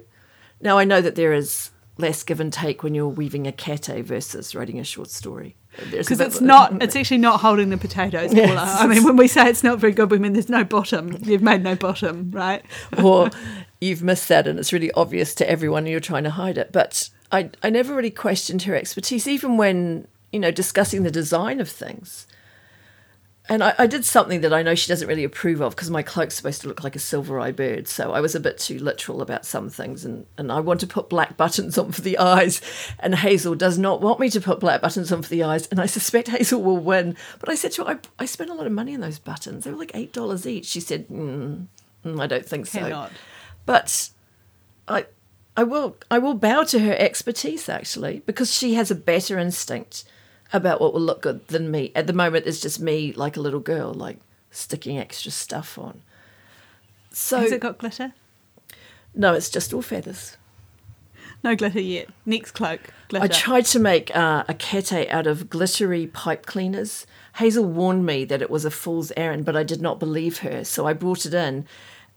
Now, 0.62 0.78
I 0.78 0.86
know 0.86 1.02
that 1.02 1.16
there 1.16 1.34
is 1.34 1.72
less 1.98 2.24
give 2.24 2.40
and 2.40 2.52
take 2.52 2.82
when 2.82 2.96
you're 2.96 3.10
weaving 3.10 3.46
a 3.46 3.52
kete 3.52 4.04
versus 4.06 4.56
writing 4.56 4.80
a 4.80 4.86
short 4.86 5.10
story. 5.10 5.58
Because 5.92 6.20
it's 6.20 6.42
not, 6.42 6.82
it's 6.82 6.96
actually 6.96 7.18
not 7.18 7.40
holding 7.42 7.70
the 7.70 7.78
potatoes. 7.78 8.34
Yes. 8.34 8.80
I 8.80 8.88
mean, 8.88 9.04
when 9.04 9.16
we 9.16 9.28
say 9.28 9.50
it's 9.50 9.64
not 9.64 9.80
very 9.80 9.94
good, 9.94 10.12
we 10.12 10.20
mean 10.20 10.34
there's 10.34 10.50
no 10.50 10.64
bottom. 10.64 11.18
You've 11.22 11.42
made 11.42 11.64
no 11.64 11.76
bottom, 11.76 12.32
right? 12.32 12.64
or 13.04 13.30
you've 13.82 14.04
missed 14.04 14.28
that 14.30 14.48
and 14.48 14.60
it's 14.60 14.72
really 14.72 14.92
obvious 14.92 15.34
to 15.36 15.50
everyone 15.50 15.84
and 15.84 15.90
you're 15.90 16.00
trying 16.00 16.24
to 16.24 16.30
hide 16.30 16.58
it. 16.58 16.72
But 16.72 17.10
I, 17.32 17.50
I 17.62 17.70
never 17.70 17.96
really 17.96 18.12
questioned 18.12 18.64
her 18.64 18.76
expertise, 18.76 19.28
even 19.28 19.58
when, 19.58 20.08
you 20.32 20.40
know, 20.40 20.52
discussing 20.52 21.04
the 21.04 21.12
design 21.12 21.60
of 21.60 21.70
things. 21.70 22.28
And 23.50 23.62
I, 23.62 23.74
I 23.78 23.88
did 23.88 24.06
something 24.06 24.40
that 24.42 24.54
I 24.54 24.64
know 24.64 24.74
she 24.74 24.88
doesn't 24.88 25.08
really 25.08 25.26
approve 25.26 25.60
of 25.60 25.76
because 25.76 25.90
my 25.90 26.02
cloak's 26.02 26.36
supposed 26.36 26.62
to 26.62 26.70
look 26.70 26.82
like 26.84 26.96
a 26.96 27.00
silver 27.00 27.42
eye 27.42 27.52
bird. 27.52 27.90
So 27.90 28.14
I 28.14 28.22
was 28.22 28.36
a 28.36 28.40
bit 28.40 28.58
too 28.58 28.80
literal 28.80 29.22
about 29.22 29.46
some 29.46 29.70
things. 29.70 30.06
And, 30.06 30.26
and 30.38 30.50
I 30.50 30.62
want 30.62 30.80
to 30.80 30.88
put 30.88 31.10
black 31.10 31.36
buttons 31.36 31.78
on 31.78 31.92
for 31.92 32.00
the 32.02 32.18
eyes. 32.18 32.62
And 33.00 33.16
Hazel 33.16 33.56
does 33.56 33.78
not 33.78 34.00
want 34.00 34.22
me 34.22 34.30
to 34.30 34.40
put 34.40 34.62
black 34.62 34.82
buttons 34.82 35.12
on 35.12 35.24
for 35.24 35.30
the 35.30 35.44
eyes. 35.44 35.68
And 35.68 35.82
I 35.82 35.88
suspect 35.88 36.30
Hazel 36.30 36.64
will 36.64 36.78
win. 36.78 37.18
But 37.40 37.50
I 37.50 37.56
said 37.56 37.74
to 37.74 37.84
her, 37.84 37.92
I, 37.92 38.24
I 38.24 38.26
spent 38.26 38.50
a 38.50 38.54
lot 38.54 38.66
of 38.66 38.72
money 38.72 38.96
on 38.96 39.02
those 39.02 39.20
buttons. 39.20 39.66
They 39.66 39.72
were 39.72 39.78
like 39.78 39.92
$8 39.92 40.46
each. 40.46 40.68
She 40.68 40.80
said, 40.80 41.10
mm, 41.10 41.68
mm, 42.06 42.22
I 42.22 42.28
don't 42.28 42.46
think 42.46 42.68
so 42.68 42.80
Cannot. 42.80 43.12
but 43.66 44.10
I 44.88 45.06
I 45.56 45.64
will 45.64 45.98
I 46.10 46.18
will 46.18 46.34
bow 46.34 46.64
to 46.64 46.80
her 46.80 46.96
expertise 46.96 47.70
actually 47.70 48.24
because 48.26 48.54
she 48.54 48.74
has 48.74 48.90
a 48.90 48.96
better 48.96 49.38
instinct 49.38 50.04
about 50.54 50.80
what 50.80 50.94
will 50.94 51.02
look 51.02 51.22
good 51.24 51.48
than 51.48 51.72
me. 51.72 51.92
At 51.96 52.08
the 52.08 52.14
moment, 52.14 52.46
it's 52.46 52.62
just 52.62 52.80
me 52.80 53.12
like 53.12 53.36
a 53.36 53.42
little 53.42 53.60
girl, 53.60 53.94
like 53.94 54.20
sticking 54.52 54.98
extra 54.98 55.32
stuff 55.32 55.78
on. 55.78 56.02
So 57.12 57.40
Has 57.40 57.52
it 57.52 57.60
got 57.62 57.78
glitter? 57.80 58.14
no, 59.14 59.34
it's 59.34 59.50
just 59.50 59.74
all 59.74 59.82
feathers. 59.82 60.38
No 61.44 61.56
glitter 61.56 61.82
yet. 61.82 62.08
Next 62.26 62.52
cloak, 62.52 62.82
glitter. 63.10 63.26
I 63.26 63.28
tried 63.28 63.66
to 63.66 63.80
make 63.80 64.16
uh, 64.16 64.46
a 64.48 64.54
kete 64.54 65.10
out 65.10 65.28
of 65.28 65.50
glittery 65.50 66.08
pipe 66.08 66.46
cleaners. 66.46 67.06
Hazel 67.36 67.66
warned 67.66 68.06
me 68.06 68.24
that 68.26 68.42
it 68.42 68.50
was 68.50 68.64
a 68.64 68.72
fool's 68.72 69.12
errand, 69.18 69.44
but 69.44 69.58
I 69.58 69.64
did 69.64 69.82
not 69.82 70.00
believe 70.00 70.40
her, 70.40 70.64
so 70.64 70.88
I 70.88 70.94
brought 70.94 71.26
it 71.26 71.34
in. 71.34 71.66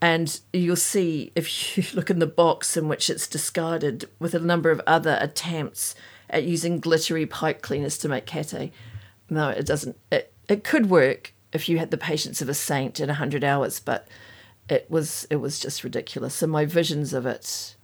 And 0.00 0.38
you'll 0.52 0.76
see 0.76 1.32
if 1.34 1.76
you 1.76 1.84
look 1.94 2.10
in 2.10 2.20
the 2.20 2.26
box 2.26 2.76
in 2.76 2.86
which 2.86 3.10
it's 3.10 3.26
discarded 3.26 4.08
with 4.20 4.34
a 4.34 4.38
number 4.38 4.70
of 4.70 4.80
other 4.86 5.18
attempts 5.20 5.94
at 6.30 6.44
using 6.44 6.80
glittery 6.80 7.26
pipe 7.26 7.62
cleaners 7.62 7.98
to 7.98 8.08
make 8.08 8.26
kete. 8.26 8.70
No, 9.30 9.48
it 9.48 9.66
doesn't. 9.66 9.96
It, 10.10 10.32
it 10.48 10.64
could 10.64 10.88
work 10.90 11.32
if 11.52 11.68
you 11.68 11.78
had 11.78 11.90
the 11.90 11.96
patience 11.98 12.40
of 12.42 12.48
a 12.48 12.54
saint 12.54 13.00
in 13.00 13.08
100 13.08 13.42
hours, 13.44 13.80
but 13.80 14.06
it 14.68 14.86
was 14.90 15.26
it 15.30 15.36
was 15.36 15.58
just 15.58 15.84
ridiculous. 15.84 16.34
So 16.34 16.46
my 16.46 16.64
visions 16.64 17.12
of 17.12 17.26
it, 17.26 17.76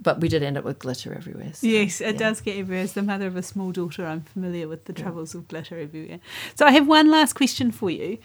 but 0.00 0.20
we 0.20 0.28
did 0.28 0.42
end 0.42 0.56
up 0.58 0.64
with 0.64 0.78
glitter 0.78 1.14
everywhere. 1.14 1.52
so, 1.54 1.66
Yes, 1.66 2.00
it 2.00 2.12
yeah. 2.14 2.18
does 2.18 2.40
get 2.40 2.56
everywhere. 2.56 2.82
As 2.84 2.94
the 2.94 3.02
mother 3.02 3.26
of 3.26 3.36
a 3.36 3.42
small 3.42 3.72
daughter, 3.72 4.06
I'm 4.06 4.22
familiar 4.22 4.68
with 4.68 4.86
the 4.86 4.92
troubles 4.92 5.34
of 5.34 5.48
glitter 5.48 5.78
everywhere. 5.78 6.20
So 6.54 6.66
I 6.66 6.72
have 6.72 6.86
one 6.88 7.10
last 7.10 7.34
question 7.34 7.70
for 7.70 7.90
you, 7.90 8.18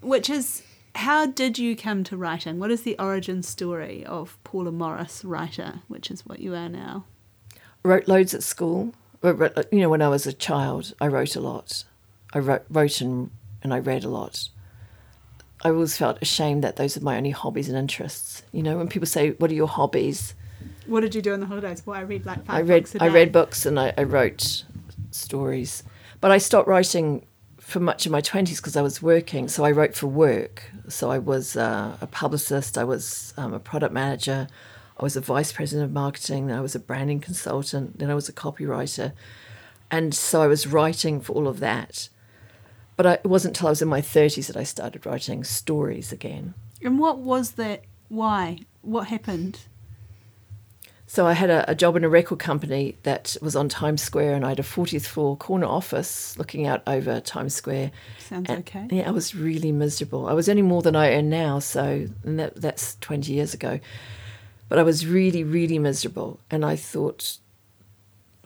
which 0.00 0.28
is 0.30 0.62
how 0.94 1.26
did 1.26 1.58
you 1.58 1.74
come 1.76 2.04
to 2.04 2.16
writing? 2.16 2.58
What 2.60 2.70
is 2.70 2.82
the 2.82 2.96
origin 2.98 3.42
story 3.42 4.04
of 4.06 4.38
Paula 4.44 4.70
Morris, 4.70 5.24
writer, 5.24 5.80
which 5.88 6.10
is 6.10 6.24
what 6.24 6.38
you 6.40 6.54
are 6.54 6.68
now? 6.68 7.04
wrote 7.82 8.08
loads 8.08 8.32
at 8.32 8.42
school. 8.42 8.94
Wrote- 9.32 9.66
You 9.72 9.80
know, 9.80 9.88
when 9.88 10.02
I 10.02 10.08
was 10.08 10.26
a 10.26 10.32
child, 10.32 10.94
I 11.00 11.06
wrote 11.06 11.34
a 11.36 11.40
lot. 11.40 11.84
I 12.32 12.38
wrote, 12.38 12.64
wrote 12.68 13.00
and, 13.00 13.30
and 13.62 13.72
I 13.72 13.78
read 13.78 14.04
a 14.04 14.08
lot. 14.08 14.48
I 15.62 15.70
always 15.70 15.96
felt 15.96 16.18
ashamed 16.20 16.62
that 16.62 16.76
those 16.76 16.96
are 16.96 17.00
my 17.00 17.16
only 17.16 17.30
hobbies 17.30 17.68
and 17.68 17.78
interests. 17.78 18.42
You 18.52 18.62
know, 18.62 18.76
when 18.76 18.88
people 18.88 19.06
say, 19.06 19.30
"What 19.30 19.50
are 19.50 19.54
your 19.54 19.68
hobbies?" 19.68 20.34
What 20.86 21.00
did 21.00 21.14
you 21.14 21.22
do 21.22 21.32
in 21.32 21.40
the 21.40 21.46
holidays? 21.46 21.82
Well, 21.86 21.98
I 21.98 22.02
read 22.02 22.26
like 22.26 22.40
I 22.48 22.60
read 22.60 22.88
I 23.00 23.08
read 23.08 23.32
books 23.32 23.64
and 23.64 23.80
I, 23.80 23.94
I 23.96 24.02
wrote 24.02 24.64
stories, 25.10 25.82
but 26.20 26.30
I 26.30 26.36
stopped 26.38 26.68
writing 26.68 27.24
for 27.58 27.80
much 27.80 28.04
of 28.04 28.12
my 28.12 28.20
twenties 28.20 28.60
because 28.60 28.76
I 28.76 28.82
was 28.82 29.00
working. 29.00 29.48
So 29.48 29.64
I 29.64 29.70
wrote 29.70 29.94
for 29.94 30.06
work. 30.06 30.70
So 30.88 31.10
I 31.10 31.18
was 31.18 31.56
uh, 31.56 31.96
a 32.02 32.06
publicist. 32.06 32.76
I 32.76 32.84
was 32.84 33.32
um, 33.38 33.54
a 33.54 33.58
product 33.60 33.94
manager. 33.94 34.48
I 35.04 35.12
was 35.12 35.16
a 35.16 35.20
vice 35.20 35.52
president 35.52 35.84
of 35.84 35.92
marketing. 35.92 36.46
Then 36.46 36.56
I 36.56 36.62
was 36.62 36.74
a 36.74 36.78
branding 36.78 37.20
consultant. 37.20 37.98
Then 37.98 38.10
I 38.10 38.14
was 38.14 38.30
a 38.30 38.32
copywriter, 38.32 39.12
and 39.90 40.14
so 40.14 40.40
I 40.40 40.46
was 40.46 40.66
writing 40.66 41.20
for 41.20 41.34
all 41.34 41.46
of 41.46 41.60
that. 41.60 42.08
But 42.96 43.04
I, 43.04 43.12
it 43.14 43.26
wasn't 43.26 43.54
until 43.54 43.66
I 43.66 43.72
was 43.72 43.82
in 43.82 43.88
my 43.88 44.00
thirties 44.00 44.46
that 44.46 44.56
I 44.56 44.62
started 44.62 45.04
writing 45.04 45.44
stories 45.44 46.10
again. 46.10 46.54
And 46.82 46.98
what 46.98 47.18
was 47.18 47.50
that? 47.52 47.82
Why? 48.08 48.60
What 48.80 49.08
happened? 49.08 49.60
So 51.06 51.26
I 51.26 51.34
had 51.34 51.50
a, 51.50 51.70
a 51.70 51.74
job 51.74 51.96
in 51.96 52.04
a 52.04 52.08
record 52.08 52.38
company 52.38 52.96
that 53.02 53.36
was 53.42 53.54
on 53.54 53.68
Times 53.68 54.00
Square, 54.00 54.36
and 54.36 54.46
I 54.46 54.48
had 54.48 54.58
a 54.58 54.62
40th 54.62 55.04
floor 55.04 55.36
corner 55.36 55.66
office 55.66 56.38
looking 56.38 56.66
out 56.66 56.82
over 56.86 57.20
Times 57.20 57.54
Square. 57.54 57.90
Sounds 58.20 58.48
And- 58.48 58.60
okay. 58.60 58.88
Yeah, 58.90 59.06
I 59.06 59.10
was 59.10 59.34
really 59.34 59.70
miserable. 59.70 60.26
I 60.26 60.32
was 60.32 60.48
earning 60.48 60.64
more 60.64 60.80
than 60.80 60.96
I 60.96 61.12
earn 61.12 61.28
now, 61.28 61.58
so 61.58 62.06
and 62.24 62.40
that, 62.40 62.56
that's 62.56 62.96
20 63.02 63.30
years 63.30 63.52
ago. 63.52 63.80
But 64.68 64.78
I 64.78 64.82
was 64.82 65.06
really, 65.06 65.44
really 65.44 65.78
miserable. 65.78 66.40
And 66.50 66.64
I 66.64 66.76
thought, 66.76 67.38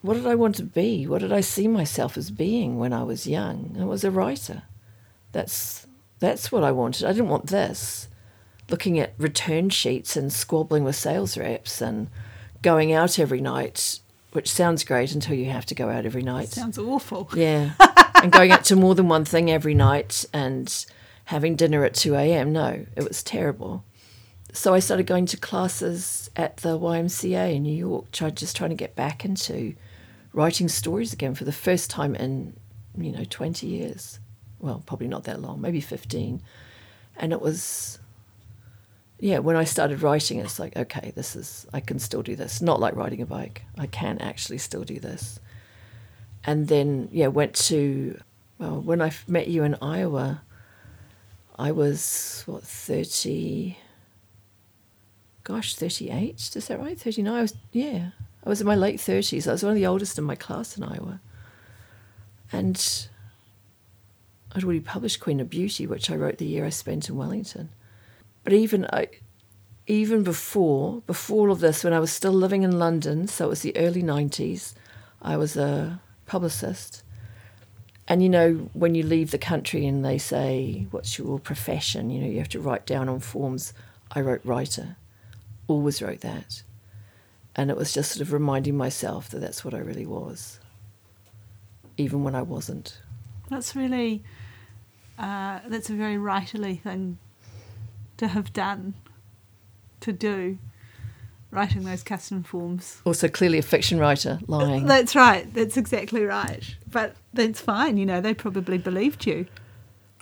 what 0.02 0.14
did 0.14 0.26
I 0.26 0.34
want 0.34 0.56
to 0.56 0.62
be? 0.62 1.06
What 1.06 1.20
did 1.20 1.32
I 1.32 1.40
see 1.40 1.68
myself 1.68 2.16
as 2.16 2.30
being 2.30 2.78
when 2.78 2.92
I 2.92 3.02
was 3.02 3.26
young? 3.26 3.76
I 3.80 3.84
was 3.84 4.04
a 4.04 4.10
writer. 4.10 4.62
That's 5.32 5.86
that's 6.20 6.50
what 6.50 6.64
I 6.64 6.72
wanted. 6.72 7.06
I 7.06 7.12
didn't 7.12 7.28
want 7.28 7.48
this. 7.48 8.08
Looking 8.70 8.98
at 8.98 9.14
return 9.18 9.70
sheets 9.70 10.16
and 10.16 10.32
squabbling 10.32 10.84
with 10.84 10.96
sales 10.96 11.38
reps 11.38 11.80
and 11.80 12.08
going 12.60 12.92
out 12.92 13.18
every 13.18 13.40
night, 13.40 14.00
which 14.32 14.50
sounds 14.50 14.84
great 14.84 15.14
until 15.14 15.34
you 15.34 15.46
have 15.46 15.66
to 15.66 15.74
go 15.74 15.88
out 15.88 16.04
every 16.04 16.22
night. 16.22 16.48
Sounds 16.48 16.78
awful. 16.78 17.30
Yeah. 17.34 17.72
and 18.22 18.32
going 18.32 18.50
out 18.50 18.64
to 18.64 18.76
more 18.76 18.94
than 18.94 19.08
one 19.08 19.24
thing 19.24 19.50
every 19.50 19.74
night 19.74 20.24
and 20.32 20.86
having 21.26 21.56
dinner 21.56 21.84
at 21.84 21.94
2 21.94 22.14
a.m. 22.14 22.52
No, 22.52 22.84
it 22.96 23.06
was 23.06 23.22
terrible. 23.22 23.84
So 24.52 24.74
I 24.74 24.78
started 24.78 25.06
going 25.06 25.26
to 25.26 25.36
classes 25.36 26.30
at 26.36 26.58
the 26.58 26.78
YMCA 26.78 27.54
in 27.54 27.62
New 27.62 27.74
York, 27.74 28.10
just 28.12 28.56
trying 28.56 28.70
to 28.70 28.76
get 28.76 28.96
back 28.96 29.24
into 29.24 29.74
writing 30.32 30.68
stories 30.68 31.12
again 31.12 31.34
for 31.34 31.44
the 31.44 31.52
first 31.52 31.90
time 31.90 32.14
in, 32.14 32.56
you 32.96 33.12
know, 33.12 33.24
20 33.28 33.66
years. 33.66 34.20
Well, 34.58 34.82
probably 34.86 35.08
not 35.08 35.24
that 35.24 35.40
long, 35.40 35.60
maybe 35.60 35.80
15. 35.80 36.42
And 37.16 37.32
it 37.32 37.40
was, 37.40 37.98
yeah, 39.20 39.38
when 39.38 39.56
I 39.56 39.64
started 39.64 40.02
writing, 40.02 40.38
it's 40.38 40.58
like, 40.58 40.76
okay, 40.76 41.12
this 41.14 41.36
is, 41.36 41.66
I 41.72 41.80
can 41.80 41.98
still 41.98 42.22
do 42.22 42.34
this. 42.34 42.62
Not 42.62 42.80
like 42.80 42.96
riding 42.96 43.20
a 43.20 43.26
bike. 43.26 43.64
I 43.76 43.86
can 43.86 44.18
actually 44.18 44.58
still 44.58 44.82
do 44.82 44.98
this 44.98 45.38
and 46.44 46.68
then 46.68 47.08
yeah 47.12 47.26
went 47.26 47.54
to 47.54 48.18
well 48.58 48.80
when 48.80 49.02
I 49.02 49.12
met 49.26 49.48
you 49.48 49.64
in 49.64 49.76
Iowa 49.82 50.42
I 51.58 51.72
was 51.72 52.42
what 52.46 52.62
30 52.62 53.76
gosh 55.48 55.74
38 55.74 56.52
is 56.54 56.68
that 56.68 56.78
right 56.78 56.98
39 56.98 57.34
I 57.34 57.42
was 57.42 57.54
yeah 57.72 58.10
I 58.44 58.48
was 58.48 58.60
in 58.60 58.66
my 58.66 58.76
late 58.76 59.00
30s 59.00 59.48
I 59.48 59.52
was 59.52 59.62
one 59.62 59.72
of 59.72 59.76
the 59.76 59.86
oldest 59.86 60.18
in 60.18 60.24
my 60.24 60.36
class 60.36 60.76
in 60.76 60.84
Iowa 60.84 61.20
and 62.52 63.08
I'd 64.52 64.64
already 64.64 64.80
published 64.80 65.20
Queen 65.20 65.40
of 65.40 65.50
Beauty 65.50 65.86
which 65.86 66.10
I 66.10 66.16
wrote 66.16 66.38
the 66.38 66.46
year 66.46 66.64
I 66.64 66.70
spent 66.70 67.08
in 67.08 67.16
Wellington 67.16 67.70
but 68.44 68.52
even 68.52 68.86
I 68.92 69.08
even 69.88 70.22
before 70.22 71.00
before 71.06 71.48
all 71.48 71.52
of 71.52 71.60
this, 71.60 71.82
when 71.82 71.94
I 71.94 71.98
was 71.98 72.12
still 72.12 72.32
living 72.32 72.62
in 72.62 72.78
London, 72.78 73.26
so 73.26 73.46
it 73.46 73.48
was 73.48 73.62
the 73.62 73.76
early 73.76 74.02
'90s, 74.02 74.74
I 75.22 75.36
was 75.36 75.56
a 75.56 76.00
publicist. 76.26 77.02
And 78.06 78.22
you 78.22 78.28
know, 78.28 78.70
when 78.72 78.94
you 78.94 79.02
leave 79.02 79.30
the 79.30 79.38
country 79.38 79.86
and 79.86 80.04
they 80.04 80.18
say, 80.18 80.86
"What's 80.90 81.18
your 81.18 81.38
profession?" 81.38 82.10
You 82.10 82.20
know, 82.20 82.28
you 82.28 82.38
have 82.38 82.48
to 82.50 82.60
write 82.60 82.86
down 82.86 83.08
on 83.08 83.20
forms. 83.20 83.72
I 84.10 84.20
wrote 84.20 84.40
writer, 84.44 84.96
always 85.68 86.02
wrote 86.02 86.20
that, 86.22 86.62
and 87.54 87.70
it 87.70 87.76
was 87.76 87.92
just 87.92 88.12
sort 88.12 88.22
of 88.22 88.32
reminding 88.32 88.76
myself 88.76 89.28
that 89.30 89.38
that's 89.38 89.64
what 89.64 89.74
I 89.74 89.78
really 89.78 90.06
was, 90.06 90.58
even 91.96 92.24
when 92.24 92.34
I 92.34 92.42
wasn't. 92.42 92.98
That's 93.48 93.76
really, 93.76 94.24
uh, 95.18 95.60
that's 95.68 95.88
a 95.88 95.94
very 95.94 96.16
writerly 96.16 96.80
thing 96.82 97.18
to 98.16 98.28
have 98.28 98.52
done, 98.52 98.94
to 100.00 100.12
do, 100.12 100.58
writing 101.50 101.84
those 101.84 102.02
custom 102.02 102.42
forms. 102.42 103.00
Also, 103.04 103.28
clearly 103.28 103.58
a 103.58 103.62
fiction 103.62 103.98
writer, 103.98 104.38
lying. 104.46 104.86
That's 104.86 105.16
right. 105.16 105.52
That's 105.54 105.76
exactly 105.76 106.24
right. 106.24 106.76
But 106.90 107.16
that's 107.32 107.60
fine. 107.60 107.96
You 107.96 108.06
know, 108.06 108.20
they 108.20 108.34
probably 108.34 108.78
believed 108.78 109.26
you. 109.26 109.46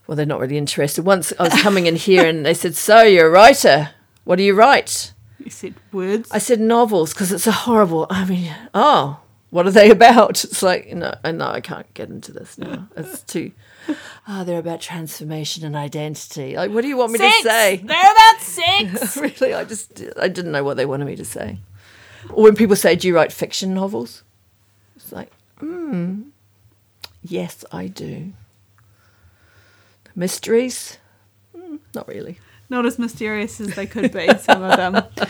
Well, 0.06 0.14
they're 0.14 0.26
not 0.26 0.40
really 0.40 0.58
interested. 0.58 1.04
Once 1.04 1.32
I 1.38 1.44
was 1.44 1.62
coming 1.62 1.86
in 1.86 1.96
here 1.96 2.24
and 2.24 2.46
they 2.46 2.54
said, 2.54 2.76
So, 2.76 3.02
you're 3.02 3.26
a 3.26 3.30
writer. 3.30 3.90
What 4.24 4.36
do 4.36 4.44
you 4.44 4.54
write? 4.54 5.12
You 5.46 5.50
said 5.52 5.74
words. 5.92 6.28
I 6.32 6.38
said 6.38 6.58
novels 6.58 7.14
because 7.14 7.30
it's 7.30 7.46
a 7.46 7.52
horrible. 7.52 8.08
I 8.10 8.24
mean, 8.24 8.52
oh, 8.74 9.20
what 9.50 9.64
are 9.64 9.70
they 9.70 9.90
about? 9.98 10.42
It's 10.42 10.60
like, 10.60 10.92
no, 10.92 11.14
no, 11.24 11.46
I 11.46 11.60
can't 11.60 11.92
get 11.94 12.08
into 12.08 12.32
this 12.32 12.58
now. 12.58 12.88
It's 12.96 13.22
too. 13.22 13.52
Ah, 14.26 14.42
they're 14.42 14.58
about 14.58 14.80
transformation 14.80 15.64
and 15.64 15.76
identity. 15.76 16.56
Like, 16.56 16.72
what 16.72 16.82
do 16.82 16.88
you 16.88 16.96
want 16.96 17.12
me 17.12 17.20
to 17.20 17.30
say? 17.44 17.76
They're 17.76 18.12
about 18.12 18.40
sex. 18.40 19.16
really, 19.40 19.54
I 19.54 19.62
just, 19.62 20.02
I 20.20 20.26
didn't 20.26 20.50
know 20.50 20.64
what 20.64 20.76
they 20.76 20.84
wanted 20.84 21.04
me 21.04 21.14
to 21.14 21.24
say. 21.24 21.60
Or 22.30 22.42
when 22.42 22.56
people 22.56 22.74
say, 22.74 22.96
"Do 22.96 23.06
you 23.06 23.14
write 23.14 23.32
fiction 23.32 23.72
novels?" 23.72 24.24
It's 24.96 25.12
like, 25.12 25.30
hmm, 25.60 26.22
yes, 27.22 27.64
I 27.70 27.86
do. 27.86 28.32
Mysteries? 30.16 30.98
Mm, 31.56 31.78
not 31.94 32.08
really. 32.08 32.40
Not 32.68 32.86
as 32.86 32.98
mysterious 32.98 33.60
as 33.60 33.74
they 33.74 33.86
could 33.86 34.12
be, 34.12 34.28
some 34.38 34.62
of 34.62 34.76
them. 34.76 35.02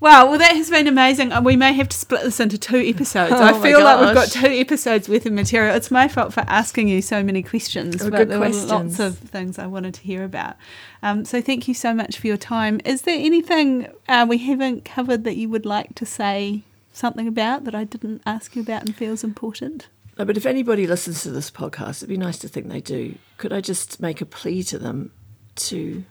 Wow, 0.00 0.30
well, 0.30 0.38
that 0.38 0.56
has 0.56 0.70
been 0.70 0.88
amazing. 0.88 1.30
And 1.30 1.44
we 1.44 1.56
may 1.56 1.74
have 1.74 1.90
to 1.90 1.96
split 1.96 2.22
this 2.22 2.40
into 2.40 2.56
two 2.56 2.78
episodes. 2.78 3.32
Oh 3.36 3.42
I 3.42 3.52
feel 3.60 3.84
like 3.84 4.00
we've 4.00 4.14
got 4.14 4.28
two 4.28 4.46
episodes 4.46 5.10
worth 5.10 5.26
of 5.26 5.34
material. 5.34 5.76
It's 5.76 5.90
my 5.90 6.08
fault 6.08 6.32
for 6.32 6.40
asking 6.46 6.88
you 6.88 7.02
so 7.02 7.22
many 7.22 7.42
questions, 7.42 8.02
Oh, 8.02 8.10
but 8.10 8.28
there 8.28 8.40
were 8.40 8.48
lots 8.48 8.98
of 8.98 9.18
things 9.18 9.58
I 9.58 9.66
wanted 9.66 9.92
to 9.94 10.00
hear 10.00 10.24
about. 10.24 10.56
Um, 11.02 11.26
so 11.26 11.42
thank 11.42 11.68
you 11.68 11.74
so 11.74 11.92
much 11.92 12.18
for 12.18 12.26
your 12.26 12.38
time. 12.38 12.80
Is 12.86 13.02
there 13.02 13.18
anything 13.18 13.88
uh, 14.08 14.24
we 14.26 14.38
haven't 14.38 14.86
covered 14.86 15.24
that 15.24 15.36
you 15.36 15.50
would 15.50 15.66
like 15.66 15.94
to 15.96 16.06
say 16.06 16.62
something 16.94 17.28
about 17.28 17.64
that 17.64 17.74
I 17.74 17.84
didn't 17.84 18.22
ask 18.24 18.56
you 18.56 18.62
about 18.62 18.86
and 18.86 18.96
feels 18.96 19.22
important? 19.22 19.88
No, 20.18 20.24
but 20.24 20.38
if 20.38 20.46
anybody 20.46 20.86
listens 20.86 21.22
to 21.22 21.30
this 21.30 21.50
podcast, 21.50 21.98
it'd 21.98 22.08
be 22.08 22.16
nice 22.16 22.38
to 22.38 22.48
think 22.48 22.68
they 22.68 22.80
do. 22.80 23.16
Could 23.36 23.52
I 23.52 23.60
just 23.60 24.00
make 24.00 24.22
a 24.22 24.26
plea 24.26 24.62
to 24.64 24.78
them 24.78 25.12
to 25.56 26.04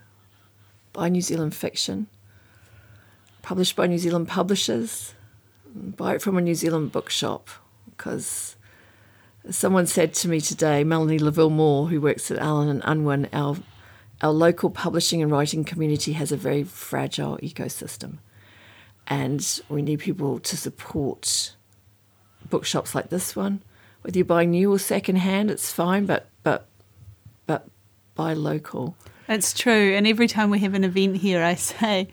buy 0.92 1.08
New 1.08 1.20
Zealand 1.20 1.54
fiction, 1.54 2.06
published 3.42 3.76
by 3.76 3.86
New 3.86 3.98
Zealand 3.98 4.28
publishers, 4.28 5.14
buy 5.74 6.14
it 6.14 6.22
from 6.22 6.36
a 6.36 6.40
New 6.40 6.54
Zealand 6.54 6.92
bookshop? 6.92 7.48
Because 7.88 8.56
someone 9.48 9.86
said 9.86 10.14
to 10.14 10.28
me 10.28 10.40
today, 10.40 10.84
Melanie 10.84 11.18
Laville 11.18 11.50
Moore, 11.50 11.88
who 11.88 12.00
works 12.00 12.30
at 12.30 12.38
Allen 12.38 12.68
and 12.68 12.82
Unwin, 12.84 13.28
our 13.32 13.56
our 14.22 14.32
local 14.32 14.68
publishing 14.68 15.22
and 15.22 15.32
writing 15.32 15.64
community 15.64 16.12
has 16.12 16.30
a 16.30 16.36
very 16.36 16.62
fragile 16.62 17.38
ecosystem, 17.38 18.18
and 19.06 19.62
we 19.70 19.80
need 19.80 20.00
people 20.00 20.38
to 20.40 20.56
support 20.56 21.54
bookshops 22.50 22.94
like 22.94 23.08
this 23.08 23.34
one. 23.34 23.62
Whether 24.02 24.18
you 24.18 24.24
buy 24.24 24.44
new 24.44 24.72
or 24.72 24.78
second 24.78 25.16
hand, 25.16 25.50
it's 25.50 25.72
fine, 25.72 26.04
but 26.06 26.28
but 26.42 26.66
but 27.46 27.68
buy 28.14 28.34
local. 28.34 28.96
It's 29.30 29.52
true. 29.52 29.94
And 29.94 30.08
every 30.08 30.26
time 30.26 30.50
we 30.50 30.58
have 30.58 30.74
an 30.74 30.82
event 30.82 31.18
here, 31.18 31.40
I 31.40 31.54
say, 31.54 32.08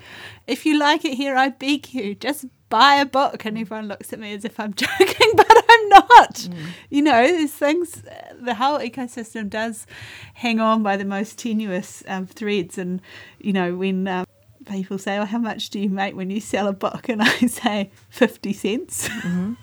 if 0.46 0.68
you 0.68 0.78
like 0.78 1.04
it 1.04 1.16
here, 1.16 1.36
I 1.36 1.50
beg 1.50 1.92
you, 1.92 2.14
just 2.14 2.46
buy 2.70 2.98
a 2.98 3.08
book. 3.08 3.44
And 3.44 3.58
everyone 3.58 3.88
looks 3.88 4.14
at 4.14 4.20
me 4.20 4.34
as 4.34 4.46
if 4.46 4.60
I'm 4.60 4.74
joking, 4.76 5.32
but 5.36 5.66
I'm 5.70 5.90
not. 5.90 6.48
You 6.92 7.02
know, 7.02 7.28
these 7.28 7.54
things, 7.54 8.04
the 8.40 8.54
whole 8.54 8.78
ecosystem 8.78 9.50
does 9.50 9.88
hang 10.36 10.60
on 10.60 10.84
by 10.84 10.96
the 10.96 11.06
most 11.06 11.40
tenuous 11.40 12.04
um, 12.08 12.28
threads. 12.28 12.78
And, 12.78 13.02
you 13.40 13.52
know, 13.52 13.76
when. 13.76 14.08
Um, 14.08 14.26
People 14.70 14.98
say, 14.98 15.18
"Oh, 15.18 15.24
how 15.24 15.38
much 15.38 15.70
do 15.70 15.80
you 15.80 15.88
make 15.88 16.14
when 16.14 16.30
you 16.30 16.42
sell 16.42 16.68
a 16.68 16.74
book?" 16.74 17.08
And 17.08 17.22
I 17.24 17.38
say, 17.48 17.90
50 18.10 18.52
cents. 18.52 19.10
and 19.24 19.58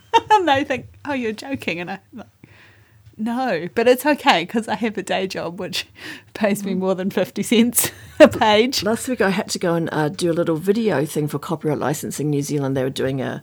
they 0.49 0.65
think, 0.65 0.87
"Oh, 1.05 1.13
you're 1.13 1.33
joking." 1.33 1.79
And 1.81 1.91
I, 1.91 1.99
no, 3.17 3.69
but 3.75 3.89
it's 3.89 4.05
okay 4.05 4.45
because 4.45 4.69
I 4.69 4.77
have 4.77 4.99
a 4.99 5.03
day 5.03 5.27
job 5.27 5.59
which 5.59 5.87
pays 6.35 6.65
me 6.65 6.75
more 6.75 6.95
than 6.95 7.11
50 7.11 7.43
cents 7.43 7.91
a 8.21 8.29
page. 8.29 8.83
Last 8.83 9.09
week 9.09 9.21
I 9.21 9.31
had 9.31 9.49
to 9.51 9.59
go 9.59 9.75
and 9.75 9.89
uh, 9.93 10.09
do 10.09 10.31
a 10.31 10.35
little 10.35 10.57
video 10.57 11.05
thing 11.05 11.29
for 11.29 11.39
Copyright 11.39 11.79
Licensing 11.79 12.31
New 12.31 12.43
Zealand. 12.43 12.77
They 12.77 12.85
were 12.85 12.91
doing 12.91 13.21
a 13.21 13.43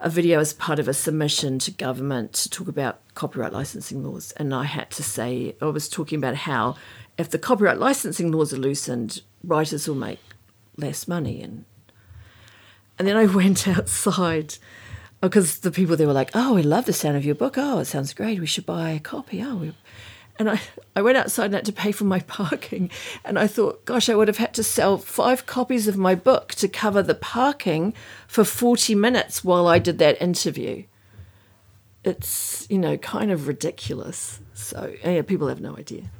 a 0.00 0.08
video 0.08 0.38
as 0.38 0.52
part 0.52 0.78
of 0.78 0.86
a 0.86 0.94
submission 0.94 1.58
to 1.58 1.72
government 1.72 2.32
to 2.32 2.48
talk 2.48 2.68
about 2.68 3.00
copyright 3.14 3.52
licensing 3.52 4.04
laws, 4.04 4.32
and 4.36 4.54
I 4.54 4.64
had 4.64 4.90
to 4.92 5.02
say 5.02 5.56
I 5.60 5.66
was 5.66 5.88
talking 5.88 6.18
about 6.18 6.36
how 6.36 6.76
if 7.16 7.28
the 7.28 7.38
copyright 7.38 7.78
licensing 7.78 8.30
laws 8.30 8.52
are 8.52 8.58
loosened, 8.58 9.22
writers 9.42 9.88
will 9.88 9.96
make 9.96 10.20
less 10.76 11.08
money 11.08 11.42
and 11.42 11.64
and 12.98 13.08
then 13.08 13.16
I 13.16 13.26
went 13.40 13.66
outside 13.66 14.56
Oh, 15.22 15.28
because 15.28 15.60
the 15.60 15.72
people 15.72 15.96
there 15.96 16.06
were 16.06 16.12
like, 16.12 16.30
"Oh, 16.34 16.54
we 16.54 16.62
love 16.62 16.84
the 16.84 16.92
sound 16.92 17.16
of 17.16 17.24
your 17.24 17.34
book. 17.34 17.54
Oh, 17.56 17.80
it 17.80 17.86
sounds 17.86 18.14
great. 18.14 18.40
We 18.40 18.46
should 18.46 18.66
buy 18.66 18.90
a 18.90 19.00
copy." 19.00 19.42
Oh, 19.42 19.56
we... 19.56 19.74
and 20.38 20.48
I 20.48 20.60
I 20.94 21.02
went 21.02 21.18
outside 21.18 21.46
and 21.46 21.54
had 21.54 21.64
to 21.64 21.72
pay 21.72 21.90
for 21.90 22.04
my 22.04 22.20
parking, 22.40 22.90
and 23.24 23.38
I 23.38 23.48
thought, 23.48 23.84
"Gosh, 23.84 24.08
I 24.08 24.14
would 24.14 24.28
have 24.28 24.38
had 24.38 24.54
to 24.54 24.62
sell 24.62 24.96
five 24.98 25.46
copies 25.46 25.88
of 25.88 25.96
my 25.96 26.14
book 26.14 26.54
to 26.56 26.68
cover 26.68 27.02
the 27.02 27.16
parking 27.16 27.94
for 28.28 28.44
forty 28.44 28.94
minutes 28.94 29.42
while 29.42 29.66
I 29.66 29.78
did 29.78 29.98
that 29.98 30.22
interview." 30.22 30.84
It's 32.04 32.66
you 32.70 32.78
know 32.78 32.96
kind 32.96 33.32
of 33.32 33.48
ridiculous. 33.48 34.40
So 34.54 34.94
yeah, 35.04 35.22
people 35.22 35.48
have 35.48 35.60
no 35.60 35.76
idea. 35.76 36.10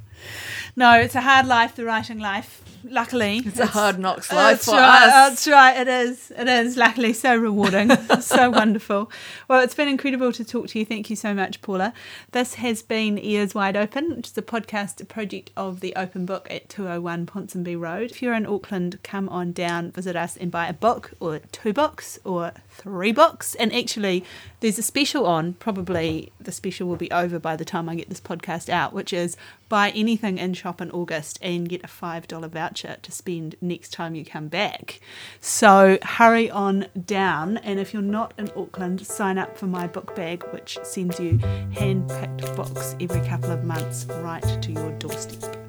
No, 0.79 0.93
it's 0.93 1.13
a 1.13 1.19
hard 1.19 1.45
life, 1.45 1.75
the 1.75 1.83
writing 1.83 2.19
life. 2.19 2.63
Luckily, 2.85 3.39
It's 3.45 3.59
a 3.59 3.65
hard 3.65 3.99
knocks 3.99 4.31
uh, 4.31 4.37
life 4.37 4.51
That's 4.59 4.65
for 4.65 4.71
right. 4.77 5.07
us. 5.07 5.11
That's 5.11 5.47
right. 5.49 5.77
It 5.81 5.87
is. 5.89 6.31
It 6.31 6.47
is. 6.47 6.77
Luckily, 6.77 7.11
so 7.11 7.35
rewarding, 7.35 7.93
so 8.21 8.49
wonderful. 8.49 9.11
Well, 9.49 9.59
it's 9.61 9.75
been 9.75 9.89
incredible 9.89 10.31
to 10.31 10.45
talk 10.45 10.69
to 10.69 10.79
you. 10.79 10.85
Thank 10.85 11.09
you 11.09 11.17
so 11.17 11.33
much, 11.33 11.61
Paula. 11.61 11.91
This 12.31 12.53
has 12.53 12.81
been 12.81 13.17
Ears 13.17 13.53
Wide 13.53 13.75
Open, 13.75 14.15
which 14.15 14.27
is 14.27 14.37
a 14.37 14.41
podcast, 14.41 15.05
project 15.09 15.51
of 15.57 15.81
the 15.81 15.93
Open 15.97 16.25
Book 16.25 16.47
at 16.49 16.69
201 16.69 17.25
Ponsonby 17.25 17.77
Road. 17.77 18.11
If 18.11 18.21
you're 18.21 18.33
in 18.33 18.45
Auckland, 18.45 18.99
come 19.03 19.27
on 19.27 19.51
down, 19.51 19.91
visit 19.91 20.15
us, 20.15 20.37
and 20.37 20.49
buy 20.49 20.69
a 20.69 20.73
book, 20.73 21.11
or 21.19 21.39
two 21.51 21.73
books, 21.73 22.17
or 22.23 22.53
three 22.69 23.11
books. 23.11 23.55
And 23.55 23.73
actually, 23.75 24.23
there's 24.61 24.79
a 24.79 24.83
special 24.83 25.25
on. 25.25 25.55
Probably 25.55 26.31
the 26.39 26.53
special 26.53 26.87
will 26.87 26.95
be 26.95 27.11
over 27.11 27.39
by 27.39 27.57
the 27.57 27.65
time 27.65 27.89
I 27.89 27.95
get 27.95 28.07
this 28.07 28.21
podcast 28.21 28.69
out, 28.69 28.93
which 28.93 29.11
is 29.11 29.35
buy 29.67 29.89
anything 29.91 30.37
in 30.37 30.53
shop 30.53 30.68
in 30.79 30.91
August 30.91 31.39
and 31.41 31.67
get 31.67 31.83
a 31.83 31.87
$5 31.87 32.49
voucher 32.49 32.97
to 33.01 33.11
spend 33.11 33.55
next 33.61 33.91
time 33.91 34.15
you 34.15 34.23
come 34.23 34.47
back. 34.47 34.99
So 35.41 35.97
hurry 36.03 36.49
on 36.49 36.87
down. 37.05 37.57
And 37.57 37.79
if 37.79 37.93
you're 37.93 38.01
not 38.01 38.33
in 38.37 38.51
Auckland, 38.55 39.05
sign 39.05 39.37
up 39.37 39.57
for 39.57 39.67
my 39.67 39.87
book 39.87 40.15
bag, 40.15 40.43
which 40.51 40.77
sends 40.83 41.19
you 41.19 41.37
hand 41.37 42.09
picked 42.09 42.55
books 42.55 42.95
every 42.99 43.25
couple 43.27 43.51
of 43.51 43.63
months 43.63 44.05
right 44.21 44.61
to 44.61 44.71
your 44.71 44.91
doorstep. 44.99 45.68